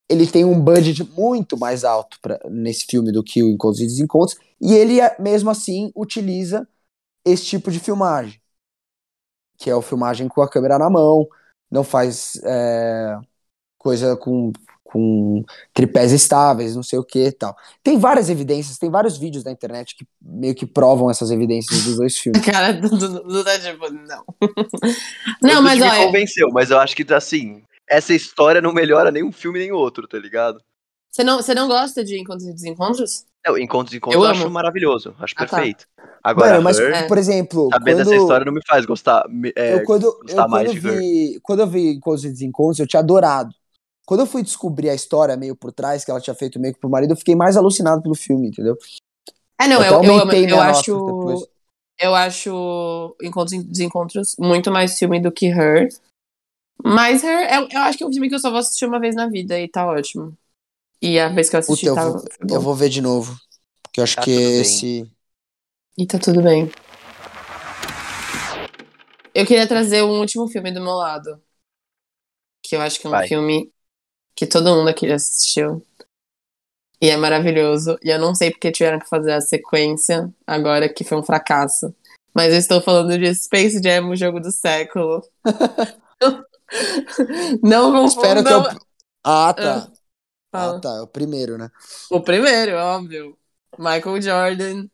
ele 0.09 0.27
tem 0.27 0.45
um 0.45 0.59
budget 0.59 1.05
muito 1.05 1.59
mais 1.59 1.85
alto 1.85 2.19
pra, 2.23 2.41
nesse 2.49 2.87
filme 2.87 3.13
do 3.13 3.23
que 3.23 3.43
o 3.43 3.49
Encontros 3.49 3.81
e 3.81 3.87
Desencontros, 3.87 4.39
e 4.61 4.73
ele 4.75 4.99
mesmo 5.19 5.51
assim 5.51 5.93
utiliza 5.95 6.67
esse 7.25 7.45
tipo 7.45 7.71
de 7.71 7.79
filmagem. 7.79 8.41
Que 9.59 9.69
é 9.69 9.75
o 9.75 9.83
filmagem 9.83 10.29
com 10.29 10.41
a 10.41 10.49
câmera 10.49 10.79
na 10.79 10.89
mão, 10.89 11.29
não 11.71 11.85
faz 11.85 12.41
é, 12.45 13.19
coisa 13.79 14.17
com, 14.17 14.53
com 14.85 15.45
tripés 15.73 16.13
estáveis, 16.13 16.75
não 16.75 16.83
sei 16.83 16.99
o 16.99 17.05
que 17.05 17.27
e 17.27 17.33
tal. 17.33 17.57
Tem 17.83 17.99
várias 17.99 18.29
evidências, 18.29 18.79
tem 18.79 18.91
vários 18.91 19.17
vídeos 19.17 19.45
na 19.45 19.53
internet 19.53 19.95
que 19.95 20.07
meio 20.21 20.55
que 20.55 20.67
provam 20.67 21.11
essas 21.11 21.31
evidências 21.31 21.85
dos 21.85 21.97
dois 21.97 22.19
filmes. 22.19 22.41
Cara, 22.45 22.73
do, 22.73 23.45
tá 23.45 23.59
tipo, 23.59 23.91
não. 23.91 24.25
não, 25.43 25.55
não, 25.55 25.63
mas 25.63 25.79
me 25.79 25.89
olha. 25.89 26.07
convenceu, 26.07 26.49
mas 26.51 26.71
eu 26.71 26.79
acho 26.79 26.97
que, 26.97 27.13
assim, 27.13 27.63
essa 27.89 28.13
história 28.15 28.61
não 28.61 28.73
melhora 28.73 29.11
nem 29.11 29.23
um 29.23 29.33
filme 29.33 29.59
nem 29.59 29.73
outro, 29.73 30.09
tá 30.09 30.19
ligado? 30.19 30.61
Você 31.11 31.25
não, 31.25 31.37
você 31.37 31.55
não 31.55 31.67
gosta 31.69 32.05
de 32.05 32.21
Encontros 32.21 32.49
e 32.49 32.53
Desencontros? 32.53 33.25
Não, 33.47 33.59
Encontros 33.59 33.95
e 33.95 33.97
Encontros 33.97 34.23
eu, 34.23 34.29
eu 34.29 34.31
acho 34.31 34.51
maravilhoso, 34.51 35.15
acho 35.19 35.35
ah, 35.37 35.47
perfeito. 35.47 35.87
Tá. 35.97 36.09
Agora, 36.23 36.53
Mano, 36.53 36.65
mas, 36.65 36.79
Her, 36.79 37.09
por 37.09 37.17
exemplo. 37.17 37.69
saber 37.73 37.93
quando... 37.93 38.05
dessa 38.05 38.17
história 38.17 38.45
não 38.45 38.53
me 38.53 38.61
faz 38.67 38.85
gostar, 38.85 39.25
é, 39.57 39.75
eu, 39.75 39.85
quando, 39.85 40.19
gostar 40.23 40.43
eu, 40.43 40.49
mais 40.49 40.69
quando 40.69 40.81
de 40.81 40.87
eu 40.87 40.95
vi, 40.95 41.41
Quando 41.43 41.61
eu 41.61 41.67
vi 41.67 41.95
Encontros 41.95 42.25
e 42.25 42.31
Desencontros, 42.31 42.79
eu 42.79 42.87
tinha 42.87 43.01
adorado. 43.01 43.55
Quando 44.09 44.21
eu 44.21 44.27
fui 44.27 44.43
descobrir 44.43 44.89
a 44.89 44.95
história 44.95 45.37
meio 45.37 45.55
por 45.55 45.71
trás, 45.71 46.03
que 46.03 46.11
ela 46.11 46.19
tinha 46.19 46.35
feito 46.35 46.59
meio 46.59 46.73
que 46.73 46.81
pro 46.81 46.89
marido, 46.89 47.13
eu 47.13 47.17
fiquei 47.17 47.35
mais 47.35 47.59
alucinado 47.59 48.01
pelo 48.01 48.15
filme, 48.15 48.49
entendeu? 48.49 48.75
É, 49.61 49.69
não, 49.69 49.85
eu, 49.85 50.03
eu, 50.03 50.31
eu, 50.31 50.49
eu 50.49 50.61
acho. 50.63 50.95
Depois. 50.95 51.47
Eu 52.01 52.15
acho 52.15 53.15
Encontros 53.23 53.53
e 53.53 53.63
Desencontros 53.63 54.35
muito 54.39 54.71
mais 54.71 54.99
filme 54.99 55.21
do 55.21 55.31
que 55.31 55.49
Her. 55.49 55.91
Mas 56.83 57.23
Her, 57.23 57.53
eu, 57.53 57.69
eu 57.71 57.81
acho 57.81 57.99
que 57.99 58.05
é 58.05 58.07
um 58.07 58.11
filme 58.11 58.31
que 58.31 58.35
eu 58.35 58.39
só 58.39 58.49
vou 58.49 58.61
assistir 58.61 58.87
uma 58.87 58.99
vez 58.99 59.15
na 59.15 59.29
vida 59.29 59.61
e 59.61 59.69
tá 59.69 59.87
ótimo. 59.87 60.35
E 61.03 61.19
a 61.21 61.29
vez 61.29 61.51
que 61.51 61.57
eu 61.57 61.61
assisti 61.61 61.87
Puta, 61.87 61.91
eu 61.91 61.95
tá. 61.95 62.11
vou, 62.11 62.25
eu 62.51 62.61
vou 62.63 62.75
ver 62.75 62.89
de 62.89 63.03
novo. 63.03 63.39
Porque 63.83 64.01
eu 64.01 64.05
acho 64.05 64.17
Tá 64.17 64.23
que 64.23 64.33
tudo 64.35 64.43
bem. 64.43 64.61
esse. 64.63 65.13
E 65.99 66.07
tá 66.07 66.19
tudo 66.19 66.43
bem. 66.43 66.71
Eu 69.35 69.45
queria 69.45 69.69
trazer 69.69 70.03
um 70.03 70.19
último 70.19 70.49
filme 70.49 70.73
do 70.73 70.81
meu 70.81 70.95
lado. 70.95 71.43
Que 72.63 72.75
eu 72.75 72.81
acho 72.81 72.99
que 72.99 73.07
é 73.07 73.11
um 73.11 73.13
Vai. 73.13 73.29
filme 73.29 73.71
que 74.39 74.47
todo 74.47 74.73
mundo 74.73 74.89
aqui 74.89 75.09
já 75.09 75.17
assistiu. 75.17 75.85
E 77.03 77.11
é 77.11 77.17
maravilhoso. 77.17 77.99
E 78.05 78.09
eu 78.09 78.21
não 78.21 78.37
sei 78.37 78.53
porque 78.53 78.71
tiveram 78.71 79.01
que 79.01 79.09
fazer 79.09 79.33
a 79.33 79.41
sequência 79.41 80.33
agora, 80.47 80.89
que 80.89 81.03
foi 81.03 81.19
um 81.19 81.25
fracasso. 81.25 81.93
Mas 82.33 82.53
eu 82.53 82.59
estou 82.61 82.81
falando 82.81 83.19
de 83.19 83.35
Space 83.35 83.83
Jam, 83.83 84.09
o 84.09 84.15
jogo 84.15 84.39
do 84.39 84.53
século. 84.53 85.29
não 87.65 87.91
confundam. 87.91 88.07
Espero 88.07 88.45
que 88.45 88.53
eu. 88.53 88.63
Ah, 89.25 89.53
tá. 89.53 89.91
Fala. 90.53 90.77
Ah, 90.77 90.81
tá. 90.81 90.91
É 90.99 91.01
o 91.01 91.09
primeiro, 91.09 91.59
né? 91.59 91.69
O 92.09 92.21
primeiro, 92.21 92.77
óbvio. 92.77 93.37
Michael 93.77 94.23
Jordan, 94.23 94.87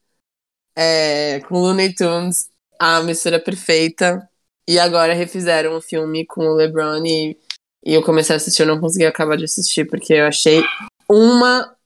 é, 0.74 1.40
com 1.40 1.60
Looney 1.60 1.94
Tunes, 1.94 2.48
a 2.80 3.02
mistura 3.02 3.38
perfeita. 3.38 4.26
E 4.66 4.78
agora 4.78 5.12
refizeram 5.12 5.76
o 5.76 5.82
filme 5.82 6.24
com 6.24 6.46
o 6.46 6.54
LeBron 6.54 7.04
e, 7.04 7.38
e 7.84 7.92
eu 7.94 8.02
comecei 8.02 8.34
a 8.34 8.36
assistir, 8.36 8.62
eu 8.62 8.68
não 8.68 8.80
consegui 8.80 9.04
acabar 9.04 9.36
de 9.36 9.44
assistir, 9.44 9.84
porque 9.84 10.14
eu 10.14 10.26
achei 10.26 10.62
uma 11.08 11.76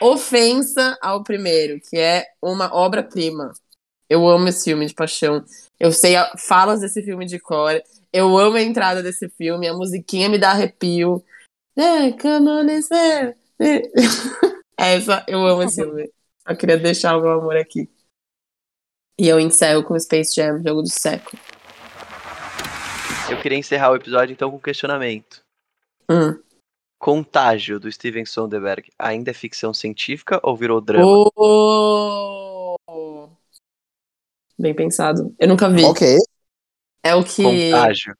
ofensa 0.00 0.96
ao 1.02 1.24
primeiro, 1.24 1.80
que 1.80 1.98
é 1.98 2.26
uma 2.40 2.72
obra-prima. 2.72 3.52
Eu 4.08 4.26
amo 4.26 4.48
esse 4.48 4.64
filme 4.64 4.86
de 4.86 4.94
paixão. 4.94 5.44
Eu 5.78 5.92
sei 5.92 6.16
a- 6.16 6.32
falas 6.38 6.80
desse 6.80 7.02
filme 7.02 7.26
de 7.26 7.38
cor. 7.38 7.82
Eu 8.12 8.38
amo 8.38 8.56
a 8.56 8.62
entrada 8.62 9.02
desse 9.02 9.28
filme, 9.28 9.68
a 9.68 9.74
musiquinha 9.74 10.28
me 10.28 10.38
dá 10.38 10.50
arrepio. 10.50 11.22
É, 11.76 12.12
come 12.12 12.48
on. 12.48 12.66
Essa, 14.78 15.24
eu 15.26 15.44
amo 15.44 15.64
esse 15.64 15.82
filme. 15.82 16.08
Eu 16.48 16.56
queria 16.56 16.78
deixar 16.78 17.16
o 17.16 17.20
meu 17.20 17.32
amor 17.32 17.56
aqui. 17.56 17.90
E 19.18 19.28
eu 19.28 19.40
encerro 19.40 19.82
com 19.82 19.98
Space 19.98 20.34
Jam, 20.36 20.62
jogo 20.62 20.82
do 20.82 20.88
século. 20.88 21.40
Eu 23.28 23.40
queria 23.42 23.58
encerrar 23.58 23.90
o 23.90 23.96
episódio 23.96 24.32
então 24.32 24.48
com 24.50 24.56
um 24.56 24.60
questionamento. 24.60 25.40
Hum. 26.10 26.42
Contágio 26.98 27.78
do 27.78 27.90
Steven 27.90 28.24
Soderbergh 28.24 28.90
ainda 28.98 29.30
é 29.30 29.34
ficção 29.34 29.72
científica 29.72 30.40
ou 30.42 30.56
virou 30.56 30.80
drama? 30.80 31.30
Oh! 31.36 33.30
Bem 34.58 34.74
pensado. 34.74 35.34
Eu 35.38 35.48
nunca 35.48 35.70
vi. 35.70 35.84
Ok. 35.84 36.16
É 37.02 37.14
o 37.14 37.22
que 37.22 37.42
Contágio. 37.42 38.14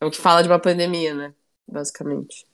é 0.00 0.04
o 0.04 0.10
que 0.10 0.18
fala 0.18 0.42
de 0.42 0.48
uma 0.48 0.60
pandemia, 0.60 1.14
né? 1.14 1.34
Basicamente. 1.66 2.46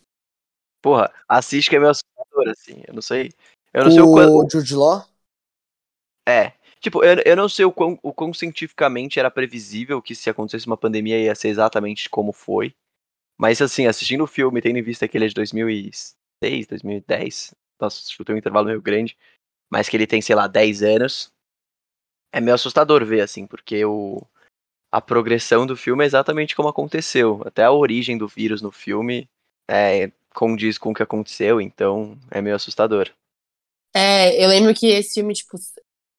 Porra, 0.80 1.12
assiste 1.28 1.68
que 1.68 1.76
é 1.76 1.78
meio 1.80 1.90
assustador, 1.90 2.48
assim. 2.48 2.82
Eu 2.87 2.94
não 2.94 3.02
sei. 3.02 3.32
Eu 3.74 3.85
não 3.85 3.90
sei 3.90 4.00
o 4.00 4.12
quanto. 4.12 4.46
O 4.46 4.50
Jude 4.50 4.74
Law? 4.76 5.04
É. 6.28 6.52
Tipo, 6.80 7.02
eu, 7.02 7.20
eu 7.24 7.35
não 7.35 7.48
sei 7.48 7.64
o 7.64 7.72
quão, 7.72 7.98
o 8.02 8.12
quão 8.12 8.32
cientificamente 8.32 9.18
era 9.18 9.30
previsível 9.30 10.00
que 10.00 10.14
se 10.14 10.30
acontecesse 10.30 10.66
uma 10.68 10.76
pandemia 10.76 11.18
ia 11.18 11.35
ser 11.35 11.48
exatamente 11.48 12.09
como 12.09 12.32
foi. 12.32 12.72
Mas 13.38 13.61
assim, 13.61 13.87
assistindo 13.87 14.25
o 14.25 14.27
filme, 14.27 14.62
tendo 14.62 14.79
em 14.79 14.83
vista 14.83 15.07
que 15.07 15.16
ele 15.16 15.27
é 15.27 15.29
de 15.29 15.35
2006, 15.35 16.66
2010, 16.68 17.55
nossa, 17.81 18.11
chutei 18.11 18.35
um 18.35 18.38
intervalo 18.38 18.66
meio 18.66 18.81
grande, 18.81 19.16
mas 19.70 19.88
que 19.88 19.96
ele 19.96 20.07
tem, 20.07 20.22
sei 20.22 20.35
lá, 20.35 20.46
10 20.46 20.83
anos, 20.83 21.33
é 22.33 22.40
meio 22.40 22.55
assustador 22.55 23.05
ver, 23.05 23.20
assim, 23.20 23.46
porque 23.46 23.85
o, 23.85 24.22
a 24.92 25.01
progressão 25.01 25.66
do 25.66 25.77
filme 25.77 26.05
é 26.05 26.07
exatamente 26.07 26.57
como 26.57 26.68
aconteceu. 26.68 27.42
Até 27.44 27.64
a 27.64 27.72
origem 27.72 28.16
do 28.16 28.29
vírus 28.29 28.62
no 28.62 28.70
filme 28.70 29.29
é, 29.68 30.11
condiz 30.35 30.79
com 30.79 30.90
o 30.90 30.94
que 30.94 31.03
aconteceu, 31.03 31.61
então 31.61 32.18
é 32.31 32.40
meio 32.40 32.57
assustador. 32.57 33.11
É, 33.94 34.42
eu 34.42 34.49
lembro 34.49 34.75
que 34.75 34.87
esse 34.87 35.14
filme, 35.14 35.33
tipo, 35.33 35.59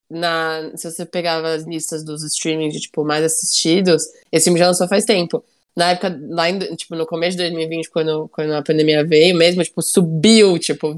na, 0.10 0.76
se 0.76 0.90
você 0.90 1.06
pegava 1.06 1.54
as 1.54 1.64
listas 1.64 2.04
dos 2.04 2.24
streamings 2.24 2.74
de, 2.74 2.82
tipo, 2.82 3.04
mais 3.04 3.24
assistidos, 3.24 4.04
esse 4.32 4.46
filme 4.46 4.60
já 4.60 4.68
lançou 4.68 4.88
faz 4.88 5.06
tempo. 5.06 5.44
Na 5.78 5.92
época, 5.92 6.20
lá 6.30 6.50
em, 6.50 6.58
tipo, 6.76 6.96
no 6.96 7.06
começo 7.06 7.38
de 7.38 7.44
2020, 7.44 7.92
quando, 7.92 8.28
quando 8.30 8.52
a 8.54 8.64
pandemia 8.64 9.06
veio 9.06 9.36
mesmo, 9.38 9.64
tipo, 9.64 9.80
subiu, 9.84 10.58
tipo, 10.58 10.98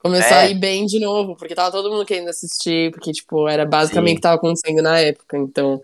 começou 0.00 0.36
É. 0.36 0.40
a 0.40 0.48
ir 0.48 0.54
bem 0.58 0.86
de 0.86 0.98
novo, 0.98 1.36
porque 1.36 1.54
tava 1.54 1.70
todo 1.70 1.90
mundo 1.90 2.06
querendo 2.06 2.30
assistir, 2.30 2.90
porque, 2.90 3.12
tipo, 3.12 3.46
era 3.46 3.66
basicamente 3.66 4.14
o 4.14 4.16
que 4.16 4.22
tava 4.22 4.36
acontecendo 4.36 4.80
na 4.82 4.98
época, 4.98 5.36
então... 5.36 5.78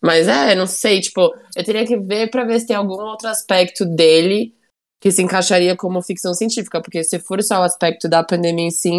Mas 0.00 0.28
é, 0.28 0.54
não 0.54 0.66
sei, 0.66 1.00
tipo, 1.00 1.34
eu 1.56 1.64
teria 1.64 1.84
que 1.84 1.96
ver 1.96 2.30
pra 2.30 2.44
ver 2.44 2.60
se 2.60 2.68
tem 2.68 2.76
algum 2.76 2.94
outro 2.94 3.28
aspecto 3.28 3.84
dele 3.84 4.54
que 5.00 5.10
se 5.10 5.20
encaixaria 5.22 5.76
como 5.76 6.00
ficção 6.00 6.32
científica, 6.34 6.80
porque 6.80 7.04
se 7.04 7.18
for 7.18 7.42
só 7.42 7.60
o 7.60 7.64
aspecto 7.64 8.08
da 8.08 8.22
pandemia 8.22 8.66
em 8.66 8.70
si, 8.70 8.90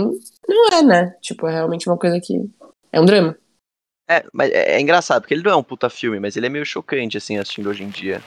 não 0.47 0.67
é, 0.73 0.83
né? 0.83 1.15
Tipo, 1.21 1.47
é 1.47 1.53
realmente 1.53 1.89
uma 1.89 1.97
coisa 1.97 2.19
que. 2.19 2.49
É 2.91 2.99
um 2.99 3.05
drama. 3.05 3.37
É, 4.09 4.25
mas 4.33 4.51
é, 4.51 4.75
é 4.75 4.81
engraçado, 4.81 5.21
porque 5.21 5.35
ele 5.35 5.43
não 5.43 5.51
é 5.51 5.55
um 5.55 5.63
puta 5.63 5.89
filme, 5.89 6.19
mas 6.19 6.35
ele 6.35 6.47
é 6.47 6.49
meio 6.49 6.65
chocante, 6.65 7.15
assim, 7.17 7.37
assistindo 7.37 7.69
hoje 7.69 7.83
em 7.83 7.89
dia. 7.89 8.21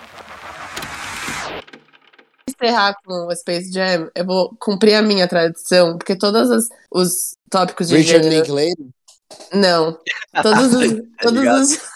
Encerrar 2.63 2.97
com 3.05 3.27
o 3.27 3.35
Space 3.37 3.73
Jam, 3.73 4.11
eu 4.15 4.25
vou 4.25 4.55
cumprir 4.61 4.95
a 4.95 5.03
minha 5.03 5.27
tradição, 5.27 5.99
porque 5.99 6.17
todos 6.17 6.49
os, 6.51 6.69
os 6.91 7.35
tópicos 7.51 7.89
de 7.89 7.97
Richard 7.97 8.25
gênero. 8.25 8.55
Linklater? 8.55 8.87
Não. 9.53 9.99
Todos 10.43 10.75
os. 10.75 10.93
Tá 11.19 11.23
todos 11.23 11.73
os. 11.73 11.81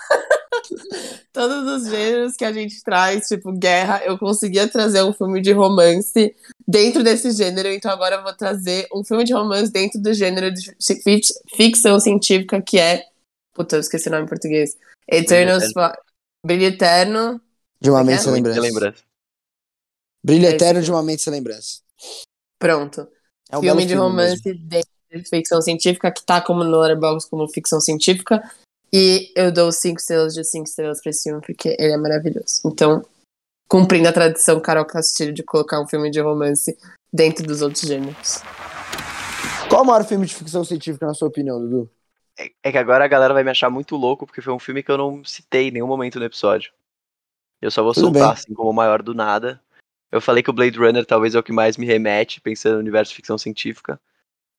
Todos 1.32 1.82
os 1.82 1.88
gêneros 1.90 2.34
que 2.34 2.44
a 2.46 2.52
gente 2.52 2.82
traz, 2.82 3.26
tipo 3.28 3.52
guerra, 3.52 4.00
eu 4.04 4.18
conseguia 4.18 4.66
trazer 4.66 5.02
um 5.02 5.12
filme 5.12 5.40
de 5.42 5.52
romance 5.52 6.34
dentro 6.66 7.04
desse 7.04 7.30
gênero, 7.30 7.68
então 7.68 7.90
agora 7.90 8.16
eu 8.16 8.22
vou 8.22 8.32
trazer 8.32 8.86
um 8.92 9.04
filme 9.04 9.22
de 9.22 9.34
romance 9.34 9.70
dentro 9.70 10.00
do 10.00 10.14
gênero 10.14 10.50
de 10.50 10.74
fic- 10.80 11.28
ficção 11.54 12.00
científica 12.00 12.62
que 12.62 12.78
é. 12.78 13.04
Puta, 13.52 13.76
eu 13.76 13.80
esqueci 13.80 14.08
o 14.08 14.12
nome 14.12 14.24
em 14.24 14.28
português. 14.28 14.76
Eternal 15.06 15.60
Brilho 16.44 16.64
Eterno. 16.64 17.40
De 17.80 17.90
uma 17.90 17.98
Como 17.98 18.10
é 18.10 18.14
mente 18.14 18.20
é? 18.20 18.32
sem 18.32 18.60
lembrança. 18.60 19.02
Brilho 20.26 20.44
É 20.44 20.48
esse 20.48 20.56
Eterno 20.56 20.72
filme. 20.74 20.84
de 20.86 20.90
uma 20.90 21.02
mente 21.02 21.22
sem 21.22 21.32
lembrança. 21.32 21.80
Pronto. 22.58 23.06
É 23.50 23.56
um 23.56 23.60
filme 23.60 23.82
de 23.82 23.92
filme 23.94 24.02
romance 24.02 24.42
mesmo. 24.44 24.60
dentro 24.66 24.90
de 25.12 25.22
ficção 25.28 25.62
científica 25.62 26.10
que 26.10 26.24
tá 26.26 26.40
como 26.40 26.64
no 26.64 26.80
Letterboxd 26.80 27.30
como 27.30 27.48
ficção 27.48 27.80
científica. 27.80 28.42
E 28.92 29.32
eu 29.36 29.52
dou 29.52 29.70
cinco 29.70 30.00
estrelas 30.00 30.34
de 30.34 30.42
cinco 30.42 30.64
estrelas 30.64 31.00
pra 31.00 31.10
esse 31.10 31.24
filme, 31.24 31.40
porque 31.40 31.76
ele 31.78 31.92
é 31.92 31.96
maravilhoso. 31.96 32.60
Então, 32.64 33.04
cumprindo 33.68 34.08
a 34.08 34.12
tradição 34.12 34.58
Carol 34.60 34.84
Castilho 34.84 35.32
de 35.32 35.42
colocar 35.44 35.80
um 35.80 35.86
filme 35.86 36.10
de 36.10 36.20
romance 36.20 36.76
dentro 37.12 37.46
dos 37.46 37.62
outros 37.62 37.82
gêneros. 37.82 38.40
Qual 39.68 39.80
é 39.80 39.84
o 39.84 39.86
maior 39.86 40.04
filme 40.04 40.26
de 40.26 40.34
ficção 40.34 40.64
científica, 40.64 41.06
na 41.06 41.14
sua 41.14 41.28
opinião, 41.28 41.60
Dudu? 41.60 41.90
É, 42.38 42.50
é 42.64 42.72
que 42.72 42.78
agora 42.78 43.04
a 43.04 43.08
galera 43.08 43.34
vai 43.34 43.42
me 43.44 43.50
achar 43.50 43.70
muito 43.70 43.96
louco, 43.96 44.26
porque 44.26 44.42
foi 44.42 44.52
um 44.52 44.58
filme 44.58 44.82
que 44.82 44.90
eu 44.90 44.98
não 44.98 45.24
citei 45.24 45.68
em 45.68 45.70
nenhum 45.72 45.86
momento 45.86 46.18
no 46.18 46.24
episódio. 46.24 46.72
Eu 47.60 47.70
só 47.70 47.82
vou 47.82 47.92
Tudo 47.92 48.04
soltar, 48.04 48.22
bem. 48.22 48.32
assim, 48.32 48.54
como 48.54 48.70
o 48.70 48.74
maior 48.74 49.02
do 49.02 49.14
nada. 49.14 49.60
Eu 50.10 50.20
falei 50.20 50.42
que 50.42 50.50
o 50.50 50.52
Blade 50.52 50.78
Runner 50.78 51.04
talvez 51.04 51.34
é 51.34 51.38
o 51.38 51.42
que 51.42 51.52
mais 51.52 51.76
me 51.76 51.86
remete, 51.86 52.40
pensando 52.40 52.74
no 52.74 52.80
universo 52.80 53.10
de 53.10 53.16
ficção 53.16 53.36
científica. 53.38 54.00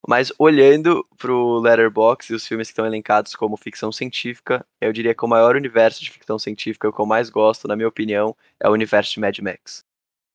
Mas 0.08 0.32
olhando 0.40 1.06
pro 1.18 1.60
Letterboxd 1.60 2.34
e 2.34 2.36
os 2.36 2.48
filmes 2.48 2.68
que 2.68 2.74
estão 2.74 2.86
elencados 2.86 3.36
como 3.36 3.58
ficção 3.58 3.92
científica, 3.92 4.66
eu 4.80 4.94
diria 4.94 5.16
que 5.16 5.26
o 5.26 5.28
maior 5.28 5.56
universo 5.56 6.02
de 6.04 6.12
ficção 6.12 6.40
científica, 6.40 6.88
o 6.90 6.94
que 6.94 7.02
eu 7.02 7.06
mais 7.06 7.30
gosto, 7.30 7.68
na 7.68 7.76
minha 7.76 7.88
opinião, 7.88 8.36
é 8.60 8.70
o 8.70 8.74
universo 8.74 9.14
de 9.14 9.20
Mad 9.20 9.38
Max. 9.40 9.84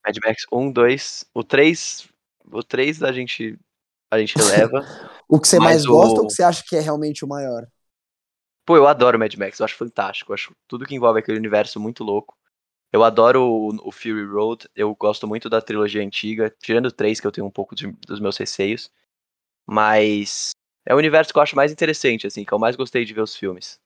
Mad 0.06 0.16
Max 0.24 0.46
1, 0.52 0.70
2, 0.72 1.24
o 1.34 1.44
3, 1.44 2.08
o 2.50 2.62
3 2.62 3.02
a 3.02 3.12
gente 3.12 3.58
a 4.10 4.18
gente 4.18 4.36
releva. 4.38 4.84
O 5.28 5.40
que 5.40 5.48
você 5.48 5.58
mais 5.58 5.86
o- 5.86 5.92
gosta 5.92 6.20
ou 6.20 6.26
o 6.26 6.28
que 6.28 6.34
você 6.34 6.42
acha 6.42 6.62
que 6.66 6.76
é 6.76 6.80
realmente 6.80 7.24
o 7.24 7.28
maior? 7.28 7.66
Pô, 8.66 8.76
eu 8.76 8.86
adoro 8.86 9.18
Mad 9.18 9.34
Max, 9.36 9.58
eu 9.58 9.64
acho 9.64 9.76
fantástico. 9.76 10.32
Eu 10.32 10.34
acho 10.34 10.52
tudo 10.68 10.84
que 10.84 10.94
envolve 10.94 11.18
aquele 11.18 11.38
universo 11.38 11.80
muito 11.80 12.04
louco. 12.04 12.36
Eu 12.92 13.02
adoro 13.02 13.42
o, 13.42 13.88
o 13.88 13.90
Fury 13.90 14.26
Road, 14.26 14.68
eu 14.76 14.94
gosto 14.94 15.26
muito 15.26 15.48
da 15.48 15.62
trilogia 15.62 16.02
antiga, 16.02 16.54
tirando 16.60 16.92
três 16.92 17.18
que 17.18 17.26
eu 17.26 17.32
tenho 17.32 17.46
um 17.46 17.50
pouco 17.50 17.74
de, 17.74 17.90
dos 18.06 18.20
meus 18.20 18.36
receios. 18.36 18.90
Mas 19.66 20.50
é 20.84 20.94
o 20.94 20.98
universo 20.98 21.32
que 21.32 21.38
eu 21.38 21.42
acho 21.42 21.56
mais 21.56 21.72
interessante, 21.72 22.26
assim, 22.26 22.44
que 22.44 22.52
eu 22.52 22.58
mais 22.58 22.76
gostei 22.76 23.04
de 23.04 23.14
ver 23.14 23.22
os 23.22 23.34
filmes. 23.34 23.80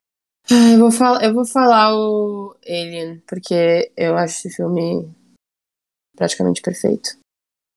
Ah, 0.50 0.72
eu 0.72 0.78
vou, 0.78 0.90
falar, 0.90 1.24
eu 1.24 1.34
vou 1.34 1.44
falar 1.44 1.94
o 1.94 2.56
Alien, 2.66 3.20
porque 3.28 3.92
eu 3.96 4.16
acho 4.16 4.34
esse 4.38 4.56
filme 4.56 5.08
praticamente 6.16 6.60
perfeito. 6.60 7.10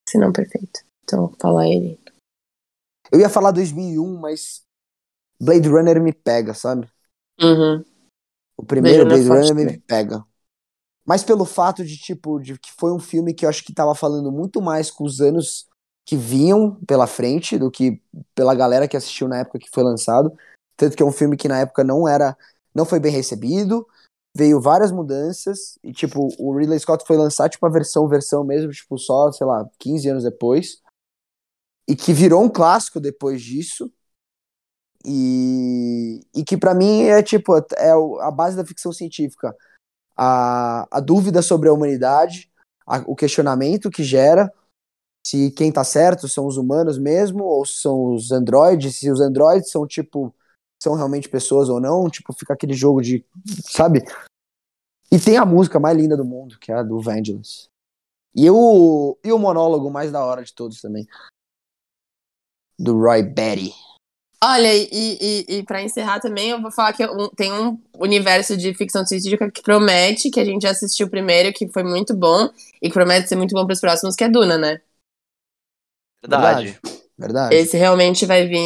Se 0.07 0.17
não 0.17 0.32
perfeito. 0.32 0.82
Então, 1.03 1.27
vou 1.27 1.36
falar 1.39 1.63
Alien. 1.63 1.99
Eu 3.11 3.19
ia 3.19 3.30
falar 3.30 3.51
2001, 3.51 4.17
mas 4.17 4.61
Blade 5.41 5.67
Runner 5.67 6.01
me 6.01 6.13
pega, 6.13 6.53
sabe? 6.53 6.88
Uhum. 7.41 7.84
O 8.57 8.65
primeiro 8.65 9.05
Blade 9.05 9.27
Blade, 9.27 9.41
Runner 9.41 9.41
é 9.41 9.51
Runner 9.51 9.55
forte 9.55 9.80
me 9.80 9.88
pega. 9.88 10.28
Mas 11.10 11.24
pelo 11.24 11.43
fato 11.43 11.84
de, 11.84 11.97
tipo, 11.97 12.39
de 12.39 12.55
que 12.60 12.72
foi 12.72 12.93
um 12.93 12.99
filme 12.99 13.34
que 13.34 13.43
eu 13.43 13.49
acho 13.49 13.66
que 13.66 13.74
tava 13.74 13.95
falando 13.95 14.32
muito 14.32 14.62
mais 14.62 14.91
com 14.91 15.03
os 15.03 15.20
anos 15.20 15.68
que 16.05 16.16
vinham 16.16 16.76
pela 16.86 17.07
frente 17.07 17.57
do 17.57 17.72
que 17.72 17.99
pela 18.36 18.53
galera 18.53 18.88
que 18.88 18.95
assistiu 18.95 19.28
na 19.28 19.39
época 19.39 19.57
que 19.57 19.72
foi 19.72 19.82
lançado. 19.82 20.32
Tanto 20.78 20.95
que 20.95 21.01
é 21.01 21.05
um 21.05 21.12
filme 21.12 21.36
que 21.36 21.47
na 21.47 21.62
época 21.62 21.84
não 21.84 22.07
era. 22.07 22.38
não 22.76 22.86
foi 22.86 22.99
bem 22.99 23.12
recebido. 23.12 23.88
Veio 24.38 24.62
várias 24.62 24.91
mudanças. 24.91 25.80
E, 25.84 25.91
tipo, 25.91 26.30
o 26.38 26.55
Ridley 26.55 26.80
Scott 26.80 27.03
foi 27.07 27.18
lançar, 27.18 27.49
tipo, 27.49 27.66
a 27.66 27.70
versão, 27.70 28.07
versão 28.07 28.43
mesmo, 28.43 28.72
tipo, 28.72 28.95
só, 28.99 29.32
sei 29.32 29.47
lá, 29.47 29.68
15 29.80 30.10
anos 30.10 30.24
depois. 30.24 30.80
E 31.88 31.95
que 31.95 32.14
virou 32.14 32.43
um 32.43 32.49
clássico 32.49 32.99
depois 32.99 33.41
disso. 33.41 33.91
E, 35.03 36.22
e 36.36 36.43
que 36.43 36.55
para 36.55 36.76
mim 36.76 37.01
é 37.05 37.24
tipo 37.24 37.57
é 37.57 37.91
a 38.22 38.30
base 38.30 38.55
da 38.55 38.66
ficção 38.66 38.91
científica 38.93 39.55
a, 40.22 40.86
a 40.91 40.99
dúvida 40.99 41.41
sobre 41.41 41.70
a 41.70 41.74
humanidade 41.74 42.51
a- 42.86 43.03
o 43.07 43.15
questionamento 43.15 43.89
que 43.89 44.03
gera 44.03 44.51
se 45.26 45.51
quem 45.51 45.72
tá 45.72 45.84
certo 45.84 46.28
são 46.28 46.45
os 46.45 46.57
humanos 46.57 46.97
mesmo 46.97 47.43
ou 47.45 47.65
são 47.65 48.13
os 48.13 48.32
androides 48.32 48.97
se 48.97 49.09
os 49.09 49.22
androides 49.22 49.72
são 49.72 49.88
tipo 49.88 50.36
são 50.82 50.93
realmente 50.95 51.30
pessoas 51.30 51.70
ou 51.70 51.80
não 51.80 52.09
tipo 52.09 52.34
fica 52.34 52.53
aquele 52.53 52.74
jogo 52.74 53.01
de 53.01 53.26
sabe? 53.63 54.03
E 55.11 55.17
tem 55.17 55.38
a 55.38 55.45
música 55.45 55.80
mais 55.80 55.97
linda 55.97 56.17
do 56.17 56.26
mundo 56.26 56.59
que 56.59 56.72
é 56.72 56.76
a 56.76 56.84
do 56.84 56.99
Vangelis. 56.99 57.70
E 58.36 58.49
o 58.49 59.17
e 59.24 59.32
o 59.32 59.39
monólogo 59.39 59.89
mais 59.89 60.11
da 60.11 60.24
hora 60.24 60.43
de 60.43 60.53
todos 60.53 60.82
também. 60.82 61.07
Do 62.78 62.97
Roy 62.97 63.24
Batty 63.24 63.74
Olha, 64.42 64.74
e, 64.74 64.88
e, 65.50 65.58
e 65.60 65.64
para 65.64 65.82
encerrar 65.82 66.20
também, 66.22 66.52
eu 66.52 66.62
vou 66.62 66.72
falar 66.72 66.94
que 66.94 67.06
um- 67.06 67.28
tem 67.30 67.52
um 67.52 67.78
universo 68.00 68.56
de 68.56 68.74
ficção 68.74 69.06
científica 69.06 69.52
que 69.52 69.62
promete, 69.62 70.30
que 70.32 70.40
a 70.40 70.46
gente 70.46 70.62
já 70.64 70.72
assistiu 70.72 71.08
o 71.08 71.10
primeiro, 71.10 71.52
que 71.54 71.68
foi 71.70 71.84
muito 71.84 72.16
bom, 72.16 72.50
e 72.82 72.88
que 72.88 72.94
promete 72.94 73.28
ser 73.28 73.36
muito 73.36 73.54
bom 73.54 73.66
para 73.66 73.74
os 73.74 73.82
próximos, 73.82 74.16
que 74.16 74.24
é 74.24 74.30
Duna, 74.30 74.58
né? 74.58 74.80
Verdade. 76.22 76.80
verdade 77.18 77.56
Esse 77.56 77.78
realmente 77.78 78.26
vai 78.26 78.48
vir 78.48 78.58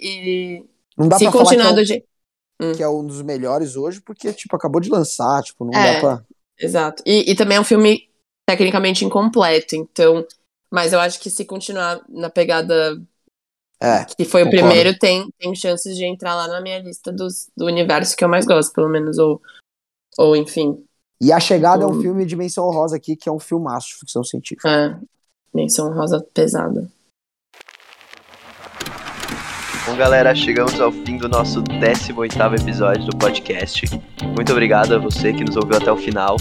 e, 0.00 0.58
e 0.58 0.64
não 0.96 1.08
dá 1.08 1.16
se 1.16 1.24
pra 1.24 1.32
falar 1.32 1.56
que 1.56 1.60
continuar 1.60 1.68
é, 1.68 1.74
do 1.74 1.84
um, 1.84 1.84
jeito. 1.84 2.06
que 2.72 2.82
é 2.82 2.88
um 2.88 3.06
dos 3.06 3.22
melhores 3.22 3.76
hoje 3.76 4.00
porque 4.02 4.32
tipo 4.32 4.56
acabou 4.56 4.80
de 4.80 4.90
lançar 4.90 5.42
tipo 5.42 5.64
não 5.64 5.72
É. 5.74 5.82
dá 5.82 5.94
pra 6.00 6.24
Exato. 6.58 7.02
E, 7.06 7.30
e 7.32 7.36
também 7.36 7.58
é 7.58 7.60
um 7.60 7.64
filme 7.64 8.08
tecnicamente 8.46 9.04
incompleto, 9.04 9.76
então. 9.76 10.26
Mas 10.70 10.92
eu 10.92 11.00
acho 11.00 11.20
que 11.20 11.30
se 11.30 11.44
continuar 11.44 12.02
na 12.08 12.30
pegada 12.30 13.00
é 13.80 14.04
que 14.04 14.24
foi 14.24 14.42
o 14.42 14.46
Concordo. 14.46 14.68
primeiro, 14.68 14.98
tem, 14.98 15.28
tem 15.38 15.54
chances 15.54 15.96
de 15.96 16.04
entrar 16.04 16.34
lá 16.34 16.48
na 16.48 16.60
minha 16.60 16.78
lista 16.78 17.12
dos, 17.12 17.48
do 17.56 17.66
universo 17.66 18.16
que 18.16 18.24
eu 18.24 18.28
mais 18.28 18.46
gosto, 18.46 18.72
pelo 18.72 18.88
menos, 18.88 19.18
ou, 19.18 19.40
ou 20.18 20.34
enfim, 20.34 20.82
E 21.20 21.32
A 21.32 21.40
Chegada 21.40 21.84
é 21.84 21.86
um 21.86 22.00
filme 22.00 22.24
de 22.24 22.36
menção 22.36 22.66
honrosa 22.66 22.96
aqui, 22.96 23.16
que 23.16 23.28
é 23.28 23.32
um 23.32 23.38
filmaço 23.38 23.88
de 23.88 23.96
ficção 23.96 24.24
científica. 24.24 24.68
é, 24.68 24.98
menção 25.54 25.92
rosa 25.92 26.24
pesada. 26.34 26.90
Bom, 29.86 29.94
galera, 29.94 30.34
chegamos 30.34 30.80
ao 30.80 30.90
fim 30.90 31.16
do 31.16 31.28
nosso 31.28 31.62
18º 31.62 32.60
episódio 32.60 33.04
do 33.04 33.16
podcast. 33.16 33.88
Muito 34.34 34.50
obrigado 34.50 34.96
a 34.96 34.98
você 34.98 35.32
que 35.32 35.44
nos 35.44 35.56
ouviu 35.56 35.76
até 35.76 35.92
o 35.92 35.96
final. 35.96 36.36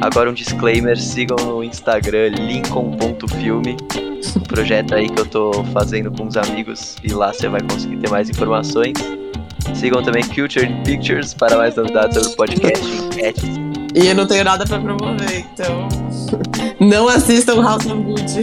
Agora 0.00 0.28
um 0.28 0.34
disclaimer, 0.34 0.98
sigam 0.98 1.36
no 1.46 1.62
Instagram 1.62 2.30
lincoln.filme, 2.30 3.76
um 4.36 4.40
projeto 4.40 4.96
aí 4.96 5.08
que 5.08 5.20
eu 5.20 5.26
tô 5.26 5.64
fazendo 5.72 6.10
com 6.10 6.24
uns 6.24 6.36
amigos 6.36 6.96
e 7.04 7.12
lá 7.12 7.32
você 7.32 7.48
vai 7.48 7.60
conseguir 7.60 7.98
ter 7.98 8.10
mais 8.10 8.28
informações. 8.28 8.94
Sigam 9.74 10.02
também 10.02 10.24
Culture 10.24 10.68
Pictures 10.84 11.32
para 11.34 11.56
mais 11.56 11.76
novidades 11.76 12.16
sobre 12.16 12.32
o 12.32 12.36
podcast 12.36 12.84
e 12.84 12.98
enquetes. 12.98 13.44
E 13.94 14.08
eu 14.08 14.14
não 14.16 14.26
tenho 14.26 14.42
nada 14.42 14.64
pra 14.64 14.80
promover, 14.80 15.46
então. 15.52 15.88
não 16.80 17.08
assistam 17.08 17.62
House 17.62 17.86
of 17.86 18.02
Gucci. 18.02 18.42